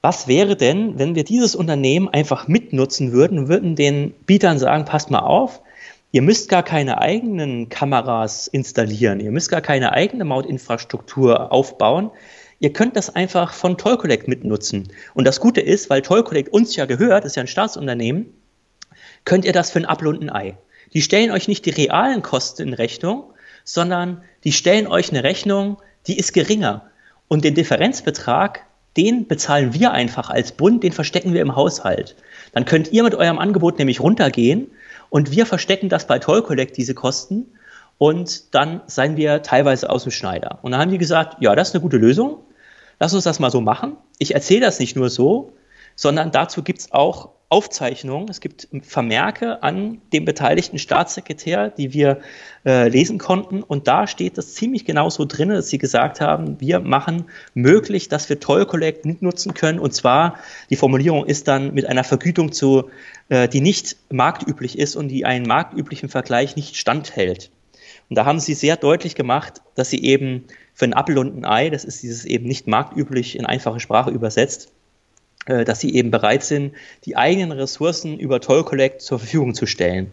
[0.00, 4.84] was wäre denn, wenn wir dieses Unternehmen einfach mitnutzen würden und würden den Bietern sagen,
[4.84, 5.60] passt mal auf,
[6.12, 12.10] ihr müsst gar keine eigenen Kameras installieren, ihr müsst gar keine eigene Mautinfrastruktur aufbauen,
[12.60, 14.88] ihr könnt das einfach von Toll Collect mitnutzen.
[15.14, 18.26] Und das Gute ist, weil Toll Collect uns ja gehört, ist ja ein Staatsunternehmen,
[19.24, 20.56] könnt ihr das für ein Apfel und ein Ei.
[20.94, 23.24] Die stellen euch nicht die realen Kosten in Rechnung,
[23.68, 25.76] sondern die stellen euch eine Rechnung,
[26.06, 26.86] die ist geringer.
[27.28, 28.64] Und den Differenzbetrag,
[28.96, 32.16] den bezahlen wir einfach als Bund, den verstecken wir im Haushalt.
[32.52, 34.70] Dann könnt ihr mit eurem Angebot nämlich runtergehen
[35.10, 37.52] und wir verstecken das bei Toll Collect, diese Kosten.
[37.98, 40.60] Und dann seien wir teilweise aus dem Schneider.
[40.62, 42.38] Und dann haben die gesagt, ja, das ist eine gute Lösung.
[42.98, 43.96] Lass uns das mal so machen.
[44.18, 45.52] Ich erzähle das nicht nur so,
[45.94, 52.20] sondern dazu gibt es auch Aufzeichnungen, es gibt Vermerke an dem beteiligten Staatssekretär, die wir
[52.66, 53.62] äh, lesen konnten.
[53.62, 58.08] Und da steht das ziemlich genau so drin, dass sie gesagt haben, wir machen möglich,
[58.08, 59.78] dass wir Toll Collect mitnutzen können.
[59.78, 60.36] Und zwar,
[60.68, 62.90] die Formulierung ist dann mit einer Vergütung zu,
[63.30, 67.50] äh, die nicht marktüblich ist und die einen marktüblichen Vergleich nicht standhält.
[68.10, 70.44] Und da haben sie sehr deutlich gemacht, dass sie eben
[70.74, 74.10] für ein Apfel und ein Ei, das ist dieses eben nicht marktüblich in einfache Sprache
[74.10, 74.70] übersetzt,
[75.48, 80.12] dass sie eben bereit sind, die eigenen Ressourcen über Toll Collect zur Verfügung zu stellen.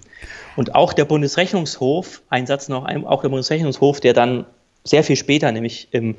[0.55, 4.45] Und auch der Bundesrechnungshof, ein Satz noch, auch der Bundesrechnungshof, der dann
[4.85, 6.15] sehr viel später, nämlich im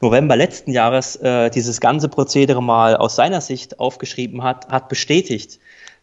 [0.00, 5.58] November letzten Jahres, äh, dieses ganze Prozedere mal aus seiner Sicht aufgeschrieben hat, hat bestätigt,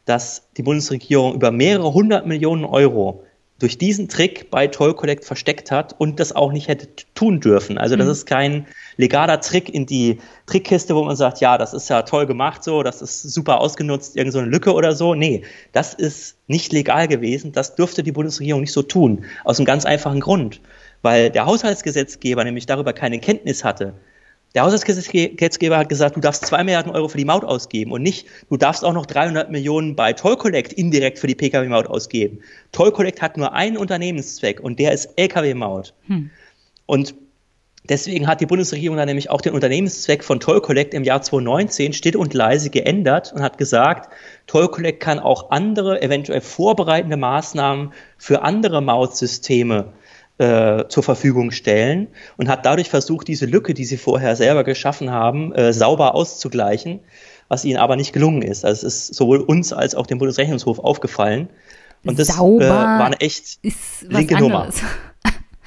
[0.06, 3.24] dass die Bundesregierung über mehrere hundert Millionen Euro
[3.60, 7.78] durch diesen Trick bei Toll Collect versteckt hat und das auch nicht hätte tun dürfen.
[7.78, 8.12] Also das mhm.
[8.12, 12.26] ist kein legaler Trick in die Trickkiste, wo man sagt, ja, das ist ja toll
[12.26, 15.14] gemacht so, das ist super ausgenutzt, irgend so eine Lücke oder so.
[15.14, 17.52] Nee, das ist nicht legal gewesen.
[17.52, 19.26] Das dürfte die Bundesregierung nicht so tun.
[19.44, 20.62] Aus einem ganz einfachen Grund.
[21.02, 23.94] Weil der Haushaltsgesetzgeber nämlich darüber keine Kenntnis hatte,
[24.56, 28.26] der Haushaltsgesetzgeber hat gesagt, du darfst zwei Milliarden Euro für die Maut ausgeben und nicht,
[28.50, 32.40] du darfst auch noch 300 Millionen bei Toll Collect indirekt für die Pkw-Maut ausgeben.
[32.72, 35.94] Toll Collect hat nur einen Unternehmenszweck und der ist Lkw-Maut.
[36.08, 36.32] Hm.
[36.88, 37.14] Und
[37.88, 41.94] deswegen hat die Bundesregierung dann nämlich auch den Unternehmenszweck von Toll Collect im Jahr 2019
[41.94, 44.12] still und leise geändert und hat gesagt,
[44.48, 49.94] Toll Collect kann auch andere, eventuell vorbereitende Maßnahmen für andere Mautsysteme
[50.40, 52.08] äh, zur Verfügung stellen
[52.38, 57.02] und hat dadurch versucht, diese Lücke, die sie vorher selber geschaffen haben, äh, sauber auszugleichen,
[57.50, 58.66] was ihnen aber nicht gelungen ist.
[58.66, 61.50] Also es ist sowohl uns als auch dem Bundesrechnungshof aufgefallen.
[62.06, 63.60] Und das äh, war eine echt
[64.02, 64.70] linke Nummer.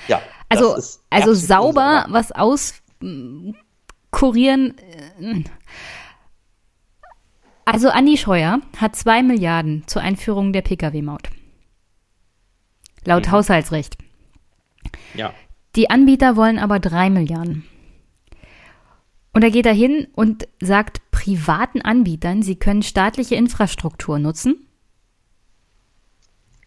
[0.09, 0.77] Ja, also,
[1.11, 4.74] also sauber was auskurieren.
[5.20, 5.44] Äh,
[7.65, 11.31] also Andi Scheuer hat zwei Milliarden zur Einführung der Pkw-Maut.
[13.05, 13.31] Laut mhm.
[13.31, 14.02] Haushaltsrecht.
[15.14, 15.32] Ja.
[15.76, 17.64] Die Anbieter wollen aber drei Milliarden.
[19.32, 24.66] Und da geht er hin und sagt privaten Anbietern, sie können staatliche Infrastruktur nutzen.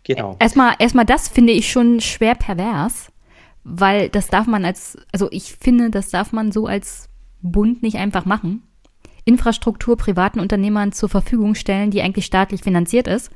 [0.04, 0.36] Genau.
[0.40, 3.12] Erstmal, erstmal das finde ich schon schwer pervers,
[3.64, 7.10] weil das darf man als, also ich finde, das darf man so als
[7.42, 8.64] Bund nicht einfach machen.
[9.26, 13.32] Infrastruktur privaten Unternehmern zur Verfügung stellen, die eigentlich staatlich finanziert ist.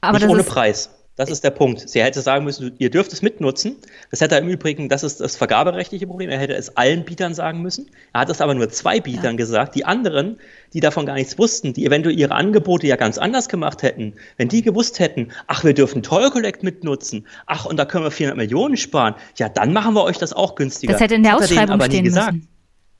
[0.00, 0.90] Aber nicht ohne ist, Preis.
[1.16, 1.88] Das ist der Punkt.
[1.88, 3.76] Sie hätte sagen müssen, ihr dürft es mitnutzen.
[4.10, 6.28] Das hätte er im Übrigen, das ist das vergaberechtliche Problem.
[6.28, 7.88] Er hätte es allen Bietern sagen müssen.
[8.12, 9.36] Er hat es aber nur zwei Bietern ja.
[9.36, 9.76] gesagt.
[9.76, 10.38] Die anderen,
[10.72, 14.48] die davon gar nichts wussten, die eventuell ihre Angebote ja ganz anders gemacht hätten, wenn
[14.48, 18.36] die gewusst hätten, ach, wir dürfen Toll Collect mitnutzen, ach, und da können wir 400
[18.36, 20.92] Millionen sparen, ja, dann machen wir euch das auch günstiger.
[20.92, 22.34] Das hätte in der Ausschreibung stehen gesagt.
[22.34, 22.53] Müssen.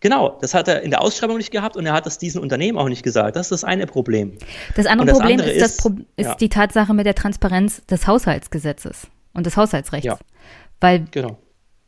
[0.05, 2.77] Genau, das hat er in der Ausschreibung nicht gehabt und er hat es diesen Unternehmen
[2.77, 3.37] auch nicht gesagt.
[3.37, 4.37] Das ist das eine Problem.
[4.77, 6.35] Das andere das Problem andere ist, ist, Pro ist ja.
[6.35, 10.05] die Tatsache mit der Transparenz des Haushaltsgesetzes und des Haushaltsrechts.
[10.05, 10.19] Ja.
[10.79, 11.39] Weil genau.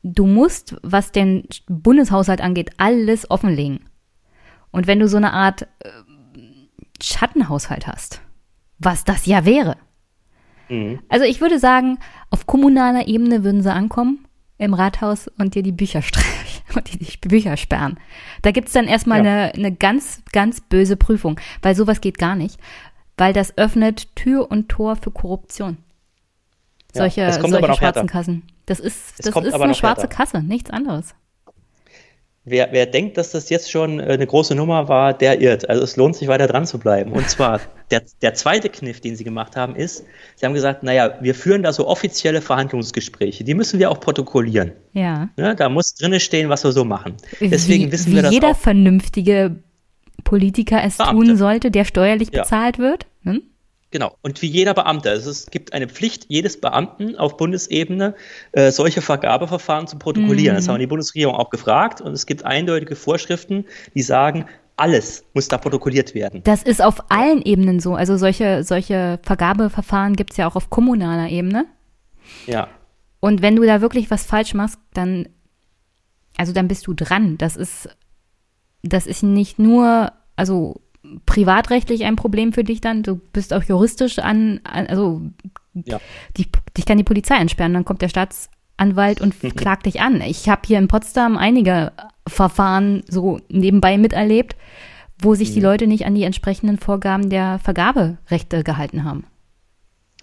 [0.03, 3.81] du musst, was den Bundeshaushalt angeht, alles offenlegen.
[4.71, 5.91] Und wenn du so eine Art äh,
[7.03, 8.23] Schattenhaushalt hast,
[8.79, 9.77] was das ja wäre.
[10.71, 11.01] Mhm.
[11.11, 11.99] Also ich würde sagen,
[12.31, 14.27] auf kommunaler Ebene würden sie ankommen
[14.57, 17.99] im Rathaus und dir die Bücher streichen und die Bücher sperren.
[18.43, 19.31] Da gibt's dann erstmal ja.
[19.31, 22.59] eine, eine ganz, ganz böse Prüfung, weil sowas geht gar nicht,
[23.17, 25.79] weil das öffnet Tür und Tor für Korruption.
[26.93, 28.07] Solche, ja, solche schwarzen härter.
[28.07, 28.43] Kassen.
[28.67, 30.17] Das ist, das ist eine schwarze härter.
[30.17, 31.15] Kasse, nichts anderes.
[32.49, 35.69] Wer, wer denkt, dass das jetzt schon äh, eine große Nummer war, der irrt.
[35.69, 37.11] Also es lohnt sich weiter dran zu bleiben.
[37.11, 37.61] Und zwar
[37.91, 40.05] der, der zweite Kniff, den sie gemacht haben, ist,
[40.37, 43.43] sie haben gesagt, naja, wir führen da so offizielle Verhandlungsgespräche.
[43.43, 44.71] Die müssen wir auch protokollieren.
[44.93, 45.29] Ja.
[45.37, 47.17] Ne, da muss drinne stehen, was wir so machen.
[47.41, 48.57] Deswegen wie, wissen wie wir das jeder auch.
[48.57, 49.57] vernünftige
[50.23, 51.27] Politiker es Beamte.
[51.27, 52.43] tun sollte, der steuerlich ja.
[52.43, 53.07] bezahlt wird.
[53.25, 53.43] Hm?
[53.93, 54.17] Genau.
[54.23, 55.11] Und wie jeder Beamte.
[55.11, 58.15] Also es gibt eine Pflicht jedes Beamten auf Bundesebene,
[58.53, 60.55] äh, solche Vergabeverfahren zu protokollieren.
[60.55, 60.59] Mhm.
[60.59, 62.01] Das haben die Bundesregierung auch gefragt.
[62.01, 63.65] Und es gibt eindeutige Vorschriften,
[63.95, 64.47] die sagen,
[64.79, 66.43] Alles muss da protokolliert werden.
[66.45, 67.95] Das ist auf allen Ebenen so.
[67.95, 71.65] Also solche, solche Vergabeverfahren gibt es ja auch auf kommunaler Ebene.
[72.47, 72.69] Ja.
[73.21, 75.29] Und wenn du da wirklich was falsch machst, dann,
[76.37, 77.39] also dann bist du dran.
[77.39, 77.89] Das ist,
[78.83, 80.83] das ist nicht nur, also
[81.27, 85.23] privatrechtlich ein Problem für dich dann, du bist auch juristisch an, also
[85.75, 86.01] ja.
[86.37, 86.47] die,
[86.77, 90.21] dich kann die Polizei entsperren, dann kommt der Staatsanwalt und klagt dich an.
[90.21, 91.93] Ich habe hier in Potsdam einige
[92.27, 94.57] Verfahren so nebenbei miterlebt,
[95.19, 95.67] wo sich die mhm.
[95.67, 99.25] Leute nicht an die entsprechenden Vorgaben der Vergaberechte gehalten haben.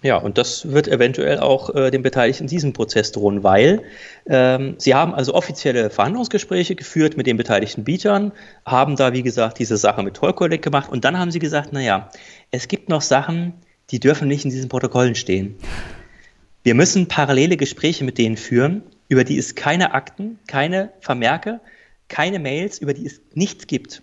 [0.04, 3.80] Ja, und das wird eventuell auch äh, den Beteiligten in diesem Prozess drohen, weil
[4.26, 8.32] ähm, sie haben also offizielle Verhandlungsgespräche geführt mit den beteiligten Bietern,
[8.66, 11.72] haben da, wie gesagt, diese Sache mit Toll Collect gemacht und dann haben sie gesagt,
[11.72, 12.10] naja,
[12.50, 13.54] es gibt noch Sachen,
[13.90, 15.56] die dürfen nicht in diesen Protokollen stehen.
[16.64, 21.60] Wir müssen parallele Gespräche mit denen führen, über die es keine Akten, keine Vermerke,
[22.08, 24.02] keine Mails, über die es nichts gibt.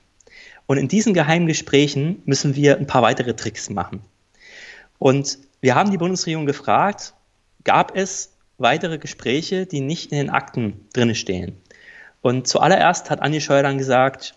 [0.66, 4.02] Und in diesen geheimen Gesprächen müssen wir ein paar weitere Tricks machen.
[4.98, 7.14] Und wir haben die Bundesregierung gefragt,
[7.64, 11.58] gab es weitere Gespräche, die nicht in den Akten drin stehen?
[12.22, 14.36] Und zuallererst hat Andi Scheuer dann gesagt,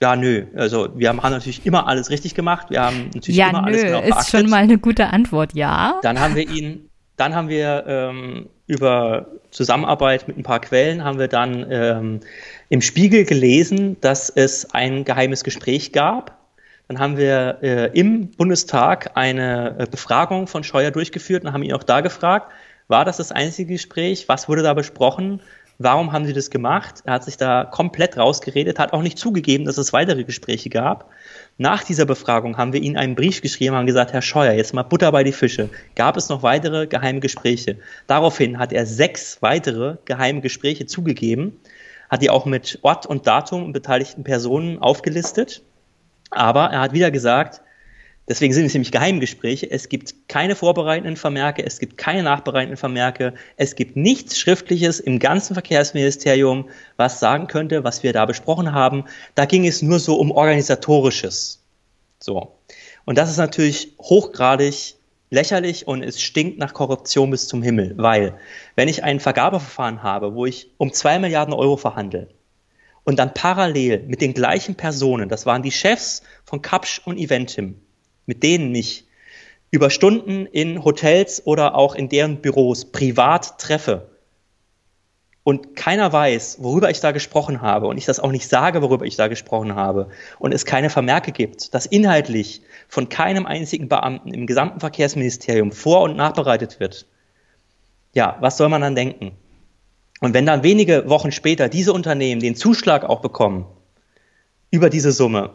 [0.00, 0.46] ja, nö.
[0.56, 2.70] Also wir haben, natürlich immer alles richtig gemacht.
[2.70, 4.20] Wir haben natürlich ja, immer nö, alles genau beachtet.
[4.20, 5.98] ist schon mal eine gute Antwort, ja.
[6.02, 11.18] Dann haben wir ihn, dann haben wir ähm, über Zusammenarbeit mit ein paar Quellen haben
[11.18, 12.20] wir dann ähm,
[12.70, 16.39] im Spiegel gelesen, dass es ein geheimes Gespräch gab
[16.90, 21.72] dann haben wir äh, im Bundestag eine äh, Befragung von Scheuer durchgeführt und haben ihn
[21.72, 22.50] auch da gefragt,
[22.88, 24.28] war das das einzige Gespräch?
[24.28, 25.40] Was wurde da besprochen?
[25.78, 27.02] Warum haben Sie das gemacht?
[27.04, 31.08] Er hat sich da komplett rausgeredet, hat auch nicht zugegeben, dass es weitere Gespräche gab.
[31.58, 34.82] Nach dieser Befragung haben wir Ihnen einen Brief geschrieben haben gesagt, Herr Scheuer, jetzt mal
[34.82, 35.68] Butter bei die Fische.
[35.94, 37.76] Gab es noch weitere geheime Gespräche?
[38.08, 41.60] Daraufhin hat er sechs weitere geheime Gespräche zugegeben,
[42.08, 45.62] hat die auch mit Ort und Datum und beteiligten Personen aufgelistet.
[46.30, 47.60] Aber er hat wieder gesagt,
[48.28, 53.34] deswegen sind es nämlich Geheimgespräche, es gibt keine vorbereitenden Vermerke, es gibt keine nachbereitenden Vermerke,
[53.56, 59.04] es gibt nichts Schriftliches im ganzen Verkehrsministerium, was sagen könnte, was wir da besprochen haben.
[59.34, 61.62] Da ging es nur so um organisatorisches.
[62.20, 62.52] So.
[63.04, 64.94] Und das ist natürlich hochgradig
[65.30, 68.34] lächerlich und es stinkt nach Korruption bis zum Himmel, weil
[68.74, 72.28] wenn ich ein Vergabeverfahren habe, wo ich um zwei Milliarden Euro verhandle,
[73.04, 77.80] und dann parallel mit den gleichen Personen, das waren die Chefs von Kapsch und Eventim,
[78.26, 79.06] mit denen ich
[79.70, 84.10] über Stunden in Hotels oder auch in deren Büros privat treffe
[85.42, 89.06] und keiner weiß, worüber ich da gesprochen habe und ich das auch nicht sage, worüber
[89.06, 90.08] ich da gesprochen habe
[90.38, 96.02] und es keine Vermerke gibt, dass inhaltlich von keinem einzigen Beamten im gesamten Verkehrsministerium vor-
[96.02, 97.06] und nachbereitet wird,
[98.12, 99.32] ja, was soll man dann denken?
[100.20, 103.66] Und wenn dann wenige Wochen später diese Unternehmen den Zuschlag auch bekommen
[104.70, 105.50] über diese Summe,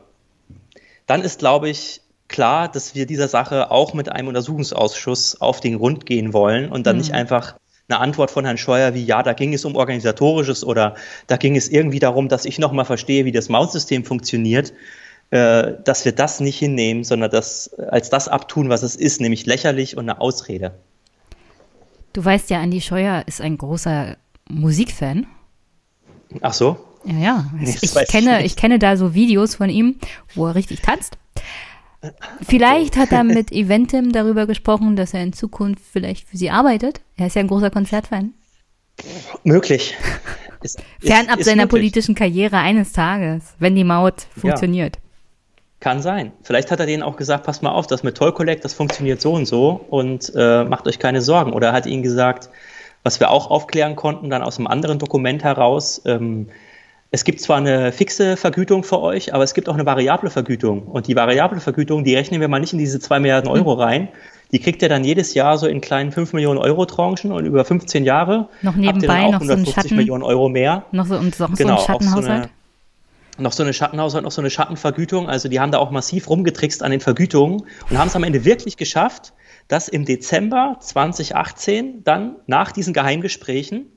[1.06, 5.78] dann ist, glaube ich, klar, dass wir dieser Sache auch mit einem Untersuchungsausschuss auf den
[5.78, 7.02] Grund gehen wollen und dann mhm.
[7.04, 7.56] nicht einfach
[7.88, 10.96] eine Antwort von Herrn Scheuer wie, ja, da ging es um organisatorisches oder
[11.28, 14.74] da ging es irgendwie darum, dass ich nochmal verstehe, wie das Mautsystem funktioniert,
[15.30, 19.46] äh, dass wir das nicht hinnehmen, sondern das als das abtun, was es ist, nämlich
[19.46, 20.74] lächerlich und eine Ausrede.
[22.14, 24.18] Du weißt ja, Andi Scheuer ist ein großer
[24.50, 25.28] Musikfan.
[26.42, 26.78] Ach so?
[27.06, 27.46] Ja, ja.
[27.62, 29.96] Ich, ich kenne, ich kenne da so Videos von ihm,
[30.34, 31.18] wo er richtig tanzt.
[32.42, 37.02] Vielleicht hat er mit Eventim darüber gesprochen, dass er in Zukunft vielleicht für sie arbeitet.
[37.18, 38.34] Er ist ja ein großer Konzertfan.
[39.44, 39.96] Möglich.
[40.62, 41.70] Ist, Fernab ist seiner möglich.
[41.82, 44.96] politischen Karriere eines Tages, wenn die Maut funktioniert.
[44.96, 45.02] Ja.
[45.80, 46.32] Kann sein.
[46.42, 49.22] Vielleicht hat er denen auch gesagt, passt mal auf, das mit Toll Collect, das funktioniert
[49.22, 51.54] so und so und äh, macht euch keine Sorgen.
[51.54, 52.50] Oder er hat ihnen gesagt,
[53.06, 56.48] was wir auch aufklären konnten, dann aus einem anderen Dokument heraus, ähm,
[57.12, 60.82] es gibt zwar eine fixe Vergütung für euch, aber es gibt auch eine variable Vergütung.
[60.82, 63.80] Und die variable Vergütung, die rechnen wir mal nicht in diese 2 Milliarden Euro hm.
[63.80, 64.08] rein.
[64.52, 67.64] Die kriegt ihr dann jedes Jahr so in kleinen 5 Millionen Euro Tranchen und über
[67.64, 70.86] 15 Jahre noch nebenbei noch so ein Schatten, Millionen Euro mehr.
[70.92, 72.50] Noch so, so, genau, so ein Schattenhaushalt.
[73.38, 75.30] Noch so eine Schattenhaushalt, noch so eine Schattenvergütung.
[75.30, 78.46] Also die haben da auch massiv rumgetrickst an den Vergütungen und haben es am Ende
[78.46, 79.34] wirklich geschafft,
[79.68, 83.88] dass im Dezember 2018 dann nach diesen Geheimgesprächen,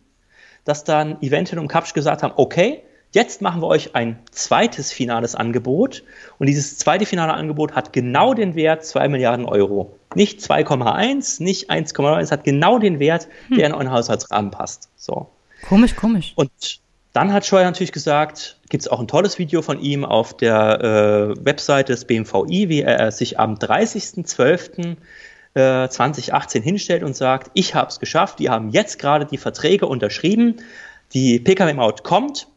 [0.64, 2.82] dass dann Eventin und Kapsch gesagt haben, okay,
[3.12, 6.04] jetzt machen wir euch ein zweites finales Angebot
[6.38, 9.98] und dieses zweite finale Angebot hat genau den Wert 2 Milliarden Euro.
[10.14, 14.88] Nicht 2,1, nicht 1,9, es hat genau den Wert, der in euren Haushaltsrahmen passt.
[14.96, 15.28] So.
[15.68, 16.32] Komisch, komisch.
[16.36, 16.50] Und
[17.12, 21.34] dann hat Scheuer natürlich gesagt, gibt es auch ein tolles Video von ihm auf der
[21.36, 24.96] äh, Webseite des BMVI, wie er sich am 30.12.
[25.54, 29.86] 2018 äh, hinstellt und sagt, ich habe es geschafft, die haben jetzt gerade die Verträge
[29.86, 30.56] unterschrieben,
[31.14, 32.48] die Pkw-Maut kommt,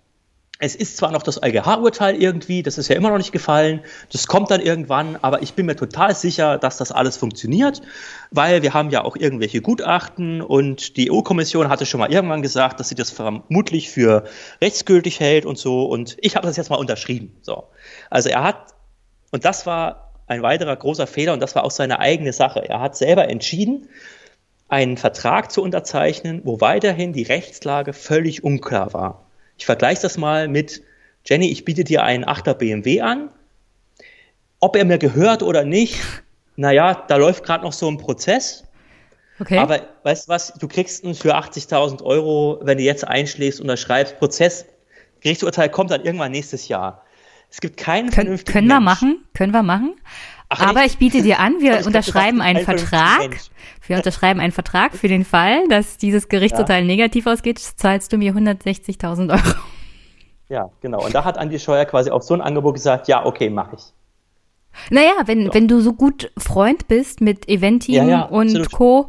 [0.63, 3.81] es ist zwar noch das EuGH-Urteil irgendwie, das ist ja immer noch nicht gefallen,
[4.11, 7.81] das kommt dann irgendwann, aber ich bin mir total sicher, dass das alles funktioniert,
[8.29, 12.79] weil wir haben ja auch irgendwelche Gutachten und die EU-Kommission hatte schon mal irgendwann gesagt,
[12.79, 14.25] dass sie das vermutlich für
[14.61, 17.35] rechtsgültig hält und so und ich habe das jetzt mal unterschrieben.
[17.41, 17.63] So.
[18.11, 18.75] Also er hat,
[19.31, 22.69] und das war ein weiterer großer Fehler und das war auch seine eigene Sache.
[22.69, 23.89] Er hat selber entschieden,
[24.69, 29.25] einen Vertrag zu unterzeichnen, wo weiterhin die Rechtslage völlig unklar war.
[29.61, 30.81] Ich vergleiche das mal mit,
[31.23, 33.29] Jenny, ich biete dir einen 8er BMW an.
[34.59, 36.01] Ob er mir gehört oder nicht,
[36.55, 38.63] naja, da läuft gerade noch so ein Prozess.
[39.39, 39.59] Okay.
[39.59, 44.17] Aber weißt du was, du kriegst ihn für 80.000 Euro, wenn du jetzt einschlägst, unterschreibst,
[44.17, 44.65] Prozess,
[45.19, 47.05] Gerichtsurteil kommt dann irgendwann nächstes Jahr.
[47.51, 49.93] Es gibt keinen Kön vernünftigen Können wir machen, können wir machen.
[50.53, 53.37] Ach, Aber ich biete dir an, wir unterschreiben einen Vertrag.
[53.87, 56.87] Wir unterschreiben einen Vertrag für den Fall, dass dieses Gerichtsurteil ja.
[56.87, 59.55] negativ ausgeht, zahlst du mir 160.000 Euro.
[60.49, 61.05] Ja, genau.
[61.05, 63.83] Und da hat Andi Scheuer quasi auf so ein Angebot gesagt, ja, okay, mache ich.
[64.89, 65.53] Naja, wenn, so.
[65.53, 68.71] wenn du so gut Freund bist mit Eventim ja, ja, und absolut.
[68.71, 69.05] Co.,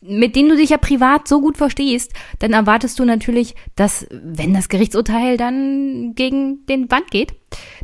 [0.00, 4.54] mit denen du dich ja privat so gut verstehst, dann erwartest du natürlich, dass, wenn
[4.54, 7.34] das Gerichtsurteil dann gegen den Wand geht,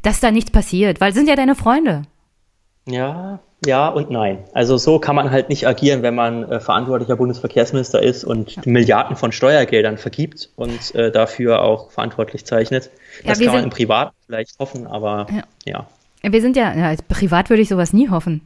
[0.02, 2.02] dass da nichts passiert, weil es sind ja deine Freunde.
[2.90, 4.38] Ja, ja und nein.
[4.52, 8.62] Also so kann man halt nicht agieren, wenn man äh, verantwortlicher Bundesverkehrsminister ist und ja.
[8.64, 12.90] Milliarden von Steuergeldern vergibt und äh, dafür auch verantwortlich zeichnet.
[13.24, 15.26] Das ja, kann man im Privat vielleicht hoffen, aber
[15.64, 15.86] ja.
[16.22, 16.32] ja.
[16.32, 18.42] Wir sind ja, ja, privat würde ich sowas nie hoffen.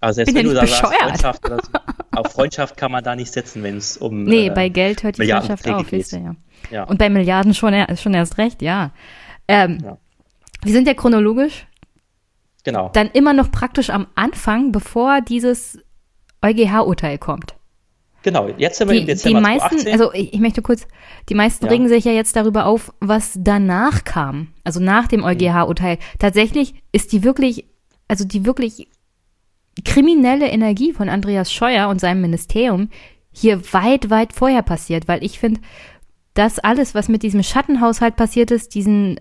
[0.00, 1.70] Also selbst wenn du da sagst, Freundschaft oder so,
[2.16, 5.18] auf Freundschaft kann man da nicht setzen, wenn es um Nee, äh, bei Geld hört
[5.18, 6.36] die Freundschaft auf, weißt du,
[6.70, 6.84] ja.
[6.84, 8.90] Und bei Milliarden schon, schon erst recht, ja.
[9.46, 9.98] Ähm, ja.
[10.62, 11.66] Wir sind ja chronologisch
[12.64, 12.90] Genau.
[12.92, 15.78] Dann immer noch praktisch am Anfang, bevor dieses
[16.42, 17.54] EuGH-Urteil kommt.
[18.22, 19.92] Genau, jetzt sind wir die, im Dezember die meisten, 2018.
[19.92, 20.86] Also ich, ich, möchte kurz,
[21.28, 21.72] die meisten ja.
[21.72, 25.98] regen sich ja jetzt darüber auf, was danach kam, also nach dem EuGH-Urteil.
[26.18, 27.66] Tatsächlich ist die wirklich,
[28.06, 28.88] also die wirklich
[29.84, 32.90] kriminelle Energie von Andreas Scheuer und seinem Ministerium
[33.32, 35.60] hier weit, weit vorher passiert, weil ich finde,
[36.34, 39.20] das alles, was mit diesem Schattenhaushalt passiert ist, diesen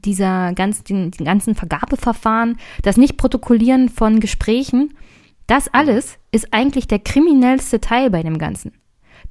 [0.00, 4.94] dieser ganz, den, den ganzen Vergabeverfahren, das Nicht-Protokollieren von Gesprächen,
[5.46, 8.72] das alles ist eigentlich der kriminellste Teil bei dem Ganzen.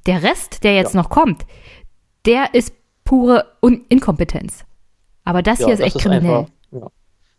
[0.06, 1.02] Der Rest, der jetzt ja.
[1.02, 1.46] noch kommt,
[2.26, 2.74] der ist
[3.04, 4.64] pure Un Inkompetenz.
[5.24, 6.38] Aber das ja, hier ist echt ist kriminell.
[6.38, 6.88] Einfach, ja.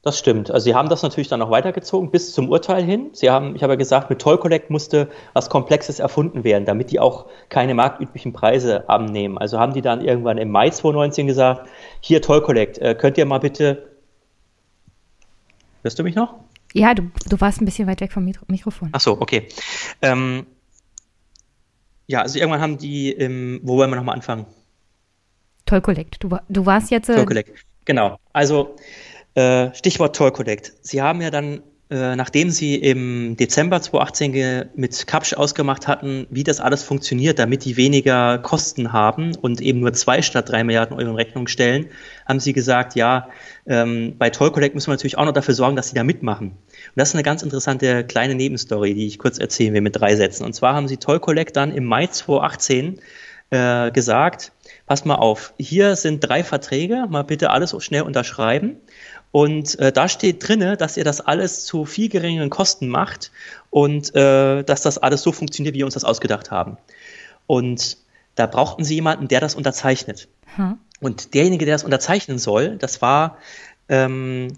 [0.01, 0.49] Das stimmt.
[0.49, 3.09] Also sie haben das natürlich dann noch weitergezogen bis zum Urteil hin.
[3.11, 6.91] Sie haben, ich habe ja gesagt, mit Toll Collect musste was Komplexes erfunden werden, damit
[6.91, 9.38] die auch keine marktüblichen Preise annehmen.
[9.38, 11.69] Also haben die dann irgendwann im Mai 2019 gesagt,
[11.99, 13.89] hier Toll Collect, äh, könnt ihr mal bitte,
[15.84, 16.35] hörst du mich noch?
[16.73, 18.89] Ja, du, du warst ein bisschen weit weg vom Mikro Mikrofon.
[18.93, 19.49] Ach so, okay.
[20.01, 20.45] Ähm,
[22.07, 24.45] ja, also irgendwann haben die, ähm, wo wollen wir nochmal anfangen?
[25.65, 26.23] Toll Collect.
[26.23, 27.09] Du, du warst jetzt.
[27.09, 28.17] Äh, Toll Collect, genau.
[28.31, 28.76] Also
[29.35, 30.73] äh, Stichwort Toll Collect.
[30.81, 36.43] Sie haben ja dann, äh, nachdem Sie im Dezember 2018 mit Kapsch ausgemacht hatten, wie
[36.43, 40.97] das alles funktioniert, damit die weniger Kosten haben und eben nur zwei statt drei Milliarden
[40.97, 41.88] Euro in Rechnung stellen,
[42.27, 43.30] haben Sie gesagt, ja,
[43.65, 46.49] ähm, bei Toll Collect müssen wir natürlich auch noch dafür sorgen, dass Sie da mitmachen.
[46.49, 50.15] Und das ist eine ganz interessante kleine Nebenstory, die ich kurz erzählen will mit drei
[50.15, 50.43] Sätzen.
[50.43, 52.99] Und zwar haben Sie Toll Collect dann im Mai 2018
[53.51, 54.51] äh, gesagt,
[54.85, 58.77] pass mal auf, hier sind drei Verträge, mal bitte alles schnell unterschreiben.
[59.31, 63.31] Und äh, da steht drinne, dass ihr das alles zu viel geringeren Kosten macht
[63.69, 66.77] und äh, dass das alles so funktioniert, wie wir uns das ausgedacht haben.
[67.45, 67.97] Und
[68.35, 70.27] da brauchten sie jemanden, der das unterzeichnet.
[70.56, 70.77] Hm.
[70.99, 73.38] Und derjenige, der das unterzeichnen soll, das war
[73.88, 74.53] ähm,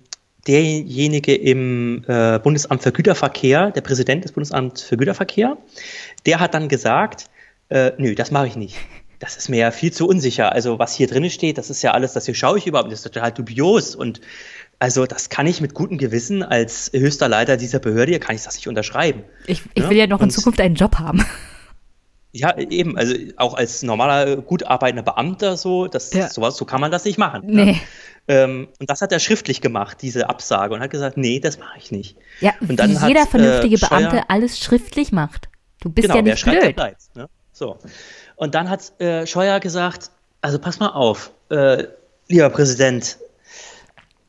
[0.47, 5.57] derjenige im äh, Bundesamt für Güterverkehr, der Präsident des Bundesamts für Güterverkehr,
[6.25, 7.29] der hat dann gesagt,
[7.69, 8.77] äh, nö, das mache ich nicht.
[9.21, 10.51] Das ist mir ja viel zu unsicher.
[10.51, 12.99] Also was hier drin steht, das ist ja alles, das hier schaue ich überhaupt, das
[12.99, 14.19] ist total dubios und
[14.79, 18.55] also das kann ich mit gutem Gewissen als höchster Leiter dieser Behörde, kann ich das
[18.55, 19.23] nicht unterschreiben.
[19.45, 21.23] Ich, ich will ja noch in Und, Zukunft einen Job haben.
[22.33, 26.29] Ja, eben, also auch als normaler, gut arbeitender Beamter so, das, ja.
[26.29, 27.45] sowas, so kann man das nicht machen.
[27.45, 27.65] Ne?
[27.65, 27.81] Nee.
[28.29, 31.77] Ähm, und das hat er schriftlich gemacht, diese Absage, und hat gesagt, nee, das mache
[31.77, 32.15] ich nicht.
[32.39, 35.49] Ja, und dann wie hat, jeder vernünftige äh, Beamte Scheuer, alles schriftlich macht.
[35.81, 36.63] Du bist genau, ja nicht wer blöd.
[36.63, 37.27] Schreibt, bleibt, ne?
[37.51, 37.77] So.
[38.41, 40.09] Und dann hat äh, Scheuer gesagt,
[40.41, 41.83] also pass mal auf, äh,
[42.27, 43.19] lieber Präsident,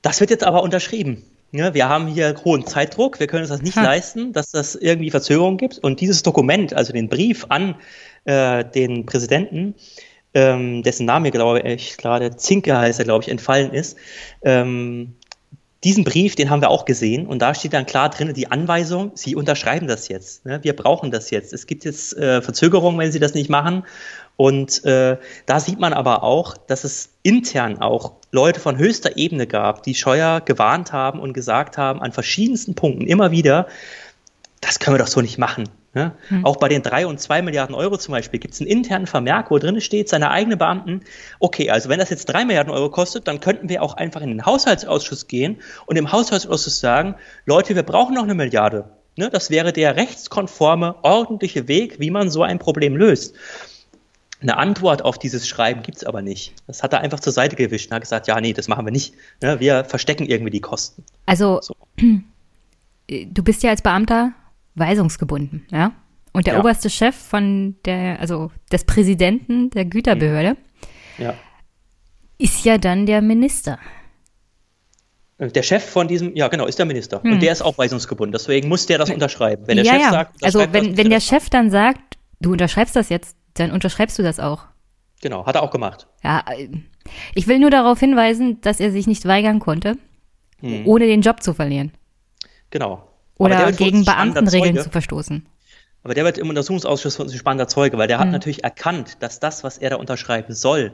[0.03, 1.25] das wird jetzt aber unterschrieben.
[1.51, 3.85] Ja, wir haben hier hohen Zeitdruck, wir können uns das nicht hm.
[3.85, 5.79] leisten, dass das irgendwie Verzögerungen gibt.
[5.79, 7.75] Und dieses Dokument, also den Brief an
[8.27, 9.77] äh, den Präsidenten,
[10.35, 13.97] ähm, dessen Name, glaube ich, gerade Zinke heißt er, glaube ich, entfallen ist,
[14.43, 15.15] ähm,
[15.85, 19.13] diesen Brief, den haben wir auch gesehen und da steht dann klar drin die Anweisung,
[19.15, 20.45] Sie unterschreiben das jetzt.
[20.47, 20.61] Ne?
[20.63, 21.53] Wir brauchen das jetzt.
[21.53, 23.85] Es gibt jetzt äh, Verzögerungen, wenn Sie das nicht machen.
[24.37, 29.47] Und äh, da sieht man aber auch, dass es intern auch Leute von höchster Ebene
[29.47, 33.67] gab, die Scheuer gewarnt haben und gesagt haben, an verschiedensten Punkten immer wieder,
[34.61, 35.69] das können wir doch so nicht machen.
[35.95, 36.13] Ne?
[36.31, 36.47] Mhm.
[36.47, 39.51] Auch bei den drei und zwei Milliarden Euro zum Beispiel gibt es einen internen Vermerk,
[39.51, 41.03] wo drin steht, seine eigenen Beamten,
[41.39, 44.29] okay, also wenn das jetzt drei Milliarden Euro kostet, dann könnten wir auch einfach in
[44.29, 48.91] den Haushaltsausschuss gehen und im Haushaltsausschuss sagen, Leute, wir brauchen noch eine Milliarde.
[49.17, 49.29] Ne?
[49.29, 53.35] Das wäre der rechtskonforme, ordentliche Weg, wie man so ein Problem löst.
[54.41, 56.55] Eine Antwort auf dieses Schreiben gibt es aber nicht.
[56.67, 58.93] Das hat er einfach zur Seite gewischt und hat gesagt, ja, nee, das machen wir
[58.93, 59.15] nicht.
[59.43, 59.61] Ne?
[59.61, 61.05] Wir verstecken irgendwie die Kosten.
[61.27, 61.77] Also, so.
[63.09, 64.33] du bist ja als Beamter
[64.75, 65.93] weisungsgebunden, ja?
[66.33, 66.61] Und der ja.
[66.61, 70.57] oberste Chef von der, also des Präsidenten der Güterbehörde,
[71.19, 71.35] ja.
[72.39, 73.79] ist ja dann der Minister.
[75.39, 77.23] Der Chef von diesem, ja genau, ist der Minister.
[77.23, 77.33] Hm.
[77.33, 78.33] Und der ist auch weisungsgebunden.
[78.33, 79.67] Deswegen muss der das unterschreiben.
[79.67, 82.97] Wenn der ja, Chef sagt, also wenn, das, wenn der Chef dann sagt, du unterschreibst
[82.97, 84.67] das jetzt, dann unterschreibst du das auch.
[85.21, 86.07] Genau, hat er auch gemacht.
[86.23, 86.45] Ja,
[87.35, 89.97] ich will nur darauf hinweisen, dass er sich nicht weigern konnte,
[90.61, 90.87] hm.
[90.87, 91.93] ohne den Job zu verlieren.
[92.71, 93.12] Genau.
[93.39, 95.47] Oder gegen Beamtenregeln zu verstoßen.
[96.05, 98.27] Aber der wird im Untersuchungsausschuss für uns ein spannender Zeuge, weil der hm.
[98.27, 100.93] hat natürlich erkannt, dass das, was er da unterschreiben soll,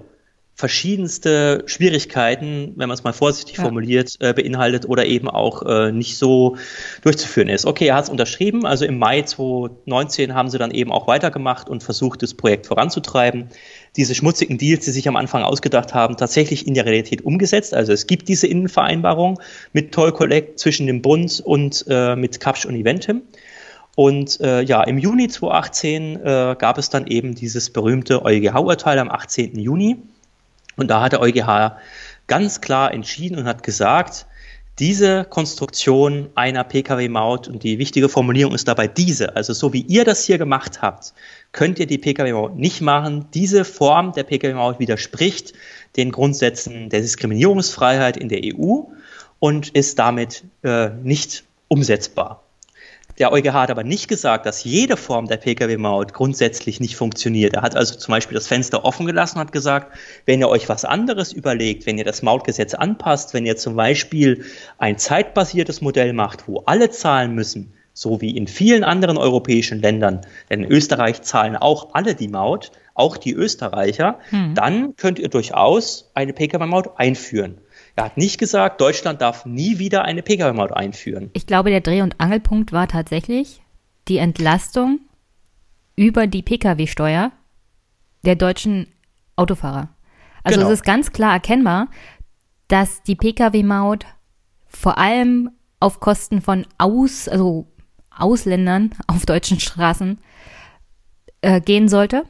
[0.59, 3.63] verschiedenste Schwierigkeiten, wenn man es mal vorsichtig ja.
[3.63, 6.57] formuliert, äh, beinhaltet oder eben auch äh, nicht so
[7.03, 7.65] durchzuführen ist.
[7.65, 11.69] Okay, er hat es unterschrieben, also im Mai 2019 haben sie dann eben auch weitergemacht
[11.69, 13.51] und versucht, das Projekt voranzutreiben.
[13.97, 17.75] Diese schmutzigen Deals, die sich am Anfang ausgedacht haben, tatsächlich in der Realität umgesetzt.
[17.75, 19.41] Also es gibt diese Innenvereinbarung
[19.73, 23.23] mit Toll Collect zwischen dem Bund und äh, mit Kapsch und Eventim.
[23.97, 29.11] Und äh, ja, im Juni 2018 äh, gab es dann eben dieses berühmte EuGH-Urteil am
[29.11, 29.59] 18.
[29.59, 29.97] Juni
[30.77, 31.79] und da hat der EuGH
[32.29, 34.27] ganz klar entschieden und hat gesagt,
[34.79, 40.05] diese Konstruktion einer Pkw-Maut und die wichtige Formulierung ist dabei diese, also so wie ihr
[40.05, 41.13] das hier gemacht habt,
[41.53, 43.27] könnt ihr die Pkw-Maut nicht machen.
[43.35, 45.55] Diese Form der Pkw-Maut widerspricht
[45.97, 48.83] den Grundsätzen der Diskriminierungsfreiheit in der EU
[49.39, 52.43] und ist damit äh, nicht umsetzbar.
[53.19, 57.55] Der EuGH hat aber nicht gesagt, dass jede Form der Pkw-Maut grundsätzlich nicht funktioniert.
[57.55, 60.69] Er hat also zum Beispiel das Fenster offen gelassen und hat gesagt, wenn ihr euch
[60.69, 64.45] was anderes überlegt, wenn ihr das Mautgesetz anpasst, wenn ihr zum Beispiel
[64.79, 70.21] ein zeitbasiertes Modell macht, wo alle zahlen müssen, so wie in vielen anderen europäischen Ländern,
[70.49, 74.55] denn in Österreich zahlen auch alle die Maut, auch die Österreicher, hm.
[74.55, 77.59] dann könnt ihr durchaus eine Pkw-Maut einführen.
[77.97, 81.31] Er hat nicht gesagt, Deutschland darf nie wieder eine Pkw-Maut einführen.
[81.33, 83.63] Ich glaube, der Dreh- und Angelpunkt war tatsächlich
[84.07, 85.01] die Entlastung
[85.97, 87.33] über die Pkw-Steuer
[88.25, 88.87] der deutschen
[89.35, 89.89] Autofahrer.
[90.45, 90.71] Also genau.
[90.71, 91.89] es ist ganz klar erkennbar,
[92.69, 94.07] dass die Pkw-Maut
[94.69, 95.51] vor allem
[95.81, 97.67] auf Kosten von Aus, also
[98.19, 100.19] Ausländern auf deutschen Straßen
[101.41, 102.25] äh, gehen sollte.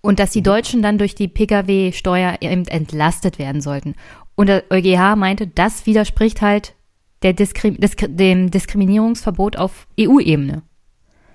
[0.00, 0.44] Und dass die mhm.
[0.44, 3.94] Deutschen dann durch die Pkw-Steuer eben entlastet werden sollten.
[4.34, 6.74] Und der EuGH meinte, das widerspricht halt
[7.22, 10.62] der Diskrim Disk dem Diskriminierungsverbot auf EU-Ebene.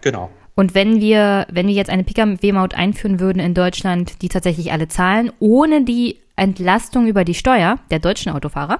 [0.01, 0.31] Genau.
[0.55, 4.87] Und wenn wir, wenn wir jetzt eine Pkw-Maut einführen würden in Deutschland, die tatsächlich alle
[4.87, 8.79] zahlen, ohne die Entlastung über die Steuer der deutschen Autofahrer,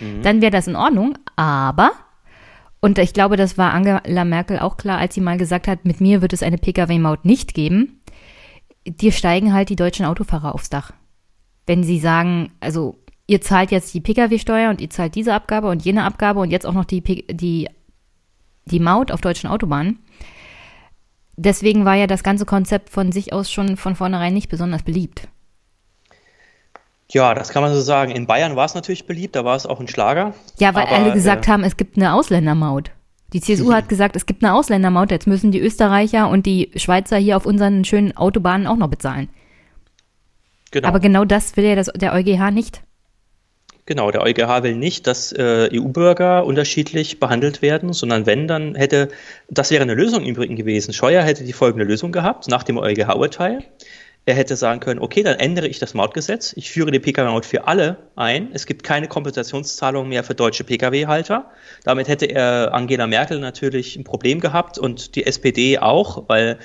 [0.00, 0.22] mhm.
[0.22, 1.18] dann wäre das in Ordnung.
[1.36, 1.92] Aber,
[2.84, 6.02] und ich glaube, das war Angela Merkel auch klar, als sie mal gesagt hat, mit
[6.02, 8.02] mir wird es eine Pkw-Maut nicht geben,
[8.86, 10.92] dir steigen halt die deutschen Autofahrer aufs Dach.
[11.64, 15.82] Wenn sie sagen, also ihr zahlt jetzt die Pkw-Steuer und ihr zahlt diese Abgabe und
[15.82, 17.70] jene Abgabe und jetzt auch noch die, die,
[18.66, 20.00] die Maut auf deutschen Autobahnen.
[21.38, 25.26] Deswegen war ja das ganze Konzept von sich aus schon von vornherein nicht besonders beliebt.
[27.14, 28.10] Ja, das kann man so sagen.
[28.10, 30.34] In Bayern war es natürlich beliebt, da war es auch ein Schlager.
[30.58, 32.90] Ja, weil aber, alle gesagt äh, haben, es gibt eine Ausländermaut.
[33.32, 37.16] Die CSU hat gesagt, es gibt eine Ausländermaut, jetzt müssen die Österreicher und die Schweizer
[37.16, 39.28] hier auf unseren schönen Autobahnen auch noch bezahlen.
[40.72, 40.88] Genau.
[40.88, 42.82] Aber genau das will ja das, der EuGH nicht.
[43.86, 49.08] Genau, der EuGH will nicht, dass äh, EU-Bürger unterschiedlich behandelt werden, sondern wenn, dann hätte,
[49.48, 50.92] das wäre eine Lösung im Übrigen gewesen.
[50.92, 53.62] Scheuer hätte die folgende Lösung gehabt, nach dem EuGH-Urteil.
[54.26, 57.66] Er hätte sagen können, okay, dann ändere ich das Mautgesetz, ich führe die Pkw-Maut für
[57.66, 61.50] alle ein, es gibt keine Kompensationszahlung mehr für deutsche Pkw-Halter.
[61.84, 66.58] Damit hätte er Angela Merkel natürlich ein Problem gehabt und die SPD auch, weil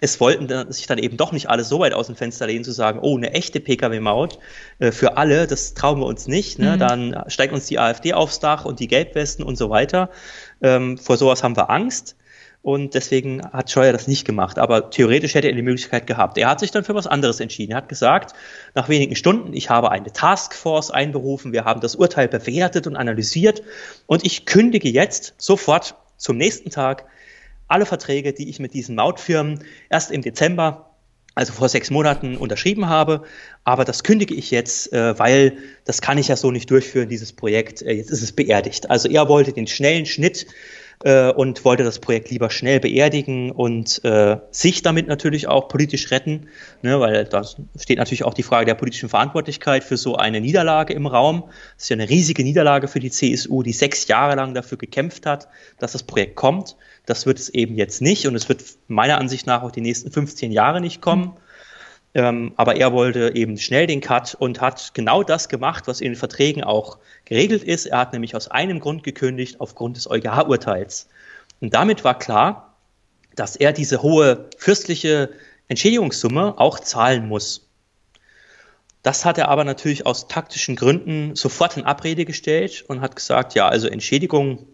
[0.00, 2.72] es wollten sich dann eben doch nicht alle so weit aus dem Fenster lehnen, zu
[2.72, 4.38] sagen, oh, eine echte Pkw-Maut
[4.78, 6.58] äh, für alle, das trauen wir uns nicht.
[6.58, 6.74] Ne?
[6.74, 6.78] Mhm.
[6.78, 10.10] Dann steigt uns die AfD aufs Dach und die Gelbwesten und so weiter.
[10.62, 12.16] Ähm, vor sowas haben wir Angst.
[12.66, 14.58] Und deswegen hat Scheuer das nicht gemacht.
[14.58, 16.36] Aber theoretisch hätte er die Möglichkeit gehabt.
[16.36, 17.70] Er hat sich dann für was anderes entschieden.
[17.70, 18.34] Er hat gesagt,
[18.74, 23.62] nach wenigen Stunden, ich habe eine Taskforce einberufen, wir haben das Urteil bewertet und analysiert
[24.06, 27.04] und ich kündige jetzt sofort zum nächsten Tag
[27.68, 30.90] alle Verträge, die ich mit diesen Mautfirmen erst im Dezember
[31.36, 33.22] also vor sechs Monaten unterschrieben habe.
[33.62, 35.52] Aber das kündige ich jetzt, äh, weil
[35.84, 37.82] das kann ich ja so nicht durchführen, dieses Projekt.
[37.82, 38.90] Äh, jetzt ist es beerdigt.
[38.90, 40.46] Also er wollte den schnellen Schnitt
[41.04, 46.10] äh, und wollte das Projekt lieber schnell beerdigen und äh, sich damit natürlich auch politisch
[46.10, 46.48] retten,
[46.82, 47.42] ne, weil da
[47.78, 51.44] steht natürlich auch die Frage der politischen Verantwortlichkeit für so eine Niederlage im Raum.
[51.74, 55.26] Das ist ja eine riesige Niederlage für die CSU, die sechs Jahre lang dafür gekämpft
[55.26, 55.48] hat,
[55.78, 56.76] dass das Projekt kommt.
[57.04, 60.10] Das wird es eben jetzt nicht und es wird meiner Ansicht nach auch die nächsten
[60.10, 61.24] 15 Jahre nicht kommen.
[61.24, 61.45] Mhm.
[62.16, 66.12] Ähm, aber er wollte eben schnell den Cut und hat genau das gemacht, was in
[66.12, 67.84] den Verträgen auch geregelt ist.
[67.84, 71.08] Er hat nämlich aus einem Grund gekündigt, aufgrund des EuGH-Urteils.
[71.60, 72.74] Und damit war klar,
[73.34, 75.28] dass er diese hohe fürstliche
[75.68, 77.68] Entschädigungssumme auch zahlen muss.
[79.02, 83.52] Das hat er aber natürlich aus taktischen Gründen sofort in Abrede gestellt und hat gesagt,
[83.54, 84.66] ja, also Entschädigung,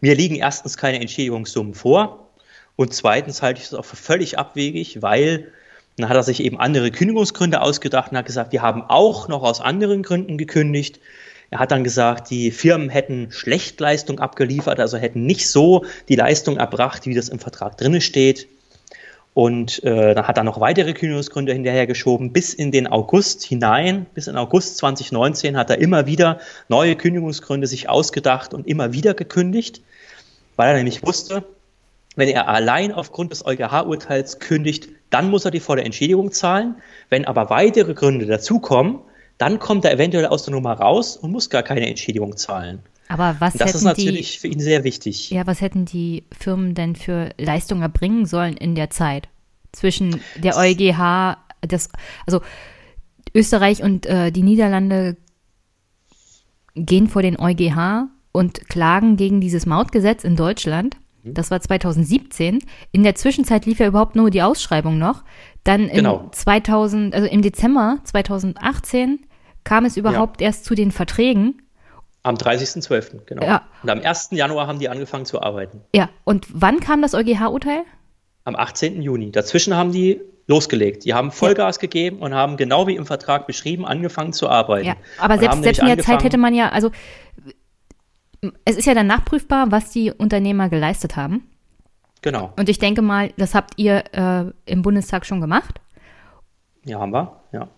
[0.00, 2.30] mir liegen erstens keine Entschädigungssummen vor
[2.76, 5.52] und zweitens halte ich es auch für völlig abwegig, weil
[6.02, 9.42] dann hat er sich eben andere Kündigungsgründe ausgedacht und hat gesagt, wir haben auch noch
[9.42, 11.00] aus anderen Gründen gekündigt.
[11.50, 16.58] Er hat dann gesagt, die Firmen hätten Schlechtleistung abgeliefert, also hätten nicht so die Leistung
[16.58, 18.48] erbracht, wie das im Vertrag drinne steht.
[19.34, 22.32] Und äh, dann hat er noch weitere Kündigungsgründe hinterhergeschoben.
[22.32, 27.66] Bis in den August hinein, bis in August 2019 hat er immer wieder neue Kündigungsgründe
[27.66, 29.80] sich ausgedacht und immer wieder gekündigt,
[30.56, 31.44] weil er nämlich wusste,
[32.16, 36.76] wenn er allein aufgrund des EuGH-Urteils kündigt, dann muss er die volle Entschädigung zahlen.
[37.08, 39.00] Wenn aber weitere Gründe dazukommen,
[39.38, 42.80] dann kommt er eventuell aus der Nummer raus und muss gar keine Entschädigung zahlen.
[43.08, 45.30] Aber was das ist natürlich die, für ihn sehr wichtig.
[45.30, 49.28] Ja, was hätten die Firmen denn für Leistungen erbringen sollen in der Zeit
[49.72, 51.88] zwischen der EuGH, das,
[52.26, 52.40] also
[53.34, 55.16] Österreich und äh, die Niederlande
[56.74, 60.96] gehen vor den EuGH und klagen gegen dieses Mautgesetz in Deutschland.
[61.22, 61.34] Mhm.
[61.34, 62.60] Das war 2017.
[62.92, 65.24] In der Zwischenzeit lief ja überhaupt nur die Ausschreibung noch.
[65.64, 66.28] Dann im genau.
[66.32, 69.20] 2000, also im Dezember 2018
[69.64, 70.46] kam es überhaupt ja.
[70.46, 71.62] erst zu den Verträgen.
[72.22, 73.44] Am 30.12., genau.
[73.44, 73.62] Ja.
[73.82, 74.30] Und am 1.
[74.32, 75.82] Januar haben die angefangen zu arbeiten.
[75.94, 77.82] Ja, und wann kam das EuGH-Urteil?
[78.44, 79.02] Am 18.
[79.02, 79.30] Juni.
[79.30, 81.04] Dazwischen haben die losgelegt.
[81.04, 81.80] Die haben Vollgas ja.
[81.82, 84.86] gegeben und haben genau wie im Vertrag beschrieben angefangen zu arbeiten.
[84.86, 86.90] Ja, aber und selbst, selbst in der Zeit hätte man ja, also
[88.64, 91.48] es ist ja dann nachprüfbar, was die Unternehmer geleistet haben.
[92.22, 92.52] Genau.
[92.58, 95.80] Und ich denke mal, das habt ihr äh, im Bundestag schon gemacht.
[96.84, 97.68] Ja, haben wir, ja.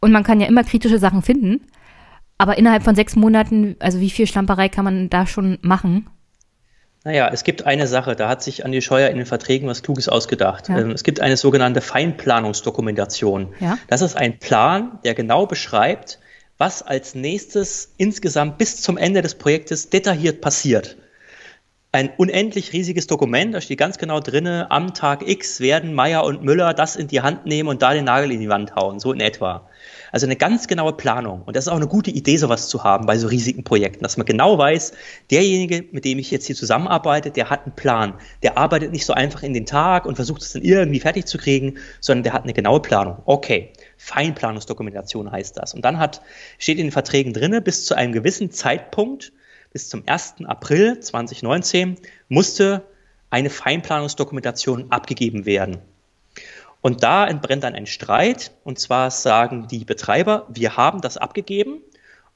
[0.00, 1.66] Und man kann ja immer kritische Sachen finden.
[2.36, 6.08] Aber innerhalb von sechs Monaten, also wie viel Schlamperei kann man da schon machen?
[7.04, 10.08] Naja, es gibt eine Sache, da hat sich Andi Scheuer in den Verträgen was Kluges
[10.08, 10.68] ausgedacht.
[10.68, 10.78] Ja.
[10.78, 13.54] Ähm, es gibt eine sogenannte Feinplanungsdokumentation.
[13.60, 13.78] Ja.
[13.88, 16.18] Das ist ein Plan, der genau beschreibt,
[16.58, 20.96] was als nächstes insgesamt bis zum Ende des Projektes detailliert passiert.
[21.94, 26.42] Ein unendlich riesiges Dokument, da steht ganz genau drinne, am Tag X werden Meyer und
[26.42, 29.12] Müller das in die Hand nehmen und da den Nagel in die Wand hauen, so
[29.12, 29.68] in etwa.
[30.10, 31.42] Also eine ganz genaue Planung.
[31.42, 34.16] Und das ist auch eine gute Idee, sowas zu haben bei so riesigen Projekten, dass
[34.16, 34.92] man genau weiß,
[35.30, 38.14] derjenige, mit dem ich jetzt hier zusammenarbeite, der hat einen Plan.
[38.42, 41.38] Der arbeitet nicht so einfach in den Tag und versucht es dann irgendwie fertig zu
[41.38, 43.18] kriegen, sondern der hat eine genaue Planung.
[43.24, 43.70] Okay.
[44.04, 45.72] Feinplanungsdokumentation heißt das.
[45.72, 46.20] Und dann hat,
[46.58, 49.32] steht in den Verträgen drinne, bis zu einem gewissen Zeitpunkt,
[49.72, 50.44] bis zum 1.
[50.44, 51.96] April 2019,
[52.28, 52.82] musste
[53.30, 55.78] eine Feinplanungsdokumentation abgegeben werden.
[56.82, 58.52] Und da entbrennt dann ein Streit.
[58.62, 61.80] Und zwar sagen die Betreiber, wir haben das abgegeben.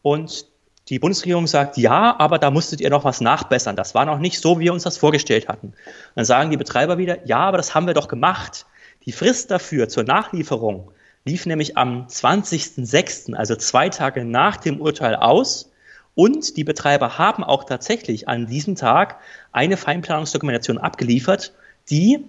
[0.00, 0.46] Und
[0.88, 3.76] die Bundesregierung sagt, ja, aber da musstet ihr noch was nachbessern.
[3.76, 5.74] Das war noch nicht so, wie wir uns das vorgestellt hatten.
[6.14, 8.64] dann sagen die Betreiber wieder, ja, aber das haben wir doch gemacht.
[9.04, 10.92] Die Frist dafür zur Nachlieferung
[11.28, 15.70] lief nämlich am 20.06., also zwei Tage nach dem Urteil aus.
[16.14, 19.16] Und die Betreiber haben auch tatsächlich an diesem Tag
[19.52, 21.52] eine Feinplanungsdokumentation abgeliefert,
[21.90, 22.24] die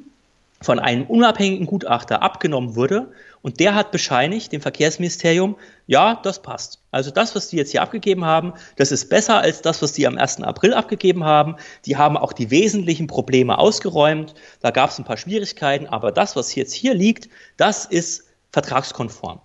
[0.61, 3.07] von einem unabhängigen Gutachter abgenommen wurde.
[3.41, 5.55] Und der hat bescheinigt dem Verkehrsministerium,
[5.87, 6.79] ja, das passt.
[6.91, 10.05] Also das, was die jetzt hier abgegeben haben, das ist besser als das, was die
[10.05, 10.43] am 1.
[10.43, 11.55] April abgegeben haben.
[11.85, 14.33] Die haben auch die wesentlichen Probleme ausgeräumt.
[14.59, 19.41] Da gab es ein paar Schwierigkeiten, aber das, was jetzt hier liegt, das ist vertragskonform.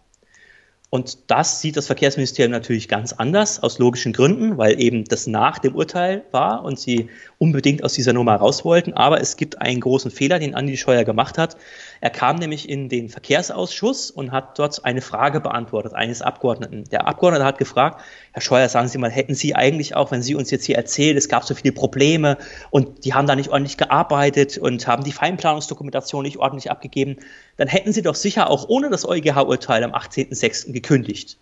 [0.94, 5.58] Und das sieht das Verkehrsministerium natürlich ganz anders, aus logischen Gründen, weil eben das nach
[5.58, 7.08] dem Urteil war und sie
[7.38, 8.92] unbedingt aus dieser Nummer raus wollten.
[8.92, 11.56] Aber es gibt einen großen Fehler, den Andi Scheuer gemacht hat.
[12.00, 16.84] Er kam nämlich in den Verkehrsausschuss und hat dort eine Frage beantwortet eines Abgeordneten.
[16.92, 18.00] Der Abgeordnete hat gefragt,
[18.30, 21.16] Herr Scheuer, sagen Sie mal, hätten Sie eigentlich auch, wenn Sie uns jetzt hier erzählen,
[21.16, 22.38] es gab so viele Probleme
[22.70, 27.16] und die haben da nicht ordentlich gearbeitet und haben die Feinplanungsdokumentation nicht ordentlich abgegeben,
[27.56, 30.72] dann hätten Sie doch sicher auch ohne das EuGH-Urteil am 18.06.
[30.72, 31.38] gekündigt.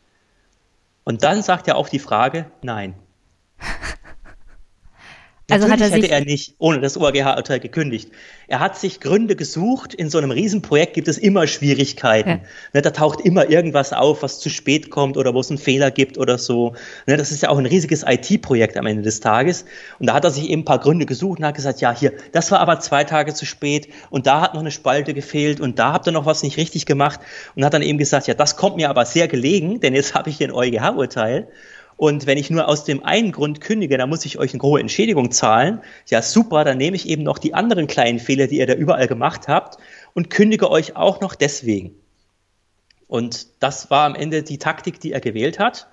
[1.05, 2.95] Und dann sagt er auf die Frage, nein.
[5.51, 8.11] Also hat er sich hätte er nicht ohne das ORGH-Urteil gekündigt.
[8.47, 9.93] Er hat sich Gründe gesucht.
[9.93, 12.29] In so einem Riesenprojekt gibt es immer Schwierigkeiten.
[12.29, 12.41] Ja.
[12.75, 15.91] Ne, da taucht immer irgendwas auf, was zu spät kommt oder wo es einen Fehler
[15.91, 16.75] gibt oder so.
[17.07, 19.65] Ne, das ist ja auch ein riesiges IT-Projekt am Ende des Tages.
[19.99, 22.13] Und da hat er sich eben ein paar Gründe gesucht und hat gesagt, ja, hier,
[22.33, 25.79] das war aber zwei Tage zu spät und da hat noch eine Spalte gefehlt und
[25.79, 27.21] da habt ihr noch was nicht richtig gemacht.
[27.57, 30.31] Und hat dann eben gesagt, ja, das kommt mir aber sehr gelegen, denn jetzt habe
[30.31, 31.49] ich hier ein EuGH-Urteil.
[31.97, 34.81] Und wenn ich nur aus dem einen Grund kündige, dann muss ich euch eine hohe
[34.81, 35.81] Entschädigung zahlen.
[36.07, 39.07] Ja, super, dann nehme ich eben noch die anderen kleinen Fehler, die ihr da überall
[39.07, 39.79] gemacht habt
[40.15, 41.95] und kündige euch auch noch deswegen.
[43.07, 45.87] Und das war am Ende die Taktik, die er gewählt hat.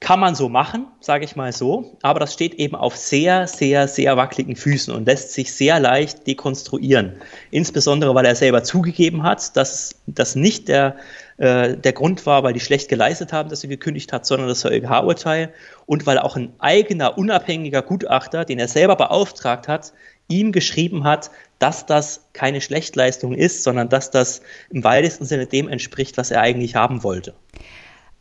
[0.00, 3.88] Kann man so machen, sage ich mal so, aber das steht eben auf sehr, sehr,
[3.88, 7.14] sehr wackeligen Füßen und lässt sich sehr leicht dekonstruieren.
[7.50, 10.96] Insbesondere, weil er selber zugegeben hat, dass das nicht der
[11.36, 14.64] äh, der Grund war, weil die schlecht geleistet haben, dass sie gekündigt hat, sondern das
[14.64, 15.52] EuGH-Urteil
[15.86, 19.92] und weil auch ein eigener unabhängiger Gutachter, den er selber beauftragt hat,
[20.28, 25.68] ihm geschrieben hat, dass das keine Schlechtleistung ist, sondern dass das im weitesten Sinne dem
[25.68, 27.34] entspricht, was er eigentlich haben wollte.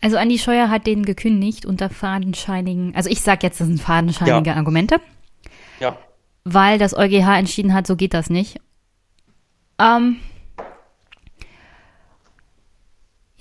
[0.02, 4.50] Also Andi Scheuer hat den gekündigt unter fadenscheinigen, also ich sage jetzt, das sind fadenscheinige
[4.50, 4.56] ja.
[4.56, 4.98] Argumente.
[5.80, 5.98] Ja.
[6.44, 8.60] Weil das EuGH entschieden hat, so geht das nicht.
[9.80, 10.18] Ähm,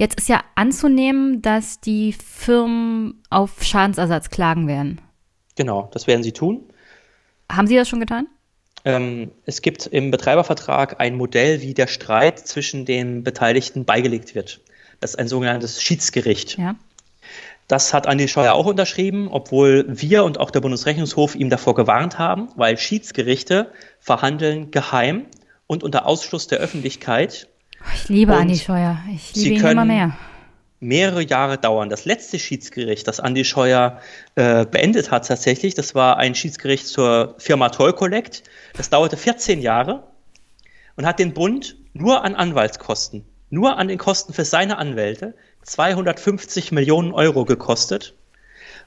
[0.03, 5.01] Jetzt ist ja anzunehmen, dass die Firmen auf Schadensersatz klagen werden.
[5.55, 6.65] Genau, das werden sie tun.
[7.49, 8.27] Haben Sie das schon getan?
[8.85, 14.61] Ähm, es gibt im Betreibervertrag ein Modell, wie der Streit zwischen den Beteiligten beigelegt wird.
[14.99, 16.59] Das ist ein sogenanntes Schiedsgericht.
[16.59, 16.75] Ja.
[17.69, 22.19] Das hat Andi Scheuer auch unterschrieben, obwohl wir und auch der Bundesrechnungshof ihm davor gewarnt
[22.19, 23.71] haben, weil Schiedsgerichte
[24.01, 25.27] verhandeln geheim
[25.69, 27.47] und unter Ausschluss der Öffentlichkeit
[27.95, 28.99] ich liebe Andi Scheuer.
[29.15, 30.17] Ich liebe ihn immer mehr.
[30.81, 31.89] Mehrere Jahre dauern.
[31.89, 34.01] Das letzte Schiedsgericht, das Andi Scheuer
[34.35, 38.43] äh, beendet hat tatsächlich, das war ein Schiedsgericht zur Firma Toll Collect.
[38.77, 40.03] Das dauerte 14 Jahre
[40.97, 46.73] und hat den Bund nur an Anwaltskosten, nur an den Kosten für seine Anwälte 250
[46.73, 48.15] Millionen Euro gekostet.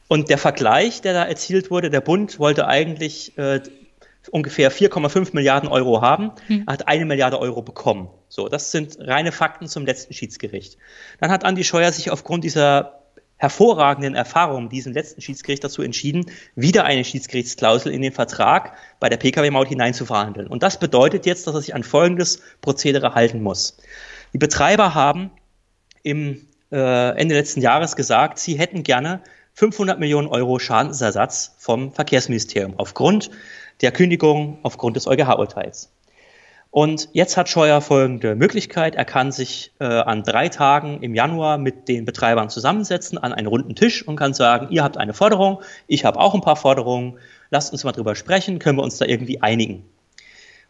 [0.07, 3.61] Und der Vergleich, der da erzielt wurde, der Bund wollte eigentlich äh,
[4.31, 6.65] ungefähr 4,5 Milliarden Euro haben, hm.
[6.67, 8.09] hat eine Milliarde Euro bekommen.
[8.29, 10.77] So, das sind reine Fakten zum letzten Schiedsgericht.
[11.19, 13.01] Dann hat Andi Scheuer sich aufgrund dieser
[13.37, 16.25] hervorragenden Erfahrung diesem letzten Schiedsgericht dazu entschieden,
[16.55, 20.47] wieder eine Schiedsgerichtsklausel in den Vertrag bei der Pkw-Maut hineinzuverhandeln.
[20.47, 23.77] Und das bedeutet jetzt, dass er sich an folgendes Prozedere halten muss.
[24.33, 25.31] Die Betreiber haben
[26.01, 29.21] im äh, Ende letzten Jahres gesagt, sie hätten gerne
[29.53, 33.31] 500 Millionen Euro Schadensersatz vom Verkehrsministerium aufgrund
[33.81, 35.91] der Kündigung aufgrund des EuGH-Urteils.
[36.75, 38.95] Und jetzt hat Scheuer folgende Möglichkeit.
[38.95, 43.47] Er kann sich äh, an drei Tagen im Januar mit den Betreibern zusammensetzen an einen
[43.47, 47.17] runden Tisch und kann sagen, ihr habt eine Forderung, ich habe auch ein paar Forderungen,
[47.49, 49.85] lasst uns mal drüber sprechen, können wir uns da irgendwie einigen.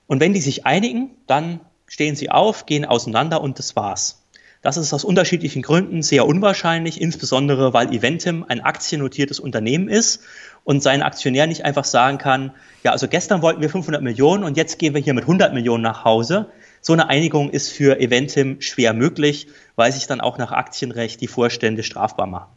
[0.06, 4.24] Und wenn die sich einigen, dann stehen sie auf, gehen auseinander und das war's.
[4.65, 10.23] Das ist aus unterschiedlichen Gründen sehr unwahrscheinlich, insbesondere weil Eventim ein aktiennotiertes Unternehmen ist
[10.63, 12.51] und sein Aktionär nicht einfach sagen kann,
[12.83, 15.83] ja, also gestern wollten wir 500 Millionen und jetzt gehen wir hier mit 100 Millionen
[15.83, 16.49] nach Hause.
[16.81, 21.27] So eine Einigung ist für Eventim schwer möglich, weil sich dann auch nach Aktienrecht die
[21.27, 22.49] Vorstände strafbar machen.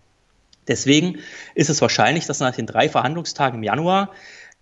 [0.67, 1.19] Deswegen
[1.55, 4.13] ist es wahrscheinlich, dass nach den drei Verhandlungstagen im Januar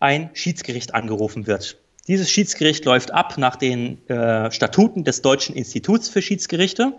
[0.00, 1.78] ein Schiedsgericht angerufen wird.
[2.08, 6.92] Dieses Schiedsgericht läuft ab nach den äh, Statuten des Deutschen Instituts für Schiedsgerichte.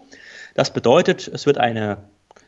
[0.57, 1.99] Das bedeutet, es wird eine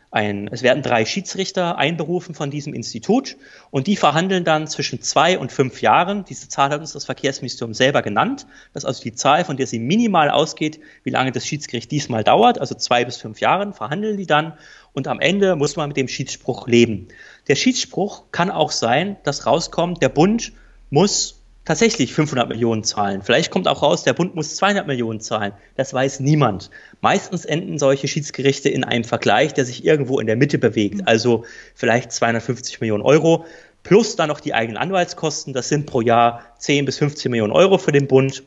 [0.10, 3.38] ein, es werden drei Schiedsrichter einberufen von diesem Institut
[3.70, 6.26] und die verhandeln dann zwischen zwei und fünf Jahren.
[6.26, 8.48] Diese Zahl hat uns das Verkehrsministerium selber genannt.
[8.74, 12.24] Das ist also die Zahl, von der sie minimal ausgeht, wie lange das Schiedsgericht diesmal
[12.24, 12.60] dauert.
[12.60, 14.54] Also zwei bis fünf Jahren verhandeln die dann
[14.94, 17.10] und am Ende muss man mit dem Schiedsspruch leben.
[17.48, 20.54] Der Schiedsspruch kann auch sein, dass rauskommt, der Bund
[20.90, 23.22] muss tatsächlich 500 Millionen zahlen.
[23.22, 25.54] Vielleicht kommt auch raus, der Bund muss 200 Millionen zahlen.
[25.76, 26.72] Das weiß niemand.
[27.02, 31.08] Meistens enden solche Schiedsgerichte in einem Vergleich, der sich irgendwo in der Mitte bewegt.
[31.08, 31.46] Also
[31.76, 33.46] vielleicht 250 Millionen Euro
[33.84, 35.54] plus dann noch die eigenen Anwaltskosten.
[35.54, 38.44] Das sind pro Jahr 10 bis 15 Millionen Euro für den Bund.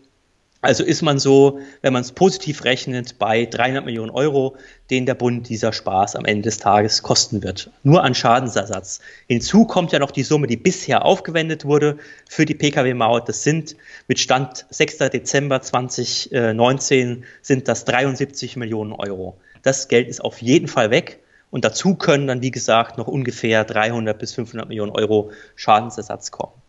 [0.64, 4.56] Also ist man so, wenn man es positiv rechnet, bei 300 Millionen Euro,
[4.90, 7.72] den der Bund dieser Spaß am Ende des Tages kosten wird.
[7.82, 9.00] Nur an Schadensersatz.
[9.26, 11.98] Hinzu kommt ja noch die Summe, die bisher aufgewendet wurde
[12.28, 13.28] für die Pkw-Maut.
[13.28, 13.74] Das sind
[14.06, 14.98] mit Stand 6.
[14.98, 19.36] Dezember 2019 sind das 73 Millionen Euro.
[19.62, 21.18] Das Geld ist auf jeden Fall weg.
[21.50, 26.61] Und dazu können dann, wie gesagt, noch ungefähr 300 bis 500 Millionen Euro Schadensersatz kommen.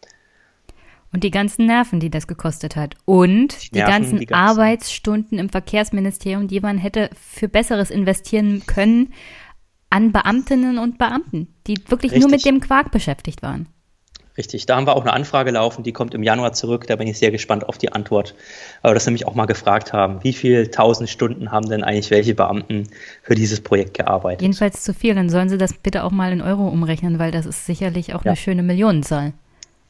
[1.13, 2.95] Und die ganzen Nerven, die das gekostet hat.
[3.05, 8.63] Und die, Nerven, ganzen, die ganzen Arbeitsstunden im Verkehrsministerium, die man hätte für Besseres investieren
[8.65, 9.13] können
[9.91, 12.21] an Beamtinnen und Beamten, die wirklich Richtig.
[12.21, 13.67] nur mit dem Quark beschäftigt waren.
[14.35, 17.07] Richtig, da haben wir auch eine Anfrage laufen, die kommt im Januar zurück, da bin
[17.07, 18.33] ich sehr gespannt auf die Antwort.
[18.81, 22.33] Aber das nämlich auch mal gefragt haben, wie viele tausend Stunden haben denn eigentlich welche
[22.33, 22.87] Beamten
[23.21, 24.41] für dieses Projekt gearbeitet?
[24.41, 27.45] Jedenfalls zu viel, dann sollen sie das bitte auch mal in Euro umrechnen, weil das
[27.45, 28.31] ist sicherlich auch ja.
[28.31, 29.33] eine schöne Millionenzahl.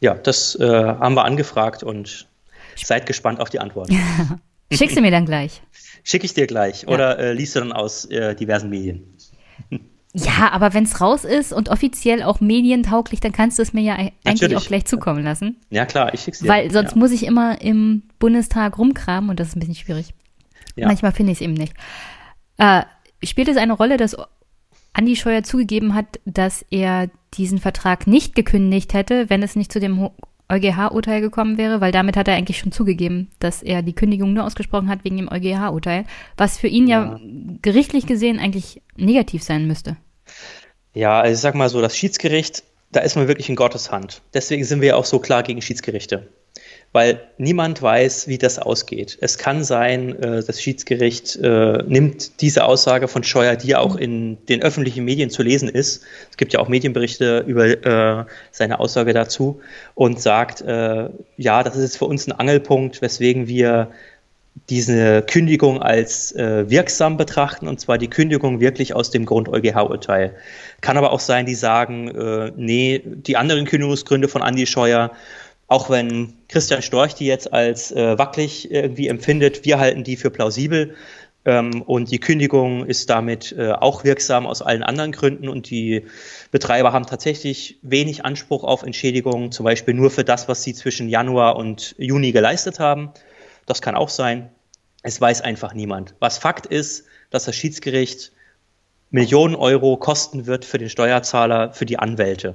[0.03, 2.27] Ja, das äh, haben wir angefragt und
[2.75, 3.89] seid gespannt auf die Antwort.
[4.71, 5.61] Schickst du mir dann gleich?
[6.03, 6.89] Schicke ich dir gleich ja.
[6.89, 9.15] oder äh, liest du dann aus äh, diversen Medien.
[10.13, 13.81] Ja, aber wenn es raus ist und offiziell auch medientauglich, dann kannst du es mir
[13.81, 14.57] ja eigentlich Natürlich.
[14.57, 15.55] auch gleich zukommen lassen.
[15.69, 16.49] Ja, klar, ich schick's dir.
[16.49, 16.97] Weil sonst ja.
[16.97, 20.13] muss ich immer im Bundestag rumkramen und das ist ein bisschen schwierig.
[20.75, 20.87] Ja.
[20.87, 21.73] Manchmal finde ich es eben nicht.
[22.57, 22.81] Äh,
[23.23, 24.17] spielt es eine Rolle, dass
[24.93, 29.79] Andi Scheuer zugegeben hat, dass er diesen Vertrag nicht gekündigt hätte, wenn es nicht zu
[29.79, 30.09] dem
[30.49, 34.45] EuGH-Urteil gekommen wäre, weil damit hat er eigentlich schon zugegeben, dass er die Kündigung nur
[34.45, 36.05] ausgesprochen hat wegen dem EuGH-Urteil,
[36.37, 37.03] was für ihn ja.
[37.03, 37.19] ja
[37.61, 39.97] gerichtlich gesehen eigentlich negativ sein müsste.
[40.93, 44.21] Ja, also ich sag mal so, das Schiedsgericht, da ist man wirklich in Gottes Hand.
[44.33, 46.27] Deswegen sind wir ja auch so klar gegen Schiedsgerichte
[46.93, 49.17] weil niemand weiß, wie das ausgeht.
[49.19, 53.95] Es kann sein, äh, das Schiedsgericht äh, nimmt diese Aussage von Scheuer, die ja auch
[53.95, 56.03] in den öffentlichen Medien zu lesen ist.
[56.29, 59.59] Es gibt ja auch Medienberichte über äh, seine Aussage dazu
[59.95, 63.89] und sagt, äh, ja, das ist jetzt für uns ein Angelpunkt, weswegen wir
[64.69, 70.35] diese Kündigung als äh, wirksam betrachten, und zwar die Kündigung wirklich aus dem Grund EuGH-Urteil.
[70.81, 75.11] Kann aber auch sein, die sagen, äh, nee, die anderen Kündigungsgründe von Andi Scheuer
[75.73, 80.29] auch wenn Christian Storch die jetzt als äh, wackelig irgendwie empfindet, wir halten die für
[80.29, 80.93] plausibel.
[81.45, 85.49] Ähm, und die Kündigung ist damit äh, auch wirksam aus allen anderen Gründen.
[85.49, 86.05] Und die
[86.51, 91.09] Betreiber haben tatsächlich wenig Anspruch auf Entschädigungen, zum Beispiel nur für das, was sie zwischen
[91.09, 93.09] Januar und Juni geleistet haben.
[93.65, 94.51] Das kann auch sein.
[95.01, 96.13] Es weiß einfach niemand.
[96.19, 98.31] Was Fakt ist, dass das Schiedsgericht
[99.09, 102.53] Millionen Euro kosten wird für den Steuerzahler, für die Anwälte.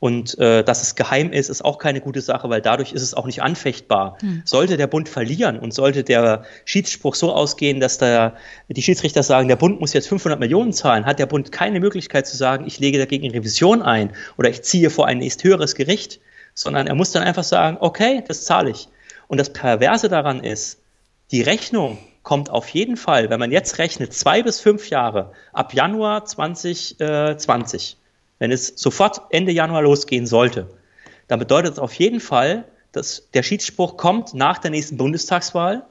[0.00, 3.14] Und äh, dass es geheim ist, ist auch keine gute Sache, weil dadurch ist es
[3.14, 4.16] auch nicht anfechtbar.
[4.20, 4.42] Hm.
[4.44, 8.34] Sollte der Bund verlieren und sollte der Schiedsspruch so ausgehen, dass der,
[8.68, 12.28] die Schiedsrichter sagen, der Bund muss jetzt 500 Millionen zahlen, hat der Bund keine Möglichkeit
[12.28, 16.20] zu sagen, ich lege dagegen Revision ein oder ich ziehe vor ein nächst höheres Gericht,
[16.54, 18.88] sondern er muss dann einfach sagen, okay, das zahle ich.
[19.26, 20.80] Und das Perverse daran ist,
[21.32, 25.74] die Rechnung kommt auf jeden Fall, wenn man jetzt rechnet, zwei bis fünf Jahre ab
[25.74, 27.96] Januar 2020
[28.38, 30.68] wenn es sofort Ende Januar losgehen sollte,
[31.26, 35.84] dann bedeutet es auf jeden Fall, dass der Schiedsspruch kommt nach der nächsten Bundestagswahl,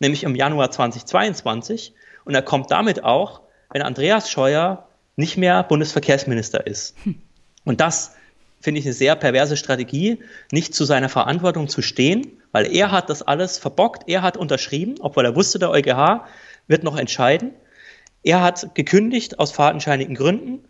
[0.00, 1.92] nämlich im Januar 2022.
[2.24, 6.96] Und er kommt damit auch, wenn Andreas Scheuer nicht mehr Bundesverkehrsminister ist.
[7.64, 8.14] Und das
[8.60, 10.18] finde ich eine sehr perverse Strategie,
[10.52, 14.96] nicht zu seiner Verantwortung zu stehen, weil er hat das alles verbockt, er hat unterschrieben,
[15.00, 16.24] obwohl er wusste, der EuGH
[16.66, 17.52] wird noch entscheiden.
[18.22, 20.64] Er hat gekündigt aus fadenscheinigen Gründen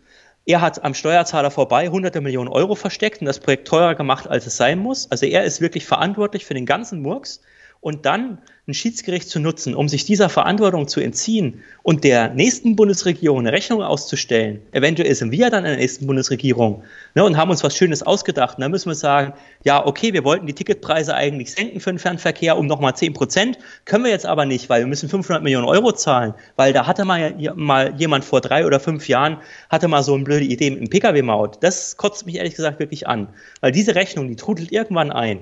[0.49, 4.47] er hat am Steuerzahler vorbei hunderte Millionen Euro versteckt und das Projekt teurer gemacht, als
[4.47, 5.09] es sein muss.
[5.11, 7.41] Also er ist wirklich verantwortlich für den ganzen Murks
[7.81, 8.39] und dann
[8.69, 13.51] ein Schiedsgericht zu nutzen, um sich dieser Verantwortung zu entziehen und der nächsten Bundesregierung eine
[13.51, 14.61] Rechnung auszustellen.
[14.71, 16.83] Eventuell sind wir dann in der nächsten Bundesregierung
[17.15, 18.57] ne, und haben uns was Schönes ausgedacht.
[18.57, 19.33] Und dann müssen wir sagen,
[19.63, 23.57] ja, okay, wir wollten die Ticketpreise eigentlich senken für den Fernverkehr um nochmal 10 Prozent,
[23.85, 27.05] können wir jetzt aber nicht, weil wir müssen 500 Millionen Euro zahlen, weil da hatte
[27.05, 29.37] mal, mal jemand vor drei oder fünf Jahren,
[29.69, 31.57] hatte mal so eine blöde Idee im Pkw-Maut.
[31.61, 33.29] Das kotzt mich ehrlich gesagt wirklich an,
[33.61, 35.39] weil diese Rechnung, die trudelt irgendwann ein.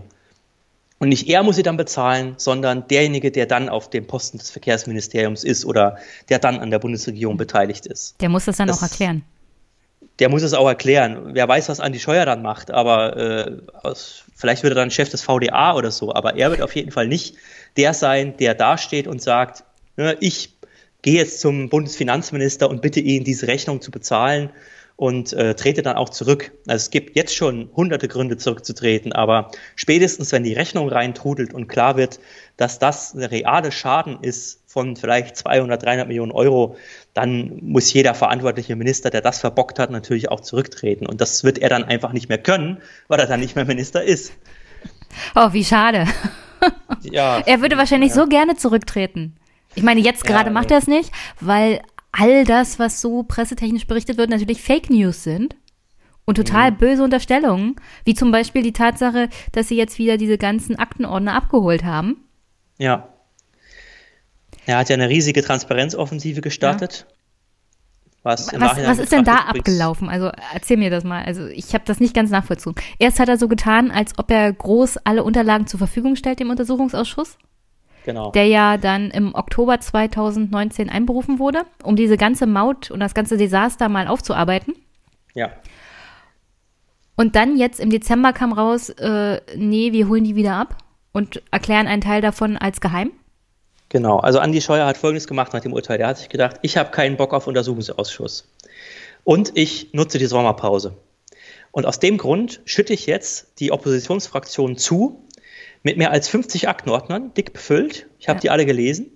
[0.99, 4.49] Und nicht er muss sie dann bezahlen, sondern derjenige, der dann auf dem Posten des
[4.49, 5.98] Verkehrsministeriums ist oder
[6.30, 8.19] der dann an der Bundesregierung beteiligt ist.
[8.19, 9.24] Der muss das dann das, auch erklären.
[10.19, 11.34] Der muss es auch erklären.
[11.34, 15.10] Wer weiß, was Andi Scheuer dann macht, aber äh, aus, vielleicht wird er dann Chef
[15.10, 17.36] des VDA oder so, aber er wird auf jeden Fall nicht
[17.78, 19.64] der sein, der dasteht und sagt,
[19.98, 20.57] ne, ich
[21.03, 24.49] gehe jetzt zum Bundesfinanzminister und bitte ihn, diese Rechnung zu bezahlen
[24.98, 26.52] und äh, trete dann auch zurück.
[26.68, 31.68] Also es gibt jetzt schon hunderte Gründe zurückzutreten, aber spätestens, wenn die Rechnung reintrudelt und
[31.68, 32.19] klar wird,
[32.57, 36.76] dass das eine reale Schaden ist von vielleicht 200, 300 Millionen Euro,
[37.14, 41.06] dann muss jeder verantwortliche Minister, der das verbockt hat, natürlich auch zurücktreten.
[41.06, 44.03] Und das wird er dann einfach nicht mehr können, weil er dann nicht mehr Minister
[44.03, 44.34] ist.
[45.36, 46.06] Oh, wie schade.
[47.03, 47.40] ja.
[47.45, 48.15] Er würde wahrscheinlich ja.
[48.15, 49.36] so gerne zurücktreten.
[49.76, 51.82] Ich meine, jetzt gerade ja, macht er es nicht, weil
[52.18, 55.56] all das, was so pressetechnisch berichtet wird, natürlich Fake News sind
[56.26, 56.77] und total mhm.
[56.77, 61.85] böse Unterstellungen, wie zum Beispiel die Tatsache, dass sie jetzt wieder diese ganzen Aktenordner abgeholt
[61.85, 62.18] haben.
[62.77, 63.10] Ja.
[64.65, 67.06] Er hat ja eine riesige Transparenzoffensive gestartet.
[67.07, 67.14] Ja.
[68.23, 70.10] Was, was, was ist denn da abgelaufen?
[70.10, 71.23] Also erzähl mir das mal.
[71.23, 72.84] Also ich habe das nicht ganz nachvollzogen.
[72.99, 76.49] Erst hat er so getan, als ob er groß alle Unterlagen zur Verfügung stellt dem
[76.49, 77.38] Untersuchungsausschuss.
[78.08, 78.32] Genau.
[78.32, 83.36] Der ja dann im Oktober 2019 einberufen wurde, um diese ganze Maut und das ganze
[83.36, 84.76] Desaster mal aufzuarbeiten.
[85.34, 85.52] Ja.
[87.18, 90.78] Und dann jetzt im Dezember kam raus, äh, nee, wir holen die wieder ab
[91.12, 93.12] und erklären einen Teil davon als geheim.
[93.90, 95.98] Genau, also Andi Scheuer hat Folgendes gemacht nach dem Urteil.
[95.98, 98.48] Der hat sich gedacht, ich habe keinen Bock auf Untersuchungsausschuss.
[99.26, 100.96] Und ich nutze die Sommerpause.
[101.72, 105.27] Und aus dem Grund schütte ich jetzt die Oppositionsfraktion zu
[105.88, 108.08] mit mehr als 50 Aktenordnern, dick befüllt.
[108.20, 108.42] Ich habe ja.
[108.42, 109.10] die alle gelesen.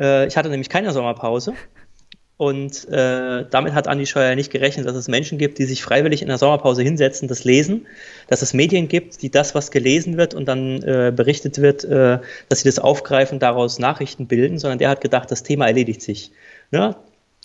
[0.00, 1.52] Äh, ich hatte nämlich keine Sommerpause.
[2.38, 6.22] Und äh, damit hat Andi Scheuer nicht gerechnet, dass es Menschen gibt, die sich freiwillig
[6.22, 7.86] in der Sommerpause hinsetzen, das lesen,
[8.28, 12.20] dass es Medien gibt, die das, was gelesen wird und dann äh, berichtet wird, äh,
[12.48, 16.32] dass sie das aufgreifen, daraus Nachrichten bilden, sondern der hat gedacht, das Thema erledigt sich.
[16.70, 16.96] Ne?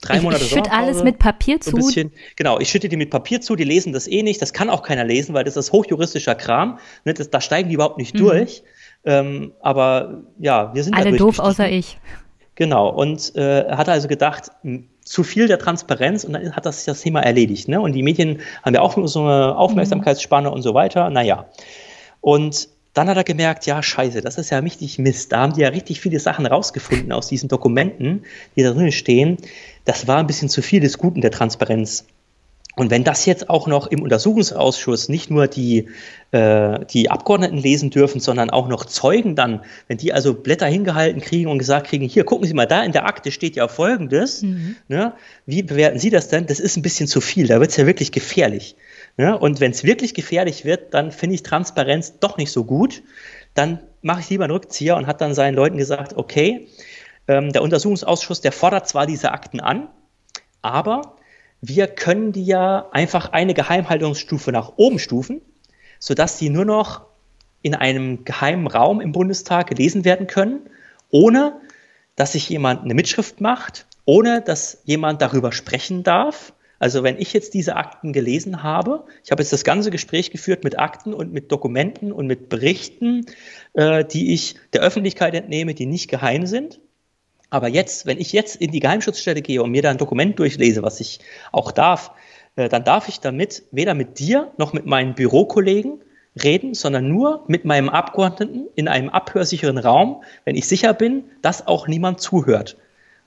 [0.04, 1.72] Drei Monate ich schütte alles mit Papier zu.
[1.72, 4.70] Bisschen, genau, ich schütte die mit Papier zu, die lesen das eh nicht, das kann
[4.70, 7.14] auch keiner lesen, weil das ist hochjuristischer Kram, ne?
[7.14, 8.20] das, da steigen die überhaupt nicht mhm.
[8.20, 8.64] durch.
[9.06, 11.98] Ähm, aber ja, wir sind alle doof außer ich.
[12.56, 14.52] Genau, und äh, hat also gedacht,
[15.04, 17.68] zu viel der Transparenz und dann hat das das Thema erledigt.
[17.68, 17.82] Ne?
[17.82, 20.54] Und die Medien haben ja auch so eine Aufmerksamkeitsspanne mhm.
[20.56, 21.10] und so weiter.
[21.10, 21.48] Naja.
[22.22, 25.32] Und dann hat er gemerkt, ja, scheiße, das ist ja richtig Mist.
[25.32, 28.24] Da haben die ja richtig viele Sachen rausgefunden aus diesen Dokumenten,
[28.56, 29.38] die da drin stehen.
[29.86, 32.06] Das war ein bisschen zu viel des Guten der Transparenz.
[32.76, 35.90] Und wenn das jetzt auch noch im Untersuchungsausschuss nicht nur die,
[36.32, 41.22] äh, die Abgeordneten lesen dürfen, sondern auch noch Zeugen dann, wenn die also Blätter hingehalten
[41.22, 44.42] kriegen und gesagt kriegen, hier gucken Sie mal, da in der Akte steht ja Folgendes,
[44.42, 44.76] mhm.
[44.88, 45.14] ne?
[45.46, 46.48] wie bewerten Sie das denn?
[46.48, 48.76] Das ist ein bisschen zu viel, da wird es ja wirklich gefährlich.
[49.18, 49.38] Ne?
[49.38, 53.04] Und wenn es wirklich gefährlich wird, dann finde ich Transparenz doch nicht so gut.
[53.54, 56.68] Dann mache ich lieber einen Rückzieher und hat dann seinen Leuten gesagt, okay,
[57.28, 59.88] ähm, der Untersuchungsausschuss, der fordert zwar diese Akten an,
[60.62, 61.16] aber
[61.62, 65.42] wir können die ja einfach eine Geheimhaltungsstufe nach oben stufen,
[66.00, 67.06] sodass sie nur noch
[67.62, 70.70] in einem geheimen Raum im Bundestag gelesen werden können,
[71.10, 71.62] ohne
[72.16, 76.54] dass sich jemand eine Mitschrift macht, ohne dass jemand darüber sprechen darf.
[76.84, 80.66] Also wenn ich jetzt diese Akten gelesen habe, ich habe jetzt das ganze Gespräch geführt
[80.66, 83.26] mit Akten und mit Dokumenten und mit Berichten,
[83.72, 86.82] äh, die ich der Öffentlichkeit entnehme, die nicht geheim sind.
[87.50, 90.84] Aber jetzt, wenn ich jetzt in die Geheimschutzstelle gehe und mir da ein Dokument durchlese,
[90.84, 91.22] was ich
[91.54, 92.12] auch darf,
[92.58, 96.02] äh, dann darf ich damit weder mit dir noch mit meinen Bürokollegen
[96.44, 101.66] reden, sondern nur mit meinem Abgeordneten in einem abhörsicheren Raum, wenn ich sicher bin, dass
[101.66, 102.76] auch niemand zuhört.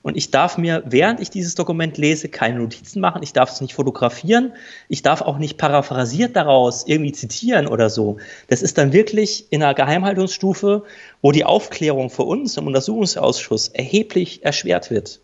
[0.07, 3.23] Und ich darf mir, während ich dieses Dokument lese, keine Notizen machen.
[3.23, 4.53] Ich darf es nicht fotografieren.
[4.87, 8.15] Ich darf auch nicht paraphrasiert daraus irgendwie zitieren oder so.
[8.47, 10.83] Das ist dann wirklich in einer Geheimhaltungsstufe,
[11.21, 15.19] wo die Aufklärung für uns im Untersuchungsausschuss erheblich erschwert wird.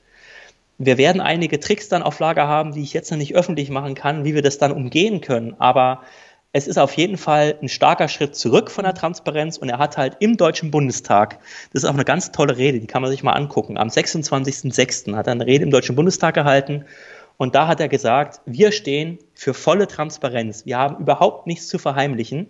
[0.79, 3.95] Wir werden einige Tricks dann auf Lager haben, die ich jetzt noch nicht öffentlich machen
[3.95, 5.55] kann, wie wir das dann umgehen können.
[5.59, 6.01] Aber
[6.55, 9.97] es ist auf jeden Fall ein starker Schritt zurück von der Transparenz und er hat
[9.97, 11.39] halt im Deutschen Bundestag,
[11.73, 15.15] das ist auch eine ganz tolle Rede, die kann man sich mal angucken, am 26.06.
[15.15, 16.85] hat er eine Rede im Deutschen Bundestag gehalten
[17.37, 21.79] und da hat er gesagt, wir stehen für volle Transparenz, wir haben überhaupt nichts zu
[21.79, 22.47] verheimlichen.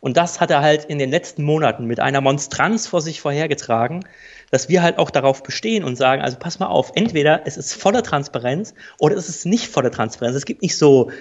[0.00, 4.04] Und das hat er halt in den letzten Monaten mit einer Monstranz vor sich vorhergetragen,
[4.50, 7.74] dass wir halt auch darauf bestehen und sagen, also pass mal auf, entweder es ist
[7.74, 10.36] volle Transparenz oder es ist nicht volle Transparenz.
[10.36, 11.12] Es gibt nicht so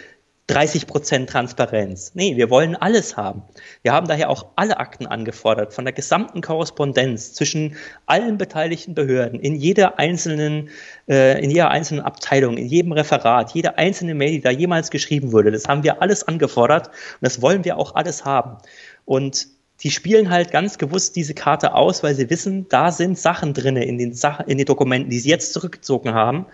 [0.52, 2.11] 30 Prozent Transparenz.
[2.14, 3.44] Nee, wir wollen alles haben.
[3.84, 7.76] Wir haben daher auch alle Akten angefordert, von der gesamten Korrespondenz zwischen
[8.06, 10.69] allen beteiligten Behörden, in jeder einzelnen,
[11.07, 15.32] äh, in jeder einzelnen Abteilung, in jedem Referat, jede einzelne Mail, die da jemals geschrieben
[15.32, 15.52] wurde.
[15.52, 18.57] Das haben wir alles angefordert und das wollen wir auch alles haben.
[19.06, 19.48] Und
[19.84, 23.78] die spielen halt ganz gewusst diese Karte aus, weil sie wissen, da sind Sachen drin
[23.78, 26.45] in den, Sachen, in den Dokumenten, die sie jetzt zurückgezogen haben,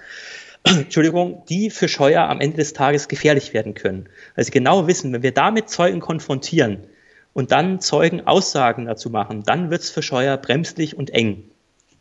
[0.63, 4.09] Entschuldigung, die für Scheuer am Ende des Tages gefährlich werden können.
[4.35, 6.79] Weil sie genau wissen, wenn wir damit Zeugen konfrontieren
[7.33, 11.43] und dann Zeugen Aussagen dazu machen, dann wird es für Scheuer bremslich und eng.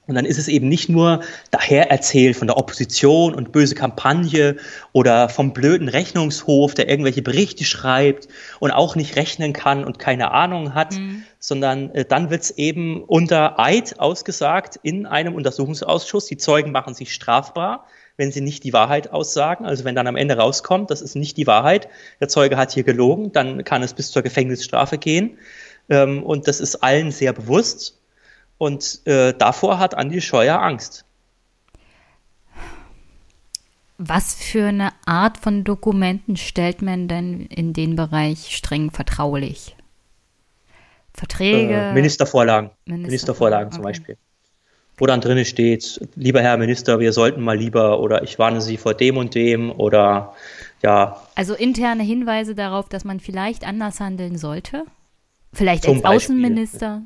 [0.07, 1.20] Und dann ist es eben nicht nur
[1.51, 4.57] daher erzählt von der Opposition und böse Kampagne
[4.93, 8.28] oder vom blöden Rechnungshof, der irgendwelche Berichte schreibt
[8.61, 11.24] und auch nicht rechnen kann und keine Ahnung hat, mhm.
[11.41, 16.27] sondern äh, dann wird es eben unter Eid ausgesagt in einem Untersuchungsausschuss.
[16.27, 19.64] Die Zeugen machen sich strafbar wenn sie nicht die Wahrheit aussagen.
[19.64, 21.88] Also wenn dann am Ende rauskommt, das ist nicht die Wahrheit,
[22.20, 25.38] der Zeuge hat hier gelogen, dann kann es bis zur Gefängnisstrafe gehen.
[25.88, 28.01] Ähm, und das ist allen sehr bewusst.
[28.59, 31.05] Und äh, davor hat Andi Scheuer Angst.
[33.98, 39.76] Was für eine Art von Dokumenten stellt man denn in den Bereich streng vertraulich?
[41.14, 41.72] Verträge?
[41.72, 42.70] Äh, Ministervorlagen.
[42.84, 43.88] Ministervorlagen, Ministervorlagen zum okay.
[43.88, 44.18] Beispiel.
[44.98, 48.78] Wo dann drin steht, lieber Herr Minister, wir sollten mal lieber oder ich warne Sie
[48.78, 50.35] vor dem und dem oder
[50.82, 51.20] ja.
[51.35, 54.85] Also interne Hinweise darauf, dass man vielleicht anders handeln sollte?
[55.52, 56.16] Vielleicht als Beispiel.
[56.16, 57.02] Außenminister?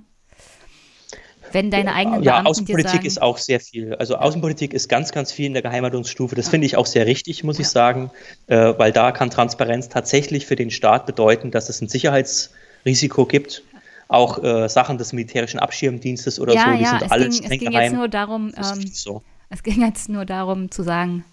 [1.52, 3.94] Wenn deine eigenen Ja, Beamten Außenpolitik sagen, ist auch sehr viel.
[3.94, 6.36] Also Außenpolitik ist ganz, ganz viel in der Geheimhaltungsstufe.
[6.36, 8.10] Das finde ich auch sehr richtig, muss ich sagen,
[8.46, 13.64] äh, weil da kann Transparenz tatsächlich für den Staat bedeuten, dass es ein Sicherheitsrisiko gibt.
[14.10, 17.82] Auch äh, Sachen des militärischen Abschirmdienstes oder ja, so, die ja, sind alle streng geheim.
[17.82, 19.22] Jetzt nur darum, ähm, so.
[19.48, 21.24] Es ging jetzt nur darum zu sagen,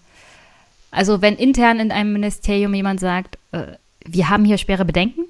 [0.90, 3.66] also wenn intern in einem Ministerium jemand sagt, äh,
[4.06, 5.24] wir haben hier schwere Bedenken,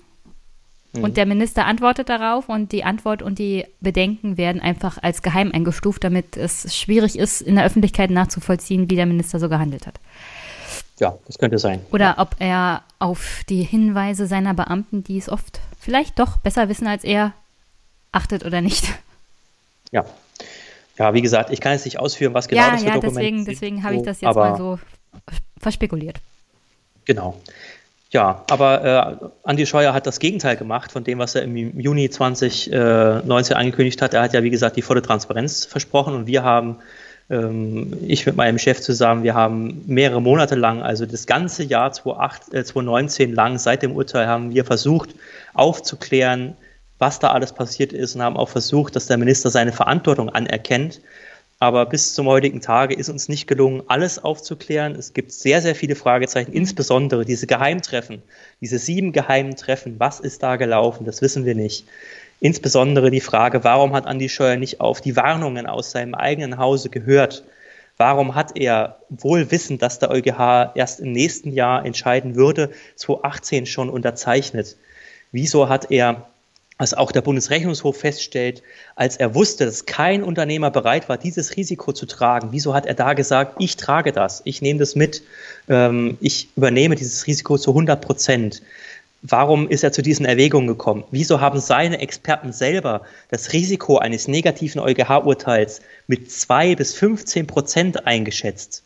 [0.92, 1.04] Mhm.
[1.04, 5.52] Und der Minister antwortet darauf und die Antwort und die Bedenken werden einfach als geheim
[5.52, 10.00] eingestuft, damit es schwierig ist, in der Öffentlichkeit nachzuvollziehen, wie der Minister so gehandelt hat.
[10.98, 11.80] Ja, das könnte sein.
[11.92, 16.86] Oder ob er auf die Hinweise seiner Beamten, die es oft vielleicht doch besser wissen
[16.86, 17.32] als er,
[18.12, 18.84] achtet oder nicht.
[19.90, 20.04] Ja.
[20.98, 23.20] Ja, wie gesagt, ich kann jetzt nicht ausführen, was genau ja, das für ja, Dokumente
[23.20, 23.54] deswegen, sind.
[23.54, 24.78] Deswegen habe ich das jetzt mal so
[25.58, 26.18] verspekuliert.
[27.06, 27.40] Genau.
[28.10, 32.10] Ja, aber äh, Andi Scheuer hat das Gegenteil gemacht von dem, was er im Juni
[32.10, 34.12] 2019 angekündigt hat.
[34.12, 36.76] Er hat ja, wie gesagt, die volle Transparenz versprochen und wir haben,
[37.30, 42.54] ich mit meinem Chef zusammen, wir haben mehrere Monate lang, also das ganze Jahr 2008,
[42.54, 45.14] äh, 2019 lang, seit dem Urteil, haben wir versucht
[45.52, 46.56] aufzuklären,
[46.98, 51.00] was da alles passiert ist und haben auch versucht, dass der Minister seine Verantwortung anerkennt
[51.60, 54.94] aber bis zum heutigen Tage ist uns nicht gelungen, alles aufzuklären.
[54.94, 58.22] Es gibt sehr, sehr viele Fragezeichen, insbesondere diese Geheimtreffen,
[58.60, 59.98] diese sieben geheimen Treffen.
[59.98, 61.04] Was ist da gelaufen?
[61.04, 61.84] Das wissen wir nicht.
[62.40, 66.88] Insbesondere die Frage, warum hat Andi Scheuer nicht auf die Warnungen aus seinem eigenen Hause
[66.88, 67.44] gehört?
[67.96, 73.66] Warum hat er wohl wissend, dass der EuGH erst im nächsten Jahr entscheiden würde, 2018
[73.66, 74.76] schon unterzeichnet?
[75.32, 76.28] Wieso hat er
[76.78, 78.62] was auch der Bundesrechnungshof feststellt,
[78.94, 82.52] als er wusste, dass kein Unternehmer bereit war, dieses Risiko zu tragen.
[82.52, 85.22] Wieso hat er da gesagt, ich trage das, ich nehme das mit,
[85.68, 88.62] ähm, ich übernehme dieses Risiko zu 100 Prozent?
[89.22, 91.04] Warum ist er zu diesen Erwägungen gekommen?
[91.10, 98.06] Wieso haben seine Experten selber das Risiko eines negativen EuGH-Urteils mit zwei bis 15 Prozent
[98.06, 98.84] eingeschätzt?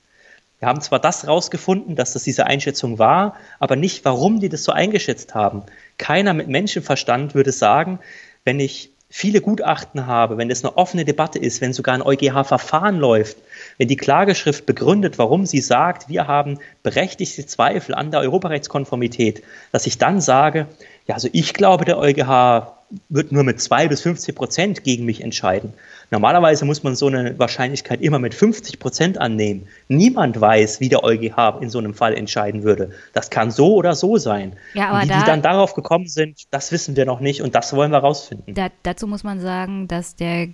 [0.59, 4.65] Wir haben zwar das rausgefunden, dass das diese Einschätzung war, aber nicht, warum die das
[4.65, 5.65] so eingeschätzt haben.
[5.99, 7.99] Keiner mit Menschenverstand würde sagen,
[8.45, 12.97] wenn ich viele Gutachten habe, wenn es eine offene Debatte ist, wenn sogar ein EuGH-Verfahren
[12.97, 13.37] läuft,
[13.83, 19.43] wenn die Klageschrift begründet, warum sie sagt, wir haben berechtigte Zweifel an der Europarechtskonformität,
[19.73, 20.69] dass ich dann sage,
[21.09, 22.77] ja, also ich glaube, der EuGH
[23.09, 25.73] wird nur mit zwei bis 50 Prozent gegen mich entscheiden.
[26.13, 29.67] Normalerweise muss man so eine Wahrscheinlichkeit immer mit 50 Prozent annehmen.
[29.89, 32.93] Niemand weiß, wie der EuGH in so einem Fall entscheiden würde.
[33.15, 34.53] Das kann so oder so sein.
[34.75, 37.57] Ja, aber wie da, die dann darauf gekommen sind, das wissen wir noch nicht und
[37.57, 38.55] das wollen wir rausfinden.
[38.55, 40.47] Da, dazu muss man sagen, dass der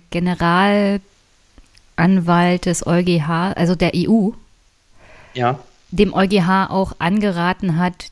[1.99, 4.29] Generalanwalt des EuGH, also der EU,
[5.33, 5.59] ja.
[5.91, 8.11] dem EuGH auch angeraten hat,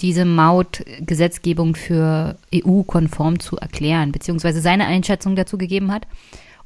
[0.00, 6.06] diese Mautgesetzgebung für EU-konform zu erklären, beziehungsweise seine Einschätzung dazu gegeben hat.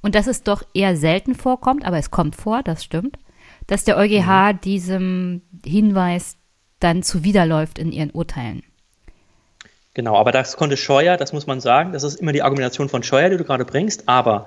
[0.03, 3.19] Und dass es doch eher selten vorkommt, aber es kommt vor, das stimmt,
[3.69, 4.61] dass der EuGH mhm.
[4.61, 6.37] diesem Hinweis
[6.81, 8.63] dann zuwiderläuft in ihren Urteilen.
[9.95, 13.03] Genau, aber das konnte Scheuer, das muss man sagen, das ist immer die Argumentation von
[13.03, 14.47] Scheuer, die du gerade bringst, aber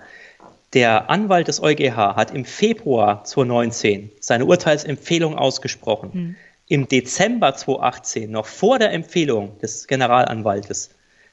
[0.76, 6.10] der Anwalt des EuGH hat im Februar 2019 seine Urteilsempfehlung ausgesprochen.
[6.14, 6.36] Mhm
[6.68, 10.90] im Dezember 2018, noch vor der Empfehlung des Generalanwaltes,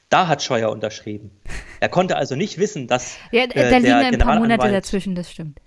[0.09, 1.31] da hat Scheuer unterschrieben.
[1.79, 3.17] Er konnte also nicht wissen, dass.
[3.31, 5.59] Ja, da äh, liegen ein paar Monate dazwischen, das stimmt.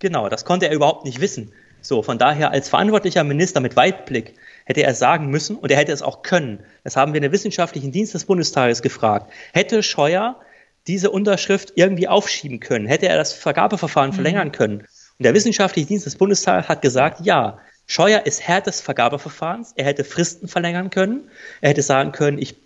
[0.00, 1.52] Genau, das konnte er überhaupt nicht wissen.
[1.80, 4.34] So, von daher als verantwortlicher Minister mit Weitblick
[4.64, 6.60] hätte er sagen müssen und er hätte es auch können.
[6.84, 9.32] Das haben wir in der wissenschaftlichen Dienst des Bundestages gefragt.
[9.52, 10.40] Hätte Scheuer
[10.86, 12.86] diese Unterschrift irgendwie aufschieben können?
[12.86, 14.14] Hätte er das Vergabeverfahren mhm.
[14.14, 14.80] verlängern können?
[14.80, 19.72] Und der wissenschaftliche Dienst des Bundestages hat gesagt, ja, Scheuer ist Herr des Vergabeverfahrens.
[19.76, 21.28] Er hätte Fristen verlängern können.
[21.60, 22.56] Er hätte sagen können, ich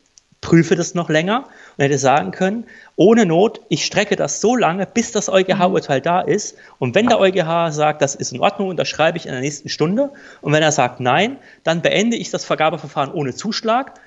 [0.41, 2.65] prüfe das noch länger und hätte sagen können,
[2.95, 6.57] ohne Not, ich strecke das so lange, bis das EuGH-Urteil da ist.
[6.79, 10.13] Und wenn der EuGH sagt, das ist in Ordnung, unterschreibe ich in der nächsten Stunde.
[10.43, 13.99] Und wenn er sagt nein, dann beende ich das Vergabeverfahren ohne Zuschlag.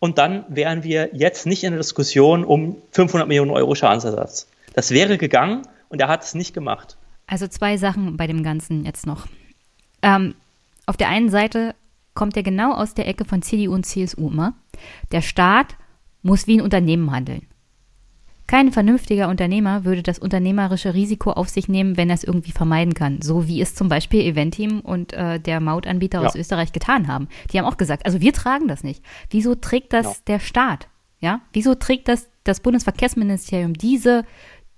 [0.00, 4.48] Und dann wären wir jetzt nicht in der Diskussion um 500 Millionen Euro Schadensersatz.
[4.74, 6.96] Das wäre gegangen und er hat es nicht gemacht.
[7.26, 9.26] Also zwei Sachen bei dem Ganzen jetzt noch.
[10.02, 10.34] Ähm,
[10.86, 11.74] auf der einen Seite
[12.14, 14.54] kommt er genau aus der Ecke von CDU und CSU immer.
[15.12, 15.76] Der Staat
[16.22, 17.47] muss wie ein Unternehmen handeln.
[18.48, 22.94] Kein vernünftiger Unternehmer würde das unternehmerische Risiko auf sich nehmen, wenn er es irgendwie vermeiden
[22.94, 23.20] kann.
[23.20, 26.26] So wie es zum Beispiel Eventim und äh, der Mautanbieter ja.
[26.26, 27.28] aus Österreich getan haben.
[27.52, 29.04] Die haben auch gesagt, also wir tragen das nicht.
[29.28, 30.12] Wieso trägt das ja.
[30.28, 30.88] der Staat?
[31.20, 34.24] Ja, wieso trägt das das Bundesverkehrsministerium diese,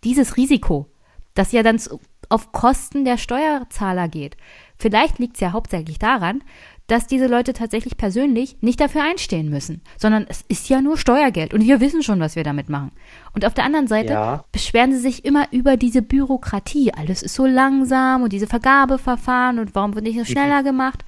[0.02, 0.88] dieses Risiko,
[1.34, 1.80] das ja dann
[2.28, 4.36] auf Kosten der Steuerzahler geht?
[4.78, 6.42] Vielleicht liegt es ja hauptsächlich daran,
[6.90, 11.54] dass diese Leute tatsächlich persönlich nicht dafür einstehen müssen, sondern es ist ja nur Steuergeld
[11.54, 12.90] und wir wissen schon, was wir damit machen.
[13.32, 14.44] Und auf der anderen Seite ja.
[14.50, 16.92] beschweren sie sich immer über diese Bürokratie.
[16.92, 21.04] Alles ist so langsam und diese Vergabeverfahren und warum wird nicht so schneller gemacht?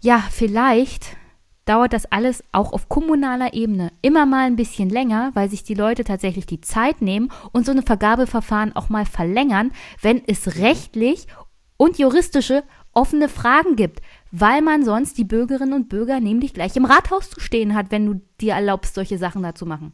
[0.00, 1.16] Ja, vielleicht
[1.64, 5.74] dauert das alles auch auf kommunaler Ebene immer mal ein bisschen länger, weil sich die
[5.74, 11.26] Leute tatsächlich die Zeit nehmen und so eine Vergabeverfahren auch mal verlängern, wenn es rechtlich
[11.76, 12.62] und juristische
[12.92, 14.00] offene Fragen gibt
[14.36, 18.06] weil man sonst die Bürgerinnen und Bürger nämlich gleich im Rathaus zu stehen hat, wenn
[18.06, 19.92] du dir erlaubst, solche Sachen da zu machen.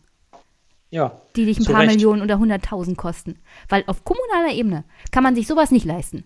[0.89, 1.13] Ja.
[1.37, 1.93] Die dich ein paar Recht.
[1.93, 3.37] Millionen oder hunderttausend kosten.
[3.69, 6.25] Weil auf kommunaler Ebene kann man sich sowas nicht leisten.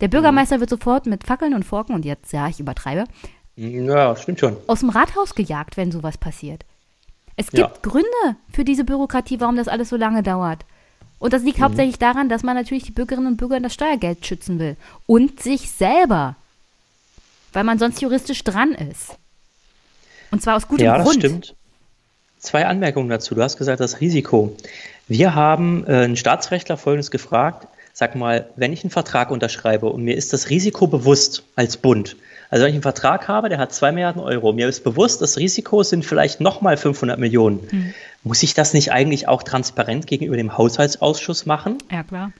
[0.00, 0.60] Der Bürgermeister mhm.
[0.60, 3.04] wird sofort mit Fackeln und Forken, und jetzt, ja, ich übertreibe,
[3.54, 4.56] ja, stimmt schon.
[4.66, 6.66] Aus dem Rathaus gejagt, wenn sowas passiert.
[7.36, 7.72] Es gibt ja.
[7.80, 10.66] Gründe für diese Bürokratie, warum das alles so lange dauert.
[11.20, 11.62] Und das liegt mhm.
[11.62, 14.76] hauptsächlich daran, dass man natürlich die Bürgerinnen und Bürger das Steuergeld schützen will.
[15.06, 16.34] Und sich selber
[17.56, 19.16] weil man sonst juristisch dran ist.
[20.30, 21.22] Und zwar aus gutem ja, Grund.
[21.22, 21.54] Ja, das stimmt.
[22.38, 23.34] Zwei Anmerkungen dazu.
[23.34, 24.54] Du hast gesagt, das Risiko.
[25.08, 27.66] Wir haben äh, einen Staatsrechtler Folgendes gefragt.
[27.94, 32.16] Sag mal, wenn ich einen Vertrag unterschreibe und mir ist das Risiko bewusst als Bund,
[32.50, 35.38] also wenn ich einen Vertrag habe, der hat zwei Milliarden Euro, mir ist bewusst, das
[35.38, 37.94] Risiko sind vielleicht nochmal 500 Millionen, hm.
[38.22, 41.78] muss ich das nicht eigentlich auch transparent gegenüber dem Haushaltsausschuss machen?
[41.90, 42.32] Ja, klar.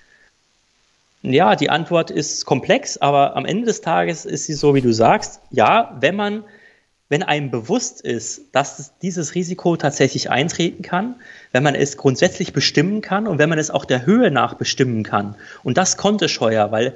[1.32, 4.92] Ja, die Antwort ist komplex, aber am Ende des Tages ist sie so, wie du
[4.92, 5.40] sagst.
[5.50, 6.44] Ja, wenn man,
[7.08, 11.16] wenn einem bewusst ist, dass dieses Risiko tatsächlich eintreten kann,
[11.50, 15.02] wenn man es grundsätzlich bestimmen kann und wenn man es auch der Höhe nach bestimmen
[15.02, 15.34] kann.
[15.64, 16.94] Und das konnte Scheuer, weil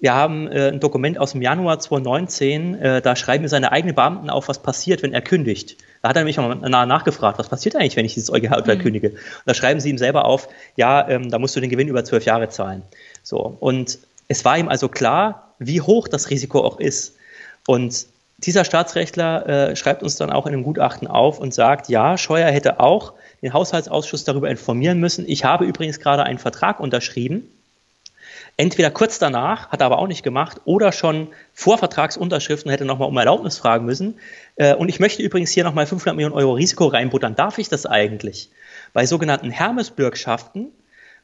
[0.00, 3.94] wir haben äh, ein Dokument aus dem Januar 2019, äh, da schreiben wir seine eigenen
[3.94, 5.76] Beamten auf, was passiert, wenn er kündigt.
[6.02, 8.80] Da hat er nämlich mal nachgefragt, was passiert eigentlich, wenn ich dieses EuGH-Urteil mhm.
[8.80, 9.10] kündige?
[9.10, 12.02] Und da schreiben sie ihm selber auf, ja, ähm, da musst du den Gewinn über
[12.02, 12.82] zwölf Jahre zahlen.
[13.30, 17.14] So, und es war ihm also klar, wie hoch das Risiko auch ist.
[17.64, 18.06] Und
[18.38, 22.50] dieser Staatsrechtler äh, schreibt uns dann auch in einem Gutachten auf und sagt, ja, Scheuer
[22.50, 25.28] hätte auch den Haushaltsausschuss darüber informieren müssen.
[25.28, 27.48] Ich habe übrigens gerade einen Vertrag unterschrieben.
[28.56, 33.06] Entweder kurz danach, hat er aber auch nicht gemacht, oder schon vor Vertragsunterschriften hätte nochmal
[33.06, 34.18] um Erlaubnis fragen müssen.
[34.56, 37.36] Äh, und ich möchte übrigens hier nochmal 500 Millionen Euro Risiko reinbuttern.
[37.36, 38.50] Darf ich das eigentlich?
[38.92, 40.72] Bei sogenannten Hermes-Bürgschaften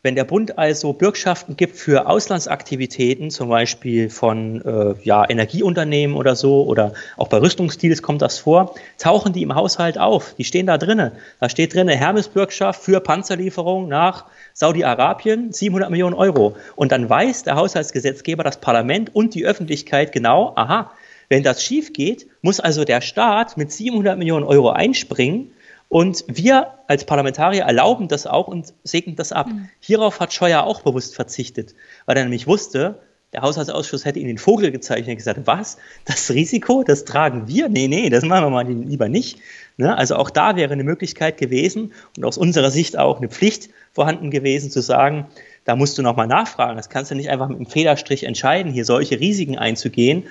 [0.06, 6.36] wenn der Bund also Bürgschaften gibt für Auslandsaktivitäten, zum Beispiel von äh, ja, Energieunternehmen oder
[6.36, 10.36] so, oder auch bei Rüstungsdeals kommt das vor, tauchen die im Haushalt auf.
[10.38, 11.10] Die stehen da drinnen.
[11.40, 16.54] Da steht drin, Hermes-Bürgschaft für Panzerlieferung nach Saudi-Arabien, 700 Millionen Euro.
[16.76, 20.92] Und dann weiß der Haushaltsgesetzgeber, das Parlament und die Öffentlichkeit genau, aha,
[21.28, 25.50] wenn das schief geht, muss also der Staat mit 700 Millionen Euro einspringen
[25.88, 29.46] und wir als Parlamentarier erlauben das auch und segnen das ab.
[29.48, 29.68] Mhm.
[29.80, 31.74] Hierauf hat Scheuer auch bewusst verzichtet,
[32.06, 33.00] weil er nämlich wusste,
[33.32, 35.78] der Haushaltsausschuss hätte ihn den Vogel gezeichnet und gesagt, was?
[36.04, 37.68] Das Risiko, das tragen wir?
[37.68, 39.40] Nee, nee, das machen wir mal lieber nicht.
[39.76, 39.96] Ne?
[39.96, 44.30] Also auch da wäre eine Möglichkeit gewesen und aus unserer Sicht auch eine Pflicht vorhanden
[44.30, 45.26] gewesen zu sagen,
[45.64, 46.76] da musst du nochmal nachfragen.
[46.76, 50.24] Das kannst du nicht einfach mit dem Federstrich entscheiden, hier solche Risiken einzugehen.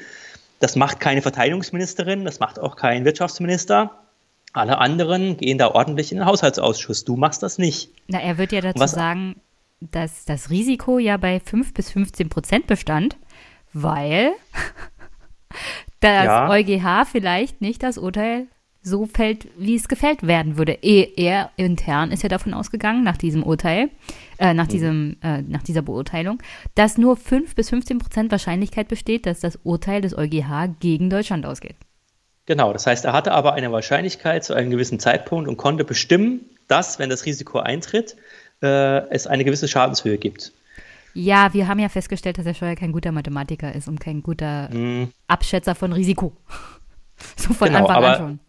[0.59, 3.91] Das macht keine Verteidigungsministerin, das macht auch kein Wirtschaftsminister.
[4.55, 7.03] Alle anderen gehen da ordentlich in den Haushaltsausschuss.
[7.03, 7.89] Du machst das nicht.
[8.07, 9.35] Na, er wird ja dazu Was, sagen,
[9.81, 13.17] dass das Risiko ja bei 5 bis 15 Prozent bestand,
[13.73, 14.31] weil
[15.99, 16.49] das ja.
[16.49, 18.47] EuGH vielleicht nicht das Urteil
[18.81, 20.77] so fällt, wie es gefällt werden würde.
[20.83, 23.89] Er intern ist ja davon ausgegangen, nach diesem Urteil,
[24.37, 24.71] äh, nach, mhm.
[24.71, 26.37] diesem, äh, nach dieser Beurteilung,
[26.75, 31.45] dass nur 5 bis 15 Prozent Wahrscheinlichkeit besteht, dass das Urteil des EuGH gegen Deutschland
[31.45, 31.75] ausgeht.
[32.45, 36.41] Genau, das heißt, er hatte aber eine Wahrscheinlichkeit zu einem gewissen Zeitpunkt und konnte bestimmen,
[36.67, 38.15] dass, wenn das Risiko eintritt,
[38.61, 40.51] äh, es eine gewisse Schadenshöhe gibt.
[41.13, 44.69] Ja, wir haben ja festgestellt, dass Herr Scheuer kein guter Mathematiker ist und kein guter
[44.69, 45.11] mm.
[45.27, 46.33] Abschätzer von Risiko.
[47.37, 48.39] so von genau, Anfang aber, an schon.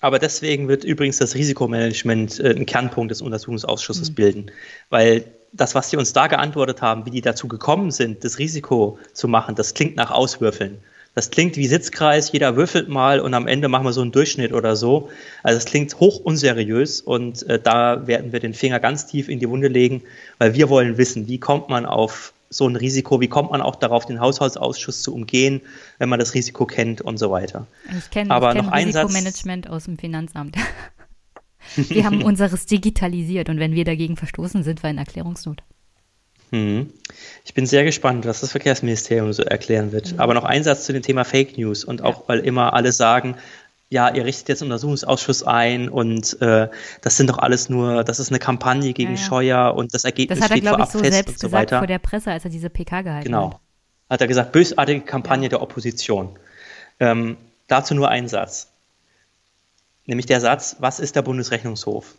[0.00, 4.14] Aber deswegen wird übrigens das Risikomanagement äh, ein Kernpunkt des Untersuchungsausschusses mhm.
[4.14, 4.50] bilden,
[4.88, 8.98] weil das, was Sie uns da geantwortet haben, wie die dazu gekommen sind, das Risiko
[9.12, 10.78] zu machen, das klingt nach Auswürfeln.
[11.14, 14.52] Das klingt wie Sitzkreis, jeder würfelt mal und am Ende machen wir so einen Durchschnitt
[14.52, 15.10] oder so.
[15.42, 19.40] Also das klingt hoch unseriös und äh, da werden wir den Finger ganz tief in
[19.40, 20.02] die Wunde legen,
[20.38, 23.76] weil wir wollen wissen, wie kommt man auf so ein Risiko, wie kommt man auch
[23.76, 25.60] darauf, den Haushaltsausschuss zu umgehen,
[25.98, 27.66] wenn man das Risiko kennt und so weiter.
[27.96, 30.56] Ich kenne kenn Risikomanagement aus dem Finanzamt.
[31.76, 35.62] Wir haben unseres digitalisiert und wenn wir dagegen verstoßen, sind wir in Erklärungsnot.
[36.50, 36.92] Hm.
[37.44, 40.12] Ich bin sehr gespannt, was das Verkehrsministerium so erklären wird.
[40.12, 40.20] Mhm.
[40.20, 43.36] Aber noch ein Satz zu dem Thema Fake News und auch, weil immer alle sagen,
[43.88, 46.68] ja, ihr richtet jetzt einen Untersuchungsausschuss ein und äh,
[47.02, 49.26] das sind doch alles nur, das ist eine Kampagne gegen ja, ja.
[49.26, 51.46] Scheuer und das Ergebnis das hat er, steht vorab ich, so fest selbst und so
[51.48, 51.78] gesagt weiter.
[51.78, 53.46] vor der Presse, als er diese PK gehalten genau.
[53.46, 53.50] hat.
[53.50, 53.60] Genau.
[54.08, 55.48] Hat er gesagt, bösartige Kampagne ja.
[55.50, 56.38] der Opposition.
[57.00, 57.36] Ähm,
[57.66, 58.68] dazu nur ein Satz.
[60.06, 62.14] Nämlich der Satz, was ist der Bundesrechnungshof?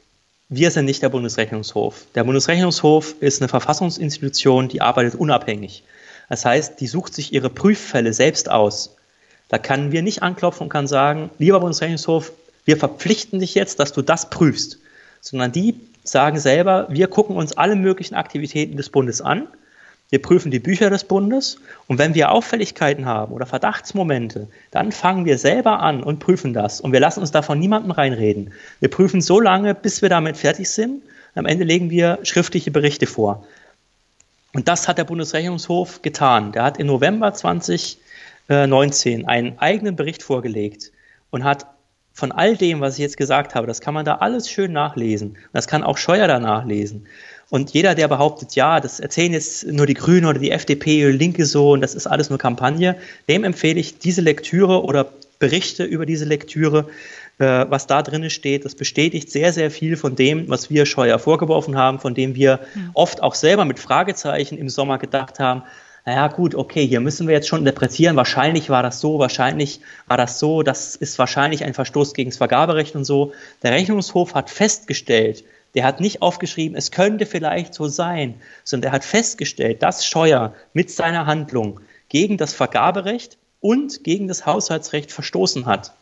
[0.53, 2.07] Wir sind nicht der Bundesrechnungshof.
[2.13, 5.85] Der Bundesrechnungshof ist eine Verfassungsinstitution, die arbeitet unabhängig.
[6.27, 8.97] Das heißt, die sucht sich ihre Prüffälle selbst aus.
[9.47, 12.33] Da können wir nicht anklopfen und kann sagen, lieber Bundesrechnungshof,
[12.65, 14.79] wir verpflichten dich jetzt, dass du das prüfst.
[15.21, 19.47] Sondern die sagen selber, wir gucken uns alle möglichen Aktivitäten des Bundes an,
[20.11, 21.57] wir prüfen die Bücher des Bundes
[21.87, 26.79] und wenn wir Auffälligkeiten haben oder Verdachtsmomente, dann fangen wir selber an und prüfen das
[26.79, 28.53] und wir lassen uns davon niemandem reinreden.
[28.79, 31.01] Wir prüfen so lange, bis wir damit fertig sind.
[31.33, 33.47] Am Ende legen wir schriftliche Berichte vor.
[34.53, 36.51] Und das hat der Bundesrechnungshof getan.
[36.51, 37.97] Der hat im November 20
[38.49, 40.91] 19 einen eigenen Bericht vorgelegt
[41.29, 41.67] und hat
[42.13, 45.37] von all dem, was ich jetzt gesagt habe, das kann man da alles schön nachlesen.
[45.53, 47.07] Das kann auch Scheuer da nachlesen.
[47.51, 51.13] Und jeder, der behauptet, ja, das erzählen jetzt nur die Grünen oder die FDP oder
[51.13, 52.95] Linke so und das ist alles nur Kampagne,
[53.27, 56.87] dem empfehle ich diese Lektüre oder Berichte über diese Lektüre,
[57.39, 58.63] äh, was da drin steht.
[58.63, 62.61] Das bestätigt sehr, sehr viel von dem, was wir Scheuer vorgeworfen haben, von dem wir
[62.73, 62.91] mhm.
[62.93, 65.63] oft auch selber mit Fragezeichen im Sommer gedacht haben,
[66.05, 70.15] naja gut, okay, hier müssen wir jetzt schon interpretieren, wahrscheinlich war das so, wahrscheinlich war
[70.15, 73.33] das so, das ist wahrscheinlich ein Verstoß gegen das Vergaberecht und so.
[73.61, 75.43] Der Rechnungshof hat festgestellt,
[75.75, 80.53] der hat nicht aufgeschrieben, es könnte vielleicht so sein, sondern der hat festgestellt, dass Scheuer
[80.73, 81.79] mit seiner Handlung
[82.09, 85.93] gegen das Vergaberecht und gegen das Haushaltsrecht verstoßen hat.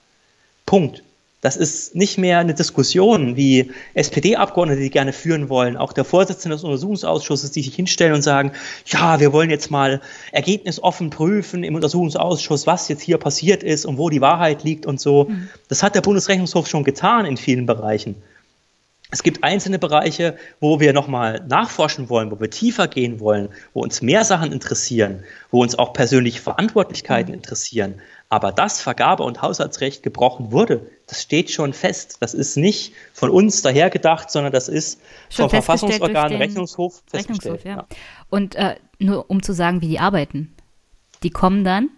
[0.65, 1.03] Punkt.
[1.41, 6.57] Das ist nicht mehr eine Diskussion, wie SPD-Abgeordnete, die gerne führen wollen, auch der Vorsitzende
[6.57, 8.51] des Untersuchungsausschusses, die sich hinstellen und sagen,
[8.85, 10.01] ja, wir wollen jetzt mal
[10.33, 14.99] ergebnisoffen prüfen im Untersuchungsausschuss, was jetzt hier passiert ist und wo die Wahrheit liegt und
[14.99, 15.27] so.
[15.29, 15.47] Mhm.
[15.69, 18.15] Das hat der Bundesrechnungshof schon getan in vielen Bereichen.
[19.11, 23.81] Es gibt einzelne Bereiche, wo wir nochmal nachforschen wollen, wo wir tiefer gehen wollen, wo
[23.81, 27.39] uns mehr Sachen interessieren, wo uns auch persönliche Verantwortlichkeiten mhm.
[27.39, 28.01] interessieren.
[28.29, 32.17] Aber dass Vergabe- und Haushaltsrecht gebrochen wurde, das steht schon fest.
[32.19, 37.65] Das ist nicht von uns dahergedacht, sondern das ist schon vom Verfassungsorgan Rechnungshof festgestellt.
[37.65, 37.77] Rechnungshof, ja.
[37.77, 37.87] Ja.
[38.29, 40.53] Und äh, nur um zu sagen, wie die arbeiten.
[41.23, 41.89] Die kommen dann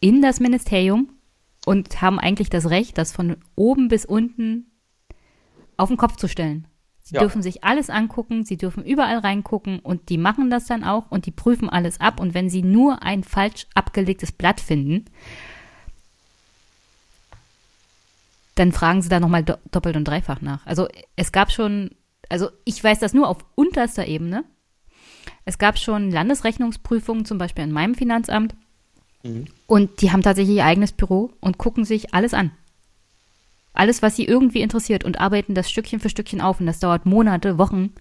[0.00, 1.10] in das Ministerium
[1.66, 4.67] und haben eigentlich das Recht, das von oben bis unten
[5.78, 6.66] auf den Kopf zu stellen.
[7.08, 7.22] Sie ja.
[7.22, 11.24] dürfen sich alles angucken, sie dürfen überall reingucken und die machen das dann auch und
[11.24, 12.20] die prüfen alles ab.
[12.20, 15.06] Und wenn sie nur ein falsch abgelegtes Blatt finden,
[18.56, 20.66] dann fragen sie da nochmal do doppelt und dreifach nach.
[20.66, 21.92] Also es gab schon,
[22.28, 24.44] also ich weiß das nur auf unterster Ebene.
[25.46, 28.54] Es gab schon Landesrechnungsprüfungen, zum Beispiel in meinem Finanzamt.
[29.22, 29.46] Mhm.
[29.66, 32.50] Und die haben tatsächlich ihr eigenes Büro und gucken sich alles an.
[33.78, 36.58] Alles, was sie irgendwie interessiert und arbeiten das Stückchen für Stückchen auf.
[36.58, 37.94] Und das dauert Monate, Wochen.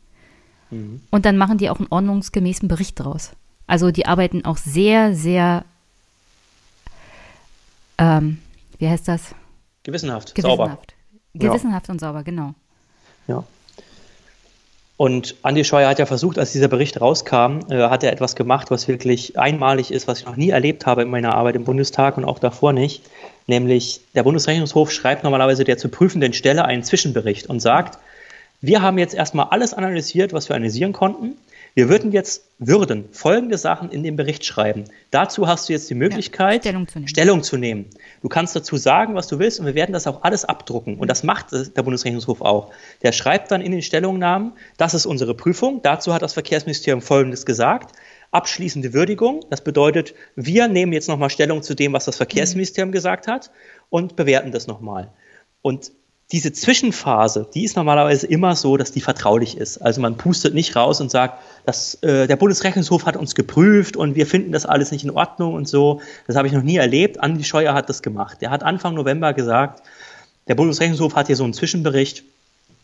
[0.72, 1.02] Mhm.
[1.12, 3.34] Und dann machen die auch einen ordnungsgemäßen Bericht draus.
[3.68, 5.66] Also die arbeiten auch sehr, sehr,
[8.00, 8.40] ähm,
[8.80, 9.36] wie heißt das?
[9.84, 10.96] Gewissenhaft, Gewissenhaft.
[11.36, 11.48] sauber.
[11.48, 11.92] Gewissenhaft ja.
[11.92, 12.56] und sauber, genau.
[13.28, 13.44] Ja.
[14.98, 18.72] Und Andi Scheuer hat ja versucht, als dieser Bericht rauskam, äh, hat er etwas gemacht,
[18.72, 22.18] was wirklich einmalig ist, was ich noch nie erlebt habe in meiner Arbeit im Bundestag
[22.18, 23.04] und auch davor nicht.
[23.46, 28.00] Nämlich der Bundesrechnungshof schreibt normalerweise der zu prüfenden Stelle einen Zwischenbericht und sagt,
[28.60, 31.38] wir haben jetzt erstmal alles analysiert, was wir analysieren konnten.
[31.76, 34.86] Wir würden jetzt würden folgende Sachen in den Bericht schreiben.
[35.12, 37.86] Dazu hast du jetzt die Möglichkeit, ja, Stellung, zu Stellung, zu nehmen.
[38.28, 40.98] Du kannst dazu sagen, was du willst, und wir werden das auch alles abdrucken.
[40.98, 42.74] Und das macht der Bundesrechnungshof auch.
[43.02, 45.82] Der schreibt dann in den Stellungnahmen, das ist unsere Prüfung.
[45.82, 47.96] Dazu hat das Verkehrsministerium Folgendes gesagt.
[48.32, 49.46] Abschließende Würdigung.
[49.50, 53.50] Das bedeutet, wir nehmen jetzt nochmal Stellung zu dem, was das Verkehrsministerium gesagt hat
[53.90, 55.10] und bewerten das nochmal.
[55.62, 55.94] Und
[56.32, 59.78] diese Zwischenphase, die ist normalerweise immer so, dass die vertraulich ist.
[59.78, 64.16] Also man pustet nicht raus und sagt, dass, äh, der Bundesrechnungshof hat uns geprüft und
[64.16, 66.02] wir finden das alles nicht in Ordnung und so.
[66.28, 67.22] Das habe ich noch nie erlebt.
[67.22, 68.40] Andi Scheuer hat das gemacht.
[68.42, 69.84] Der hat Anfang November gesagt,
[70.50, 72.24] der Bundesrechnungshof hat hier so einen Zwischenbericht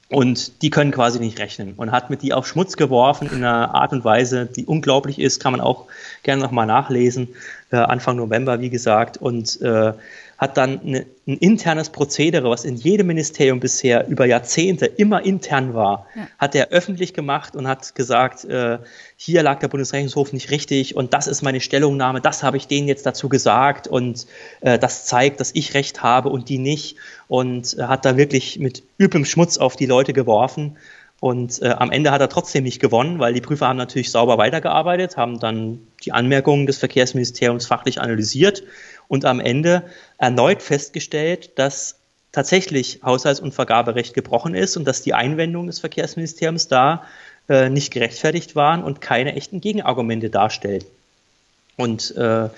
[0.10, 3.74] und die können quasi nicht rechnen und hat mit die auf Schmutz geworfen in einer
[3.74, 5.86] Art und Weise, die unglaublich ist, kann man auch
[6.24, 7.30] gerne nochmal nachlesen.
[7.72, 9.94] äh, Anfang November, wie gesagt, und äh,
[10.38, 15.74] hat dann eine, ein internes Prozedere, was in jedem Ministerium bisher über Jahrzehnte immer intern
[15.74, 16.28] war, ja.
[16.38, 18.80] hat er öffentlich gemacht und hat gesagt, äh,
[19.16, 22.88] hier lag der Bundesrechnungshof nicht richtig und das ist meine Stellungnahme, das habe ich denen
[22.88, 24.28] jetzt dazu gesagt und
[24.62, 26.98] äh, das zeigt, dass ich recht habe und die nicht
[27.28, 30.78] und äh, hat da wirklich mit üblem Schmutz auf die Leute geworfen
[31.24, 34.38] und äh, am Ende hat er trotzdem nicht gewonnen, weil die Prüfer haben natürlich sauber
[34.38, 38.64] weitergearbeitet, haben dann die Anmerkungen des Verkehrsministeriums fachlich analysiert
[39.14, 39.84] und am Ende
[40.18, 42.00] erneut festgestellt, dass
[42.32, 47.04] tatsächlich Haushalts- und Vergaberecht gebrochen ist und dass die Einwendungen des Verkehrsministeriums da
[47.48, 50.84] äh, nicht gerechtfertigt waren und keine echten Gegenargumente darstellen.
[51.78, 52.50] Und äh,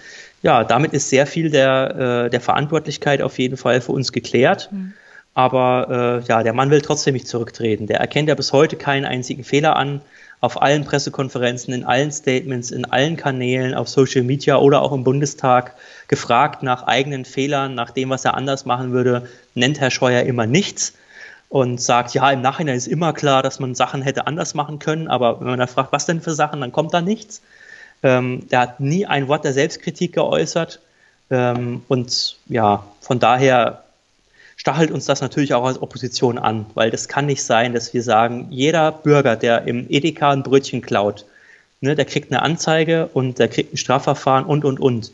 [0.43, 4.69] ja, damit ist sehr viel der, äh, der Verantwortlichkeit auf jeden Fall für uns geklärt.
[4.71, 4.93] Mhm.
[5.33, 7.87] Aber äh, ja, der Mann will trotzdem nicht zurücktreten.
[7.87, 9.99] Der erkennt ja bis heute keinen einzigen Fehler an.
[10.45, 15.03] Auf allen Pressekonferenzen, in allen Statements, in allen Kanälen, auf Social Media oder auch im
[15.03, 15.73] Bundestag
[16.07, 20.45] gefragt nach eigenen Fehlern, nach dem, was er anders machen würde, nennt Herr Scheuer immer
[20.45, 20.93] nichts
[21.49, 25.07] und sagt, ja, im Nachhinein ist immer klar, dass man Sachen hätte anders machen können,
[25.07, 27.41] aber wenn man da fragt, was denn für Sachen, dann kommt da nichts.
[28.03, 30.79] Ähm, der hat nie ein Wort der Selbstkritik geäußert
[31.31, 33.84] ähm, und ja, von daher
[34.65, 38.01] stachelt uns das natürlich auch als Opposition an, weil das kann nicht sein, dass wir
[38.01, 41.23] sagen, jeder Bürger, der im Edeka ein Brötchen klaut,
[41.81, 45.11] ne, der kriegt eine Anzeige und der kriegt ein Strafverfahren und, und, und.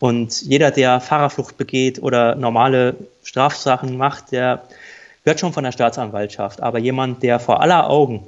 [0.00, 4.64] Und jeder, der Fahrerflucht begeht oder normale Strafsachen macht, der
[5.22, 6.60] wird schon von der Staatsanwaltschaft.
[6.60, 8.26] Aber jemand, der vor aller Augen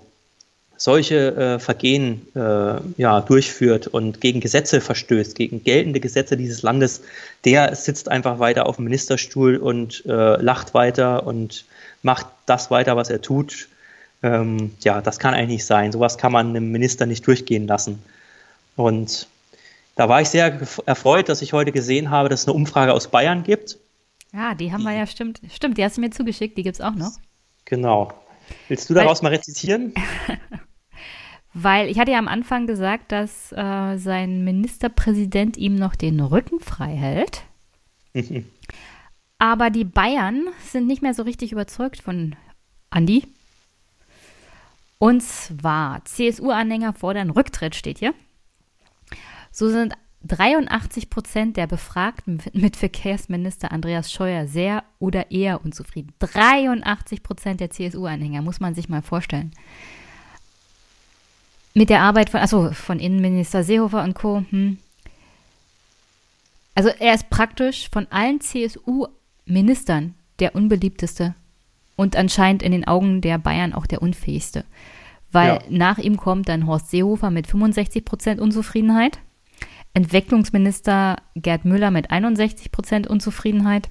[0.76, 7.02] solche äh, Vergehen äh, ja, durchführt und gegen Gesetze verstößt, gegen geltende Gesetze dieses Landes,
[7.44, 11.64] der sitzt einfach weiter auf dem Ministerstuhl und äh, lacht weiter und
[12.02, 13.68] macht das weiter, was er tut.
[14.22, 15.92] Ähm, ja, das kann eigentlich nicht sein.
[15.92, 18.02] Sowas kann man einem Minister nicht durchgehen lassen.
[18.76, 19.28] Und
[19.96, 23.08] da war ich sehr erfreut, dass ich heute gesehen habe, dass es eine Umfrage aus
[23.08, 23.78] Bayern gibt.
[24.32, 25.40] Ja, die haben wir ja, stimmt.
[25.52, 27.12] Stimmt, die hast du mir zugeschickt, die gibt es auch noch.
[27.66, 28.12] Genau.
[28.68, 29.94] Willst du daraus Weil, mal rezitieren?
[31.54, 36.60] Weil ich hatte ja am Anfang gesagt, dass äh, sein Ministerpräsident ihm noch den Rücken
[36.60, 37.42] frei hält.
[39.38, 42.34] Aber die Bayern sind nicht mehr so richtig überzeugt von
[42.90, 43.26] Andi.
[44.98, 48.14] Und zwar, CSU-Anhänger fordern Rücktritt, steht hier.
[49.50, 49.94] So sind
[50.26, 56.12] 83 Prozent der Befragten mit Verkehrsminister Andreas Scheuer sehr oder eher unzufrieden.
[56.18, 59.52] 83 Prozent der CSU-Anhänger, muss man sich mal vorstellen
[61.74, 64.44] mit der Arbeit von, also von Innenminister Seehofer und Co.
[64.50, 64.78] Hm.
[66.76, 71.34] Also er ist praktisch von allen CSU-Ministern der unbeliebteste
[71.96, 74.64] und anscheinend in den Augen der Bayern auch der unfähigste.
[75.30, 75.62] Weil ja.
[75.68, 79.18] nach ihm kommt dann Horst Seehofer mit 65 Prozent Unzufriedenheit,
[79.94, 83.88] Entwicklungsminister Gerd Müller mit 61 Prozent Unzufriedenheit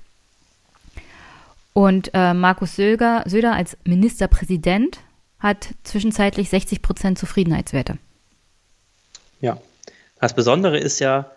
[1.73, 4.99] und äh, Markus Söder, Söder als Ministerpräsident
[5.39, 7.97] hat zwischenzeitlich 60 Prozent Zufriedenheitswerte.
[9.41, 9.57] Ja,
[10.21, 11.31] das Besondere ist ja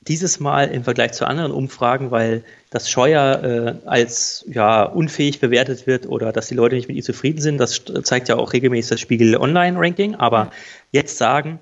[0.00, 3.42] dieses Mal im Vergleich zu anderen Umfragen, weil das Scheuer
[3.84, 7.58] äh, als ja, unfähig bewertet wird oder dass die Leute nicht mit ihm zufrieden sind.
[7.58, 10.16] Das zeigt ja auch regelmäßig das Spiegel Online-Ranking.
[10.16, 10.50] Aber ja.
[10.92, 11.58] jetzt sagen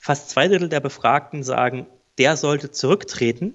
[0.00, 1.86] fast zwei Drittel der Befragten sagen,
[2.18, 3.54] der sollte zurücktreten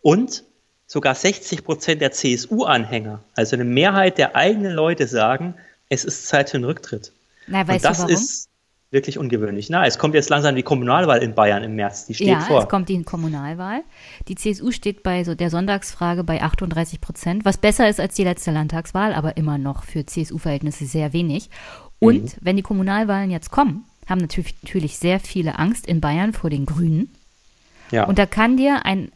[0.00, 0.44] und
[0.86, 5.54] sogar 60 Prozent der CSU-Anhänger, also eine Mehrheit der eigenen Leute sagen,
[5.88, 7.12] es ist Zeit für einen Rücktritt.
[7.46, 8.14] Na, weißt Und das du warum?
[8.14, 8.48] ist
[8.90, 9.68] wirklich ungewöhnlich.
[9.68, 12.58] Na, es kommt jetzt langsam die Kommunalwahl in Bayern im März, die steht ja, vor.
[12.58, 13.82] Ja, es kommt die Kommunalwahl.
[14.28, 18.24] Die CSU steht bei so der Sonntagsfrage bei 38 Prozent, was besser ist als die
[18.24, 21.50] letzte Landtagswahl, aber immer noch für CSU-Verhältnisse sehr wenig.
[21.98, 22.38] Und mhm.
[22.40, 26.66] wenn die Kommunalwahlen jetzt kommen, haben natürlich, natürlich sehr viele Angst in Bayern vor den
[26.66, 27.14] Grünen.
[27.90, 28.04] Ja.
[28.04, 29.12] Und da kann dir ein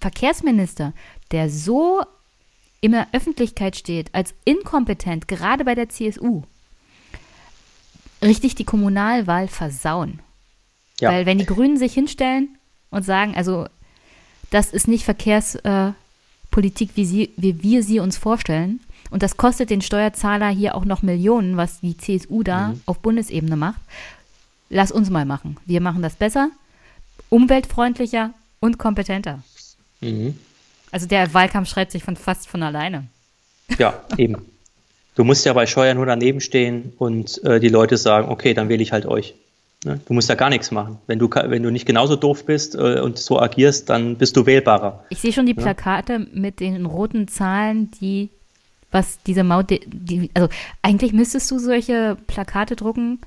[0.00, 0.92] Verkehrsminister,
[1.30, 2.02] der so
[2.80, 6.42] in der Öffentlichkeit steht, als inkompetent, gerade bei der CSU,
[8.22, 10.20] richtig die Kommunalwahl versauen.
[11.00, 11.10] Ja.
[11.10, 12.56] Weil wenn die Grünen sich hinstellen
[12.90, 13.66] und sagen, also
[14.50, 18.80] das ist nicht Verkehrspolitik, äh, wie, sie, wie wir sie uns vorstellen,
[19.10, 22.80] und das kostet den Steuerzahler hier auch noch Millionen, was die CSU da mhm.
[22.86, 23.80] auf Bundesebene macht.
[24.72, 25.58] Lass uns mal machen.
[25.66, 26.50] Wir machen das besser,
[27.28, 29.42] umweltfreundlicher und kompetenter.
[30.00, 30.38] Mhm.
[30.90, 33.04] Also der Wahlkampf schreibt sich von fast von alleine.
[33.78, 34.36] Ja, eben.
[35.14, 38.70] Du musst ja bei Scheuer nur daneben stehen und äh, die Leute sagen, okay, dann
[38.70, 39.34] wähle ich halt euch.
[39.84, 40.00] Ne?
[40.06, 40.96] Du musst ja gar nichts machen.
[41.06, 44.46] Wenn du, wenn du nicht genauso doof bist äh, und so agierst, dann bist du
[44.46, 45.04] wählbarer.
[45.10, 46.26] Ich sehe schon die Plakate ja?
[46.32, 48.30] mit den roten Zahlen, die,
[48.90, 50.48] was diese Maut, die, also
[50.80, 53.20] eigentlich müsstest du solche Plakate drucken.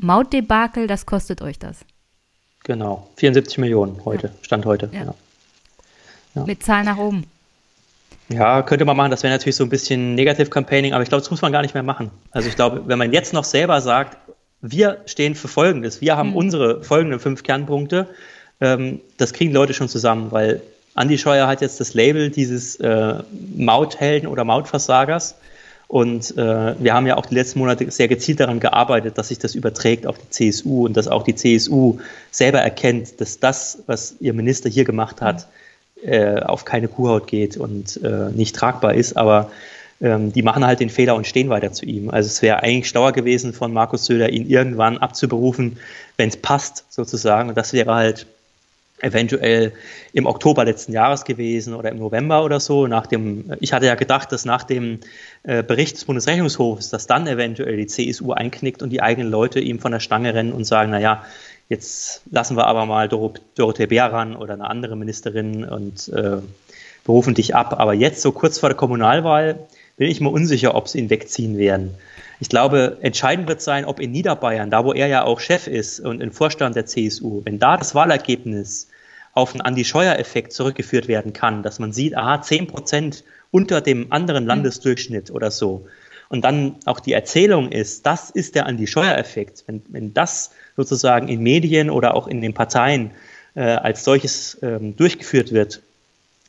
[0.00, 1.80] Mautdebakel, das kostet euch das.
[2.64, 4.32] Genau, 74 Millionen heute, ja.
[4.42, 4.90] Stand heute.
[4.92, 5.14] Ja.
[6.34, 6.44] Ja.
[6.44, 7.24] Mit Zahl nach oben.
[8.28, 9.10] Ja, könnte man machen.
[9.10, 11.62] Das wäre natürlich so ein bisschen Negative Campaigning, aber ich glaube, das muss man gar
[11.62, 12.10] nicht mehr machen.
[12.32, 14.16] Also ich glaube, wenn man jetzt noch selber sagt,
[14.60, 16.36] wir stehen für Folgendes, wir haben mhm.
[16.36, 18.08] unsere folgenden fünf Kernpunkte,
[18.60, 20.60] ähm, das kriegen Leute schon zusammen, weil
[20.94, 23.22] Andi Scheuer hat jetzt das Label dieses äh,
[23.54, 25.36] Mauthelden oder Mautversagers.
[25.88, 29.38] Und äh, wir haben ja auch die letzten Monate sehr gezielt daran gearbeitet, dass sich
[29.38, 31.98] das überträgt auf die CSU und dass auch die CSU
[32.30, 35.46] selber erkennt, dass das, was ihr Minister hier gemacht hat,
[36.02, 39.16] äh, auf keine Kuhhaut geht und äh, nicht tragbar ist.
[39.16, 39.50] Aber
[40.00, 42.10] ähm, die machen halt den Fehler und stehen weiter zu ihm.
[42.10, 45.78] Also es wäre eigentlich schlauer gewesen von Markus Söder, ihn irgendwann abzuberufen,
[46.16, 47.48] wenn es passt sozusagen.
[47.48, 48.26] Und das wäre halt
[49.00, 49.72] eventuell
[50.12, 52.86] im Oktober letzten Jahres gewesen oder im November oder so.
[52.86, 55.00] Nach dem, ich hatte ja gedacht, dass nach dem
[55.42, 59.80] äh, Bericht des Bundesrechnungshofs, dass dann eventuell die CSU einknickt und die eigenen Leute ihm
[59.80, 61.24] von der Stange rennen und sagen, naja,
[61.68, 66.38] jetzt lassen wir aber mal Dor Dorothee Bär ran oder eine andere Ministerin und äh,
[67.04, 67.78] berufen dich ab.
[67.78, 69.58] Aber jetzt, so kurz vor der Kommunalwahl,
[69.96, 71.94] bin ich mir unsicher, ob sie ihn wegziehen werden.
[72.38, 76.00] Ich glaube, entscheidend wird sein, ob in Niederbayern, da wo er ja auch Chef ist
[76.00, 78.88] und im Vorstand der CSU, wenn da das Wahlergebnis
[79.32, 84.44] auf einen Andi-Scheuer-Effekt zurückgeführt werden kann, dass man sieht, aha, 10 Prozent unter dem anderen
[84.44, 84.48] mhm.
[84.48, 85.86] Landesdurchschnitt oder so.
[86.28, 89.64] Und dann auch die Erzählung ist, das ist der Andi-Scheuer-Effekt.
[89.66, 93.12] Wenn, wenn das sozusagen in Medien oder auch in den Parteien
[93.54, 95.82] äh, als solches ähm, durchgeführt wird,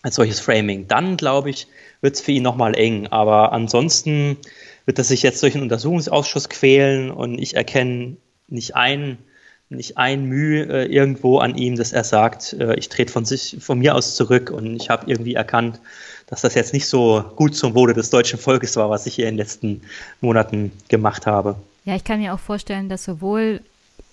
[0.01, 1.68] als solches Framing, dann glaube ich,
[2.01, 3.07] wird es für ihn nochmal eng.
[3.07, 4.38] Aber ansonsten
[4.88, 8.15] wird er sich jetzt durch einen Untersuchungsausschuss quälen und ich erkenne
[8.47, 9.18] nicht ein,
[9.69, 13.57] nicht ein Mühe äh, irgendwo an ihm, dass er sagt, äh, ich trete von sich,
[13.59, 15.81] von mir aus zurück und ich habe irgendwie erkannt,
[16.27, 19.27] dass das jetzt nicht so gut zum Wohle des deutschen Volkes war, was ich hier
[19.27, 19.81] in den letzten
[20.22, 21.57] Monaten gemacht habe.
[21.84, 23.59] Ja, ich kann mir auch vorstellen, dass sowohl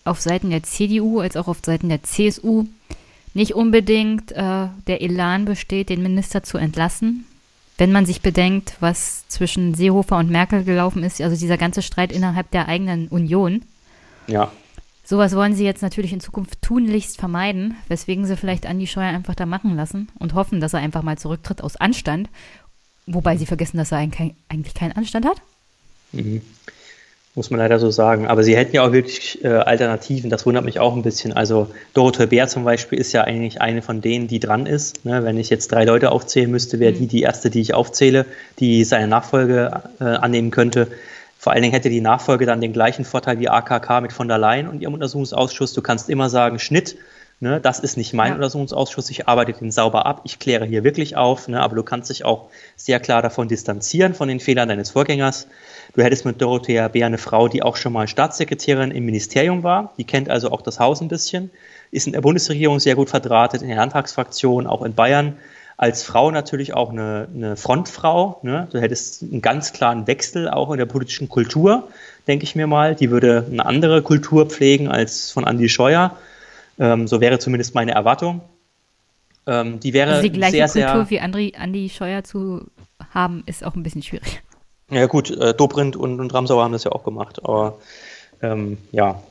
[0.04, 2.66] auf Seiten der CDU als auch auf Seiten der CSU
[3.32, 7.26] nicht unbedingt äh, der Elan besteht, den Minister zu entlassen,
[7.76, 12.12] wenn man sich bedenkt, was zwischen Seehofer und Merkel gelaufen ist, also dieser ganze Streit
[12.12, 13.62] innerhalb der eigenen Union.
[14.26, 14.52] Ja.
[15.04, 19.34] Sowas wollen sie jetzt natürlich in Zukunft tunlichst vermeiden, weswegen sie vielleicht Andi Scheuer einfach
[19.34, 22.30] da machen lassen und hoffen, dass er einfach mal zurücktritt aus Anstand.
[23.06, 25.42] Wobei sie vergessen, dass er eigentlich keinen Anstand hat.
[26.12, 26.40] Mhm
[27.34, 28.26] muss man leider so sagen.
[28.28, 31.32] Aber sie hätten ja auch wirklich äh, Alternativen, das wundert mich auch ein bisschen.
[31.32, 35.04] Also Dorothee Bär zum Beispiel ist ja eigentlich eine von denen, die dran ist.
[35.04, 35.24] Ne?
[35.24, 36.98] Wenn ich jetzt drei Leute aufzählen müsste, wäre mhm.
[36.98, 38.24] die die erste, die ich aufzähle,
[38.60, 40.88] die seine Nachfolge äh, annehmen könnte.
[41.38, 44.38] Vor allen Dingen hätte die Nachfolge dann den gleichen Vorteil wie AKK mit von der
[44.38, 45.74] Leyen und ihrem Untersuchungsausschuss.
[45.74, 46.96] Du kannst immer sagen, Schnitt,
[47.40, 48.34] Ne, das ist nicht mein ja.
[48.36, 52.08] Untersuchungsausschuss, ich arbeite den sauber ab, ich kläre hier wirklich auf, ne, aber du kannst
[52.08, 55.48] dich auch sehr klar davon distanzieren, von den Fehlern deines Vorgängers.
[55.94, 59.92] Du hättest mit Dorothea Bär eine Frau, die auch schon mal Staatssekretärin im Ministerium war,
[59.96, 61.50] die kennt also auch das Haus ein bisschen,
[61.92, 65.36] ist in der Bundesregierung sehr gut verdrahtet, in der Landtagsfraktion, auch in Bayern.
[65.76, 68.38] Als Frau natürlich auch eine, eine Frontfrau.
[68.42, 68.68] Ne?
[68.70, 71.88] Du hättest einen ganz klaren Wechsel auch in der politischen Kultur,
[72.28, 72.94] denke ich mir mal.
[72.94, 76.16] Die würde eine andere Kultur pflegen als von Andi Scheuer.
[76.78, 78.40] Ähm, so wäre zumindest meine Erwartung.
[79.46, 82.66] Ähm, die wäre also die gleiche sehr, Kultur sehr, wie Andri, Andi Scheuer zu
[83.12, 84.42] haben, ist auch ein bisschen schwierig.
[84.94, 87.78] Ja gut, äh, Dobrindt und, und Ramsauer haben das ja auch gemacht, aber
[88.42, 89.22] ähm, ja.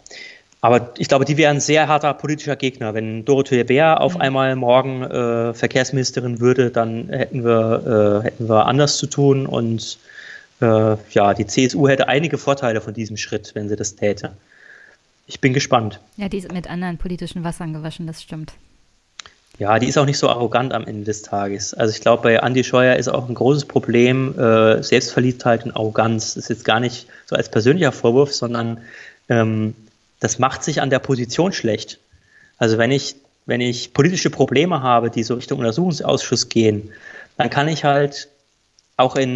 [0.62, 2.94] Aber ich glaube, die wären ein sehr harter politischer Gegner.
[2.94, 4.22] Wenn Dorothee Bär auf mhm.
[4.22, 9.98] einmal morgen äh, Verkehrsministerin würde, dann hätten wir, äh, hätten wir anders zu tun und
[10.62, 14.38] äh, ja, die CSU hätte einige Vorteile von diesem Schritt, wenn sie das täte.
[15.28, 16.00] Ich bin gespannt.
[16.18, 18.54] Ja, die ist mit anderen politischen Wassern gewaschen, das stimmt.
[19.60, 21.74] Ja, die ist auch nicht so arrogant am Ende des Tages.
[21.76, 26.34] Also ich glaube, bei Andy Scheuer ist auch ein großes Problem äh, Selbstverliebtheit und Arroganz.
[26.34, 28.80] Das ist jetzt gar nicht so als persönlicher Vorwurf, sondern
[29.30, 29.76] ähm,
[30.20, 32.00] das macht sich an der Position schlecht.
[32.58, 33.16] Also wenn ich,
[33.46, 36.92] wenn ich politische Probleme habe, die so Richtung Untersuchungsausschuss gehen,
[37.38, 38.30] dann kann ich halt
[38.98, 39.36] auch in,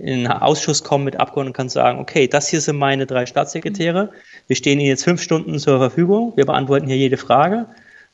[0.00, 3.26] in einen Ausschuss kommen mit Abgeordneten und kann sagen, okay, das hier sind meine drei
[3.26, 4.10] Staatssekretäre.
[4.46, 6.32] Wir stehen Ihnen jetzt fünf Stunden zur Verfügung.
[6.36, 7.66] Wir beantworten hier jede Frage.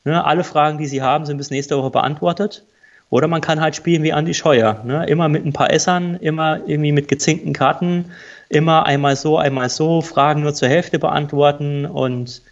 [0.05, 2.65] Ne, alle Fragen, die Sie haben, sind bis nächste Woche beantwortet.
[3.09, 4.83] Oder man kann halt spielen wie Andi Scheuer.
[4.85, 5.05] Ne?
[5.07, 8.11] Immer mit ein paar Essern, immer irgendwie mit gezinkten Karten,
[8.49, 12.43] immer einmal so, einmal so, Fragen nur zur Hälfte beantworten und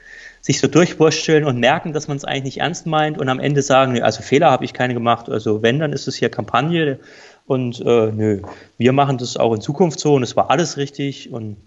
[0.41, 3.61] sich so durchwursteln und merken, dass man es eigentlich nicht ernst meint und am Ende
[3.61, 5.29] sagen, nee, also Fehler habe ich keine gemacht.
[5.29, 6.99] Also wenn, dann ist es hier Kampagne
[7.45, 8.41] und äh, nö,
[8.77, 11.57] wir machen das auch in Zukunft so und es war alles richtig und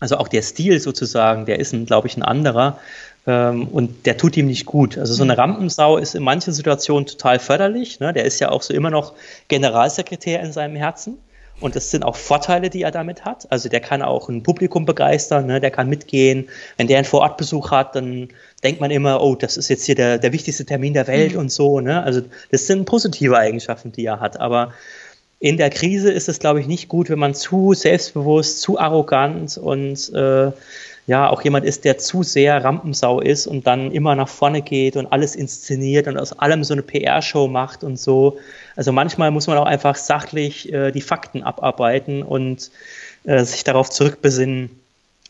[0.00, 2.78] also auch der Stil sozusagen, der ist, glaube ich, ein anderer.
[3.26, 4.98] Ähm, und der tut ihm nicht gut.
[4.98, 5.40] Also so eine mhm.
[5.40, 8.00] Rampensau ist in manchen Situationen total förderlich.
[8.00, 8.12] Ne?
[8.12, 9.14] Der ist ja auch so immer noch
[9.48, 11.18] Generalsekretär in seinem Herzen.
[11.60, 13.50] Und das sind auch Vorteile, die er damit hat.
[13.50, 15.60] Also der kann auch ein Publikum begeistern, ne?
[15.60, 16.48] der kann mitgehen.
[16.76, 18.28] Wenn der einen Vorortbesuch hat, dann
[18.64, 21.38] denkt man immer, oh, das ist jetzt hier der, der wichtigste Termin der Welt mhm.
[21.38, 21.80] und so.
[21.80, 22.02] Ne?
[22.02, 24.40] Also das sind positive Eigenschaften, die er hat.
[24.40, 24.72] Aber
[25.38, 29.56] in der Krise ist es, glaube ich, nicht gut, wenn man zu selbstbewusst, zu arrogant
[29.56, 30.50] und äh,
[31.06, 34.96] ja, auch jemand ist, der zu sehr Rampensau ist und dann immer nach vorne geht
[34.96, 38.38] und alles inszeniert und aus allem so eine PR-Show macht und so.
[38.74, 42.70] Also manchmal muss man auch einfach sachlich äh, die Fakten abarbeiten und
[43.24, 44.70] äh, sich darauf zurückbesinnen,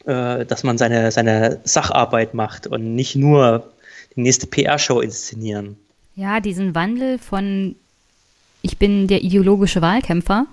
[0.07, 3.69] äh, dass man seine, seine Sacharbeit macht und nicht nur
[4.15, 5.77] die nächste PR-Show inszenieren.
[6.15, 7.75] Ja, diesen Wandel von
[8.63, 10.47] ich bin der ideologische Wahlkämpfer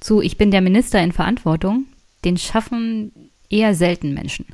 [0.00, 1.86] zu ich bin der Minister in Verantwortung,
[2.24, 3.12] den schaffen
[3.50, 4.46] eher selten Menschen.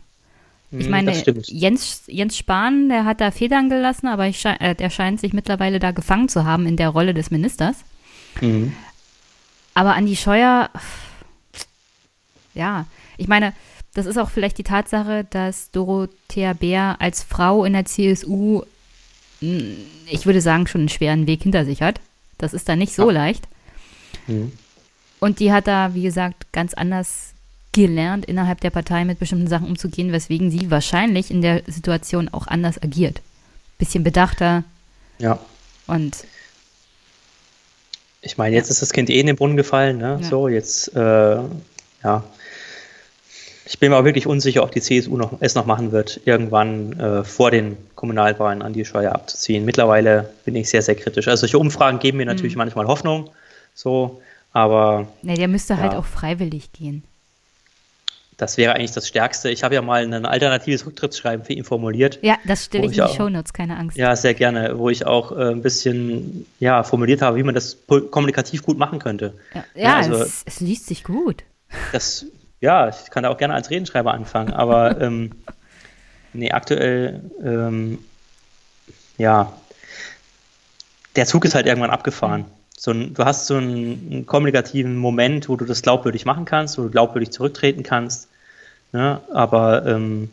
[0.71, 1.13] Ich hm, meine,
[1.47, 5.79] Jens, Jens Spahn, der hat da Federn gelassen, aber ich, äh, der scheint sich mittlerweile
[5.79, 7.77] da gefangen zu haben in der Rolle des Ministers.
[8.41, 8.73] Mhm.
[9.75, 10.71] Aber Andi Scheuer,
[12.55, 12.87] ja,
[13.19, 13.53] ich meine,
[13.95, 18.63] das ist auch vielleicht die Tatsache, dass Dorothea Bär als Frau in der CSU,
[19.41, 19.77] hm,
[20.09, 22.01] ich würde sagen, schon einen schweren Weg hinter sich hat.
[22.39, 23.13] Das ist da nicht so ja.
[23.13, 23.47] leicht.
[24.27, 24.53] Mhm.
[25.21, 27.32] Und die hat da, wie gesagt, ganz anders
[27.73, 32.47] gelernt, innerhalb der Partei mit bestimmten Sachen umzugehen, weswegen sie wahrscheinlich in der Situation auch
[32.47, 33.21] anders agiert.
[33.79, 34.65] Bisschen bedachter.
[35.19, 35.39] Ja.
[35.87, 36.25] Und.
[38.21, 38.73] Ich meine, jetzt ja.
[38.73, 40.19] ist das Kind eh in den Brunnen gefallen, ne?
[40.21, 40.29] Ja.
[40.29, 41.39] So, jetzt, äh,
[42.05, 42.25] ja.
[43.65, 46.93] Ich bin mir auch wirklich unsicher, ob die CSU noch, es noch machen wird, irgendwann
[47.01, 49.65] äh, vor den Kommunalwahlen an die Steuer abzuziehen.
[49.65, 51.27] Mittlerweile bin ich sehr, sehr kritisch.
[51.27, 52.59] Also solche Umfragen geben mir natürlich mhm.
[52.59, 53.31] manchmal Hoffnung,
[53.75, 54.21] so,
[54.53, 55.09] aber.
[55.23, 55.97] Ne, der müsste halt ja.
[55.97, 57.03] halt auch freiwillig gehen.
[58.37, 59.51] Das wäre eigentlich das Stärkste.
[59.51, 62.19] Ich habe ja mal ein alternatives Rücktrittsschreiben für ihn formuliert.
[62.23, 63.97] Ja, das stelle ich in die Shownotes, keine Angst.
[63.97, 67.77] Ja, sehr gerne, wo ich auch äh, ein bisschen ja, formuliert habe, wie man das
[68.11, 69.35] kommunikativ gut machen könnte.
[69.55, 71.45] Ja, ja also, es, es, liest sich gut.
[71.93, 72.27] Das,
[72.61, 75.33] ja, ich kann da auch gerne als Redenschreiber anfangen, aber ähm,
[76.33, 77.99] nee, aktuell, ähm,
[79.19, 79.53] ja,
[81.17, 82.47] der Zug ist halt irgendwann abgefahren.
[82.83, 86.79] So ein, du hast so einen, einen, kommunikativen Moment, wo du das glaubwürdig machen kannst,
[86.79, 88.29] wo du glaubwürdig zurücktreten kannst.
[88.91, 89.21] Ne?
[89.33, 90.33] Aber ähm,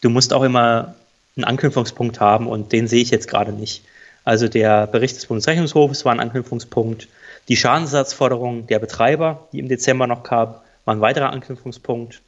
[0.00, 0.96] du musst auch immer
[1.36, 3.84] einen Anknüpfungspunkt haben und den sehe ich jetzt gerade nicht.
[4.24, 7.06] Also der Bericht des Bundesrechnungshofes war ein Anknüpfungspunkt.
[7.46, 12.20] Die Schadensersatzforderung der Betreiber, die im Dezember noch kam, war ein weiterer Anknüpfungspunkt.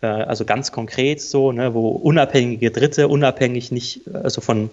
[0.00, 4.68] Äh, also ganz konkret so, ne, wo unabhängige Dritte, unabhängig nicht, also von,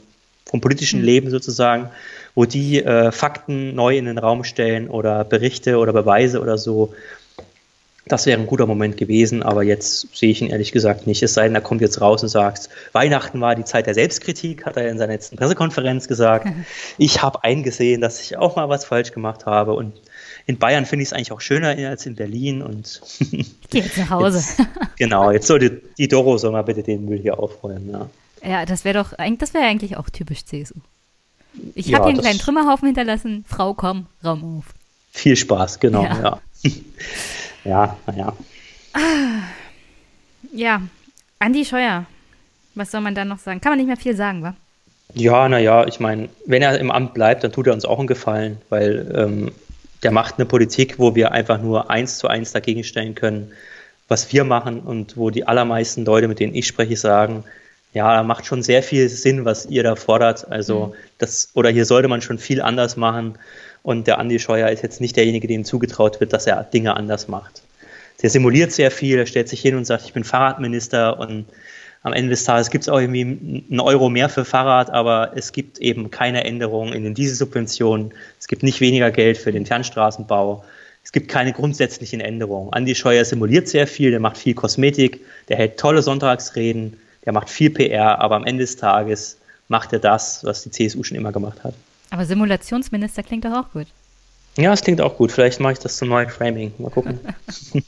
[0.49, 1.05] vom politischen mhm.
[1.05, 1.89] Leben sozusagen,
[2.35, 6.93] wo die äh, Fakten neu in den Raum stellen oder Berichte oder Beweise oder so
[8.09, 11.21] das wäre ein guter Moment gewesen, aber jetzt sehe ich ihn ehrlich gesagt nicht.
[11.21, 14.65] Es sei denn, er kommt jetzt raus und sagt, Weihnachten war die Zeit der Selbstkritik,
[14.65, 16.47] hat er in seiner letzten Pressekonferenz gesagt.
[16.97, 19.93] Ich habe eingesehen, dass ich auch mal was falsch gemacht habe und
[20.47, 23.01] in Bayern finde ich es eigentlich auch schöner als in Berlin und
[23.69, 24.39] Geh jetzt nach Hause.
[24.57, 27.89] Jetzt, genau, jetzt sollte die Doro soll mal bitte den Müll hier aufräumen.
[27.91, 28.09] Ja,
[28.43, 30.75] ja das wäre doch das wäre eigentlich auch typisch CSU.
[31.75, 33.43] Ich ja, habe hier einen kleinen Trümmerhaufen hinterlassen.
[33.47, 34.65] Frau, komm, Raum auf.
[35.11, 36.39] Viel Spaß, genau, ja.
[36.63, 36.71] ja.
[37.65, 38.33] ja, naja.
[40.53, 40.81] Ja,
[41.39, 42.05] Andi Scheuer.
[42.75, 43.61] Was soll man da noch sagen?
[43.61, 44.55] Kann man nicht mehr viel sagen, wa?
[45.15, 48.07] Ja, naja, ich meine, wenn er im Amt bleibt, dann tut er uns auch einen
[48.07, 49.51] Gefallen, weil ähm,
[50.03, 53.51] der macht eine Politik, wo wir einfach nur eins zu eins dagegen stellen können,
[54.07, 57.43] was wir machen und wo die allermeisten Leute, mit denen ich spreche, sagen,
[57.93, 60.49] ja, da macht schon sehr viel Sinn, was ihr da fordert.
[60.51, 60.93] Also mhm.
[61.17, 63.37] das, oder hier sollte man schon viel anders machen.
[63.81, 67.27] Und der Andi Scheuer ist jetzt nicht derjenige, dem zugetraut wird, dass er Dinge anders
[67.27, 67.63] macht.
[68.21, 71.45] Der simuliert sehr viel, er stellt sich hin und sagt, ich bin Fahrradminister und
[72.01, 73.21] am Ende des Tages gibt es auch irgendwie
[73.69, 78.13] einen Euro mehr für Fahrrad, aber es gibt eben keine Änderungen in den Dieselsubventionen.
[78.39, 80.63] Es gibt nicht weniger Geld für den Fernstraßenbau.
[81.03, 82.71] Es gibt keine grundsätzlichen Änderungen.
[82.71, 86.97] Andi Scheuer simuliert sehr viel, der macht viel Kosmetik, der hält tolle Sonntagsreden,
[87.29, 91.03] der macht viel PR, aber am Ende des Tages macht er das, was die CSU
[91.03, 91.75] schon immer gemacht hat.
[92.09, 93.85] Aber Simulationsminister klingt doch auch gut.
[94.57, 95.31] Ja, es klingt auch gut.
[95.31, 96.73] Vielleicht mache ich das zum neuen Framing.
[96.79, 97.19] Mal gucken.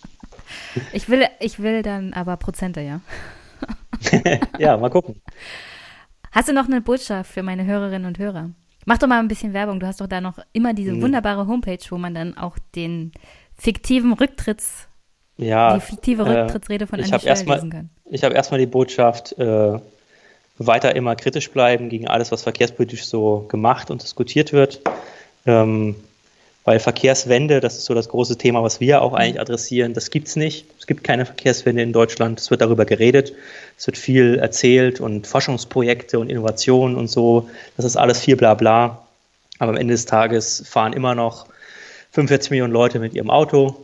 [0.94, 3.02] ich, will, ich will dann aber Prozente, ja.
[4.60, 5.20] ja, mal gucken.
[6.32, 8.52] Hast du noch eine Botschaft für meine Hörerinnen und Hörer?
[8.86, 9.80] Mach doch mal ein bisschen Werbung.
[9.80, 11.02] Du hast doch da noch immer diese hm.
[11.02, 13.12] wunderbare Homepage, wo man dann auch den
[13.58, 14.88] fiktiven Rücktritts,
[15.42, 17.90] ja, die fiktive äh, Rücktrittsrede von Andi Scheuer lesen kann.
[18.10, 19.80] Ich habe erstmal die Botschaft, äh,
[20.58, 24.82] weiter immer kritisch bleiben gegen alles, was verkehrspolitisch so gemacht und diskutiert wird.
[25.46, 25.96] Ähm,
[26.64, 30.28] weil Verkehrswende, das ist so das große Thema, was wir auch eigentlich adressieren, das gibt
[30.28, 30.68] es nicht.
[30.78, 32.40] Es gibt keine Verkehrswende in Deutschland.
[32.40, 33.34] Es wird darüber geredet,
[33.80, 37.50] es wird viel erzählt und Forschungsprojekte und Innovationen und so.
[37.78, 39.08] Das ist alles viel bla bla.
[39.58, 41.48] Aber am Ende des Tages fahren immer noch
[42.12, 43.84] 45 Millionen Leute mit ihrem Auto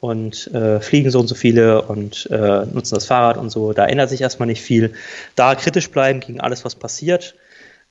[0.00, 3.72] und äh, fliegen so und so viele und äh, nutzen das Fahrrad und so.
[3.72, 4.94] Da ändert sich erstmal nicht viel.
[5.34, 7.34] Da kritisch bleiben gegen alles, was passiert.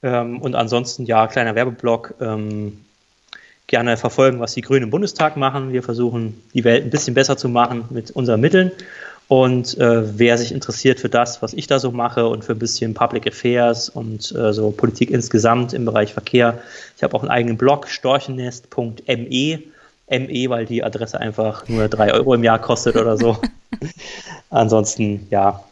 [0.04, 2.16] Ähm, und ansonsten, ja, kleiner Werbeblock.
[2.22, 2.80] Ähm,
[3.68, 5.74] gerne verfolgen, was die Grünen im Bundestag machen.
[5.74, 8.72] Wir versuchen, die Welt ein bisschen besser zu machen mit unseren Mitteln.
[9.28, 12.60] Und äh, wer sich interessiert für das, was ich da so mache und für ein
[12.60, 16.62] bisschen Public Affairs und äh, so Politik insgesamt im Bereich Verkehr,
[16.96, 19.60] ich habe auch einen eigenen Blog, storchennest.me,
[20.10, 23.38] ME, weil die Adresse einfach nur drei Euro im Jahr kostet oder so.
[24.50, 25.64] Ansonsten, ja,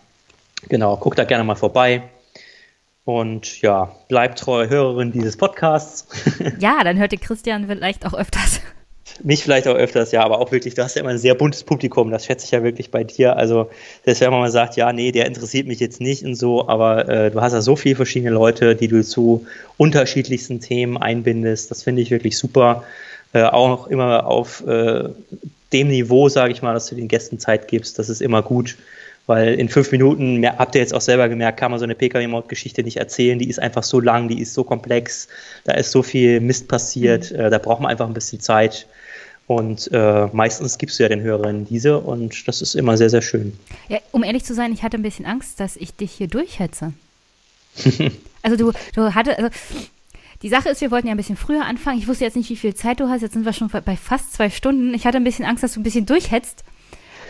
[0.68, 2.04] genau, guckt da gerne mal vorbei.
[3.06, 6.08] Und ja, bleibt treue Hörerin dieses Podcasts.
[6.60, 8.62] Ja, dann hört ihr Christian vielleicht auch öfters.
[9.24, 11.64] Mich vielleicht auch öfters, ja, aber auch wirklich, du hast ja immer ein sehr buntes
[11.64, 13.38] Publikum, das schätze ich ja wirklich bei dir.
[13.38, 13.70] Also,
[14.04, 17.08] selbst wenn man mal sagt, ja, nee, der interessiert mich jetzt nicht und so, aber
[17.08, 19.46] äh, du hast ja so viele verschiedene Leute, die du zu
[19.78, 21.72] unterschiedlichsten Themen einbindest.
[21.72, 22.84] Das finde ich wirklich super.
[23.36, 25.10] Äh, auch immer auf äh,
[25.74, 28.00] dem Niveau, sage ich mal, dass du den Gästen Zeit gibst.
[28.00, 28.78] Das ist immer gut.
[29.28, 32.82] Weil in fünf Minuten, habt ihr jetzt auch selber gemerkt, kann man so eine Pkw-Maut-Geschichte
[32.82, 33.38] nicht erzählen.
[33.38, 35.28] Die ist einfach so lang, die ist so komplex,
[35.66, 37.40] da ist so viel Mist passiert, mhm.
[37.40, 38.88] äh, da braucht man einfach ein bisschen Zeit.
[39.48, 43.22] Und äh, meistens gibst du ja den Hörerinnen diese und das ist immer sehr, sehr
[43.22, 43.60] schön.
[43.90, 46.94] Ja, um ehrlich zu sein, ich hatte ein bisschen Angst, dass ich dich hier durchhetze.
[48.44, 49.50] also du, du hattest, also
[50.46, 51.98] die Sache ist, wir wollten ja ein bisschen früher anfangen.
[51.98, 53.24] Ich wusste jetzt nicht, wie viel Zeit du hast.
[53.24, 54.94] Jetzt sind wir schon bei fast zwei Stunden.
[54.94, 56.64] Ich hatte ein bisschen Angst, dass du ein bisschen durchhetzt.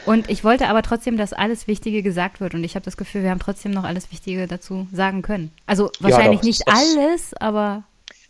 [0.06, 2.56] Und ich wollte aber trotzdem, dass alles Wichtige gesagt wird.
[2.56, 5.54] Und ich habe das Gefühl, wir haben trotzdem noch alles Wichtige dazu sagen können.
[5.66, 7.86] Also wahrscheinlich ja, doch, nicht alles, aber.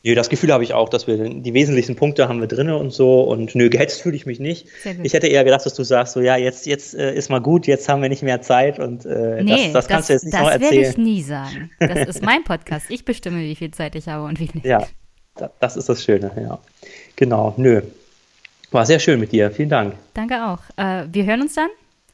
[0.06, 2.92] Nö, das Gefühl habe ich auch, dass wir die wesentlichen Punkte haben wir drin und
[2.92, 3.24] so.
[3.24, 4.68] Und nö, gehetzt fühle ich mich nicht.
[5.02, 7.66] Ich hätte eher gedacht, dass du sagst, so ja, jetzt, jetzt äh, ist mal gut,
[7.66, 10.24] jetzt haben wir nicht mehr Zeit und äh, nee, das, das kannst das, du jetzt
[10.26, 10.62] nicht noch erzählen.
[10.62, 11.72] Das werde ich nie sagen.
[11.80, 12.92] Das ist mein Podcast.
[12.92, 14.66] Ich bestimme, wie viel Zeit ich habe und wie nicht.
[14.66, 14.86] Ja,
[15.60, 16.60] das ist das Schöne, ja.
[17.16, 17.82] Genau, nö.
[18.70, 19.50] War sehr schön mit dir.
[19.50, 19.96] Vielen Dank.
[20.14, 20.60] Danke auch.
[20.78, 21.70] Äh, wir hören uns dann.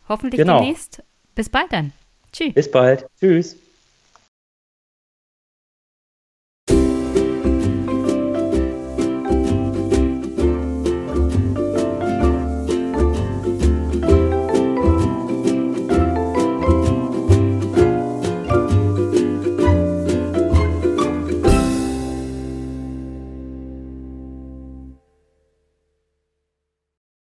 [0.07, 0.59] Hoffentlich genau.
[0.59, 1.03] demnächst.
[1.35, 1.91] Bis bald dann.
[2.31, 2.53] Tschüss.
[2.53, 3.05] Bis bald.
[3.19, 3.57] Tschüss.